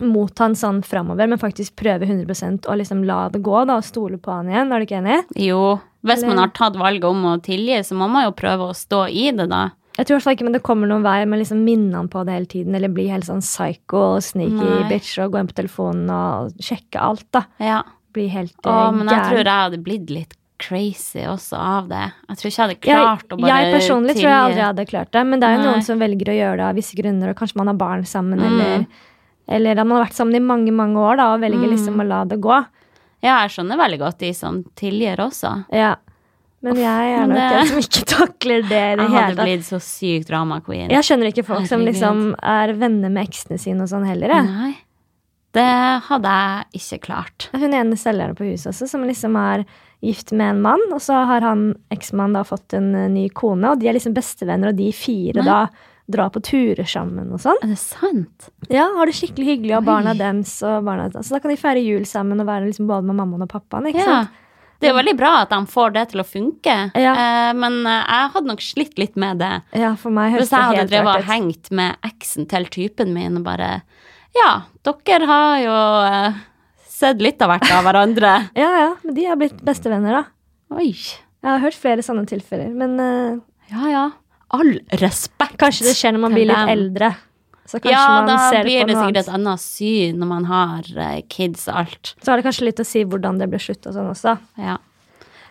mot 0.01 0.39
han 0.41 0.55
sånn 0.57 0.81
framover, 0.83 1.29
men 1.29 1.39
faktisk 1.39 1.77
prøve 1.77 2.07
100 2.09 2.65
og 2.67 2.79
liksom 2.81 3.05
la 3.05 3.29
det 3.29 3.43
gå 3.45 3.59
da, 3.69 3.77
og 3.77 3.85
stole 3.85 4.17
på 4.19 4.33
han 4.33 4.49
igjen. 4.49 4.73
Er 4.73 4.81
du 4.81 4.87
ikke 4.87 5.03
enig? 5.03 5.19
Jo, 5.37 5.81
hvis 6.03 6.25
man 6.27 6.39
har 6.41 6.49
tatt 6.57 6.79
valget 6.81 7.05
om 7.05 7.23
å 7.29 7.37
tilgi, 7.45 7.77
så 7.85 7.95
må 7.95 8.09
man 8.11 8.25
jo 8.25 8.33
prøve 8.33 8.71
å 8.71 8.75
stå 8.75 9.05
i 9.13 9.31
det, 9.37 9.49
da. 9.53 9.71
Jeg 9.99 10.07
tror 10.09 10.25
ikke 10.33 10.47
men 10.49 10.55
det 10.57 10.63
kommer 10.65 10.89
noen 10.89 11.05
vei 11.05 11.19
med 11.29 11.43
liksom 11.43 11.61
minne 11.67 11.93
han 11.95 12.09
på 12.09 12.25
det 12.25 12.33
hele 12.33 12.47
tiden, 12.49 12.75
eller 12.75 12.89
bli 12.89 13.11
helt 13.13 13.29
sånn 13.29 13.45
psycho 13.45 14.01
og 14.17 14.23
sneaky 14.25 14.65
Nei. 14.65 14.89
bitch 14.89 15.19
og 15.21 15.33
gå 15.35 15.39
inn 15.43 15.51
på 15.53 15.59
telefonen 15.61 16.09
og 16.11 16.57
sjekke 16.65 16.97
alt, 16.99 17.27
da. 17.37 17.45
Ja. 17.61 17.83
Bli 18.17 18.27
helt 18.33 18.57
Å, 18.65 18.89
eh, 18.89 18.93
men 18.97 19.07
jeg 19.09 19.19
gæren. 19.19 19.29
tror 19.29 19.45
jeg 19.45 19.61
hadde 19.61 19.83
blitt 19.85 20.11
litt 20.11 20.35
crazy 20.63 21.25
også 21.29 21.59
av 21.59 21.89
det. 21.91 22.03
Jeg 22.31 22.39
tror 22.41 22.51
ikke 22.51 22.59
jeg 22.59 22.67
hadde 22.67 22.77
jeg, 22.79 22.83
klart 22.87 23.35
å 23.35 23.39
bare 23.43 23.57
jeg 23.65 23.75
personlig 23.77 24.15
tror 24.19 24.29
jeg 24.31 24.43
aldri 24.43 24.63
hadde 24.67 24.87
klart 24.93 25.11
det, 25.17 25.25
men 25.27 25.41
det 25.43 25.49
er 25.49 25.57
jo 25.57 25.63
Nei. 25.63 25.67
noen 25.73 25.83
som 25.89 25.99
velger 26.03 26.31
å 26.33 26.37
gjøre 26.39 26.57
det 26.63 26.67
av 26.71 26.79
visse 26.79 26.99
grunner, 26.99 27.33
og 27.33 27.37
kanskje 27.43 27.57
man 27.63 27.67
har 27.73 27.79
barn 27.83 28.05
sammen, 28.09 28.39
Mm. 28.39 28.47
eller, 28.53 28.87
eller 29.59 29.81
at 29.83 29.87
man 29.87 29.97
har 29.99 30.07
vært 30.07 30.19
sammen 30.21 30.37
i 30.39 30.45
mange, 30.47 30.73
mange 30.73 30.97
år, 31.03 31.17
da, 31.19 31.33
og 31.35 31.41
velger 31.43 31.67
Mm. 31.67 31.75
liksom 31.77 32.01
å 32.01 32.07
la 32.09 32.25
det 32.25 32.41
gå. 32.41 32.61
Ja, 33.23 33.43
jeg 33.47 33.51
skjønner 33.55 33.77
veldig 33.79 33.99
godt 34.01 34.19
de 34.19 34.33
som 34.35 34.65
tilgir 34.75 35.17
også. 35.19 35.65
Ja. 35.73 35.95
Men 36.63 36.77
jeg 36.77 37.15
er 37.19 37.27
nok 37.27 37.37
det- 37.37 37.59
en 37.61 37.67
som 37.67 37.79
ikke 37.79 38.05
takler 38.17 38.63
det 38.69 38.71
i 38.71 38.97
det 38.97 39.11
Jeg 39.11 39.11
hadde 39.11 39.37
blitt 39.45 39.65
så 39.67 39.81
sykt 39.83 40.27
drama 40.29 40.61
queen. 40.61 40.91
Jeg 40.91 41.03
skjønner 41.03 41.27
ikke 41.33 41.45
folk 41.45 41.67
som 41.67 41.81
liksom 41.81 42.35
er 42.43 42.73
venner 42.75 43.11
med 43.11 43.27
eksene 43.29 43.59
sine 43.59 43.83
og 43.83 43.89
sånn 43.89 44.07
heller. 44.07 44.29
jeg. 44.29 44.45
Nei. 44.47 44.77
Det 45.53 46.03
hadde 46.09 46.31
jeg 46.33 46.81
ikke 46.81 47.01
klart. 47.05 47.49
Hun 47.53 47.75
ene 47.75 47.93
selgeren 48.01 48.35
på 48.35 48.47
huset 48.49 48.71
også, 48.73 48.89
som 48.89 49.03
liksom 49.05 49.35
er 49.37 49.65
gift 50.03 50.33
med 50.35 50.51
en 50.57 50.63
mann, 50.65 50.83
og 50.93 51.01
så 51.01 51.21
har 51.29 51.41
han 51.47 51.69
eksmannen 51.95 52.35
da 52.35 52.43
fått 52.45 52.75
en 52.75 52.95
eh, 52.95 53.09
ny 53.13 53.29
kone, 53.31 53.71
og 53.71 53.79
de 53.81 53.89
er 53.89 53.95
liksom 53.95 54.15
bestevenner, 54.17 54.73
og 54.73 54.77
de 54.81 54.91
fire 54.93 55.39
Nei. 55.43 55.47
da 55.47 55.67
drar 56.13 56.33
på 56.35 56.43
turer 56.43 56.85
sammen 56.91 57.31
og 57.33 57.39
sånn. 57.41 57.61
Er 57.63 57.71
det 57.71 57.79
sant? 57.79 58.49
Ja, 58.69 58.89
har 58.99 59.07
det 59.07 59.15
skikkelig 59.15 59.47
hyggelig, 59.53 59.77
og 59.79 59.85
Oi. 59.85 59.87
barna 59.87 60.15
dems 60.19 60.57
og 60.67 60.83
barna 60.85 61.07
Så 61.15 61.31
da 61.37 61.39
kan 61.41 61.51
de 61.55 61.57
feire 61.57 61.81
jul 61.85 62.03
sammen 62.05 62.41
og 62.43 62.47
være 62.51 62.67
liksom 62.67 62.89
både 62.91 63.07
med 63.07 63.17
mammaen 63.21 63.43
og 63.47 63.49
pappaen, 63.55 63.87
ikke 63.93 64.03
Ja. 64.03 64.05
sant? 64.25 64.39
Det 64.83 64.89
er 64.89 64.95
jo 64.95 64.99
veldig 64.99 65.17
bra 65.17 65.29
at 65.45 65.51
de 65.55 65.61
får 65.71 65.93
det 65.95 66.09
til 66.11 66.21
å 66.21 66.27
funke, 66.27 66.91
Ja. 66.99 67.13
eh, 67.15 67.53
men 67.55 67.87
eh, 67.87 68.03
jeg 68.03 68.31
hadde 68.35 68.47
nok 68.51 68.61
slitt 68.61 68.99
litt 68.99 69.15
med 69.17 69.39
det. 69.39 69.63
Ja, 69.79 69.95
for 69.95 70.11
meg 70.11 70.33
Hvis 70.35 70.51
det 70.51 70.59
jeg 70.59 70.67
hadde 70.67 70.83
ut. 70.83 70.91
drevet 70.91 71.07
jeg 71.07 71.07
og 71.07 71.21
ut. 71.23 71.31
hengt 71.31 71.71
med 71.71 71.97
eksen 72.03 72.49
til 72.51 72.65
typen 72.67 73.15
min 73.15 73.37
og 73.39 73.45
bare 73.45 73.83
Ja, 74.35 74.63
dere 74.83 75.27
har 75.27 75.59
jo 75.63 76.35
sett 77.03 77.21
litt 77.25 77.43
av 77.45 77.53
hvert 77.53 77.69
av 77.75 77.85
hverandre. 77.87 78.33
Ja, 78.63 78.71
ja, 78.85 78.89
men 79.03 79.17
de 79.19 79.27
har 79.29 79.39
blitt 79.41 79.59
bestevenner, 79.67 80.23
da. 80.23 80.79
Oi. 80.79 80.93
Jeg 80.95 81.51
har 81.51 81.61
hørt 81.65 81.77
flere 81.79 82.05
sånne 82.07 82.25
tilfeller, 82.31 82.71
men 82.79 82.97
uh, 83.03 83.43
Ja, 83.73 83.91
ja. 83.93 84.05
All 84.53 84.75
respekt. 85.01 85.57
kanskje 85.61 85.87
det 85.89 85.95
skjer 85.97 86.13
når 86.17 86.21
man 86.27 86.35
blir 86.37 86.47
litt 86.51 86.59
dem. 86.61 86.73
eldre. 86.75 87.13
Så 87.65 87.79
kanskje 87.81 87.93
Ja, 87.95 88.07
man 88.19 88.27
da 88.29 88.37
ser 88.51 88.59
det 88.59 88.65
blir 88.69 88.81
på 88.83 88.89
det 88.91 88.97
sikkert 88.99 89.21
et 89.23 89.31
annet 89.33 89.63
syn 89.63 90.19
når 90.21 90.29
man 90.29 90.47
har 90.51 90.89
uh, 90.99 91.21
kids 91.33 91.69
og 91.73 91.79
alt. 91.83 92.11
Så 92.21 92.33
har 92.33 92.41
det 92.41 92.45
kanskje 92.49 92.67
litt 92.69 92.83
å 92.83 92.87
si 92.87 93.05
hvordan 93.09 93.39
det 93.41 93.49
ble 93.53 93.61
slutt 93.63 93.87
og 93.89 93.95
sånn 93.97 94.11
også. 94.13 94.35
Ja. 94.61 94.77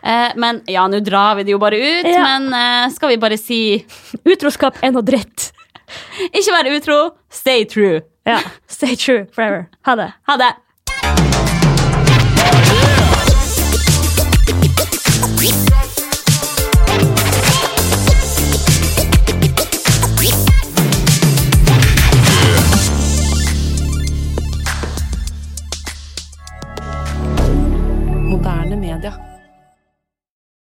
Eh, 0.01 0.31
men 0.41 0.63
ja, 0.69 0.83
nå 0.89 0.97
drar 1.05 1.35
vi 1.37 1.43
det 1.45 1.53
jo 1.53 1.59
bare 1.61 1.77
ut, 1.77 2.07
Ja. 2.09 2.21
men 2.25 2.47
eh, 2.57 2.87
skal 2.93 3.11
vi 3.13 3.17
bare 3.21 3.37
si 3.37 3.59
Utroskap 4.33 4.79
er 4.81 4.93
noe 4.95 5.05
dritt. 5.05 5.51
ikke 6.37 6.53
være 6.55 6.73
utro, 6.77 6.97
stay 7.29 7.65
true. 7.69 7.99
Ja, 8.25 8.37
Stay 8.69 8.95
true 8.97 9.25
forever. 9.33 9.67
Ha 9.89 9.95
det. 9.97 10.07
Ha 10.29 10.37
det. 10.41 10.51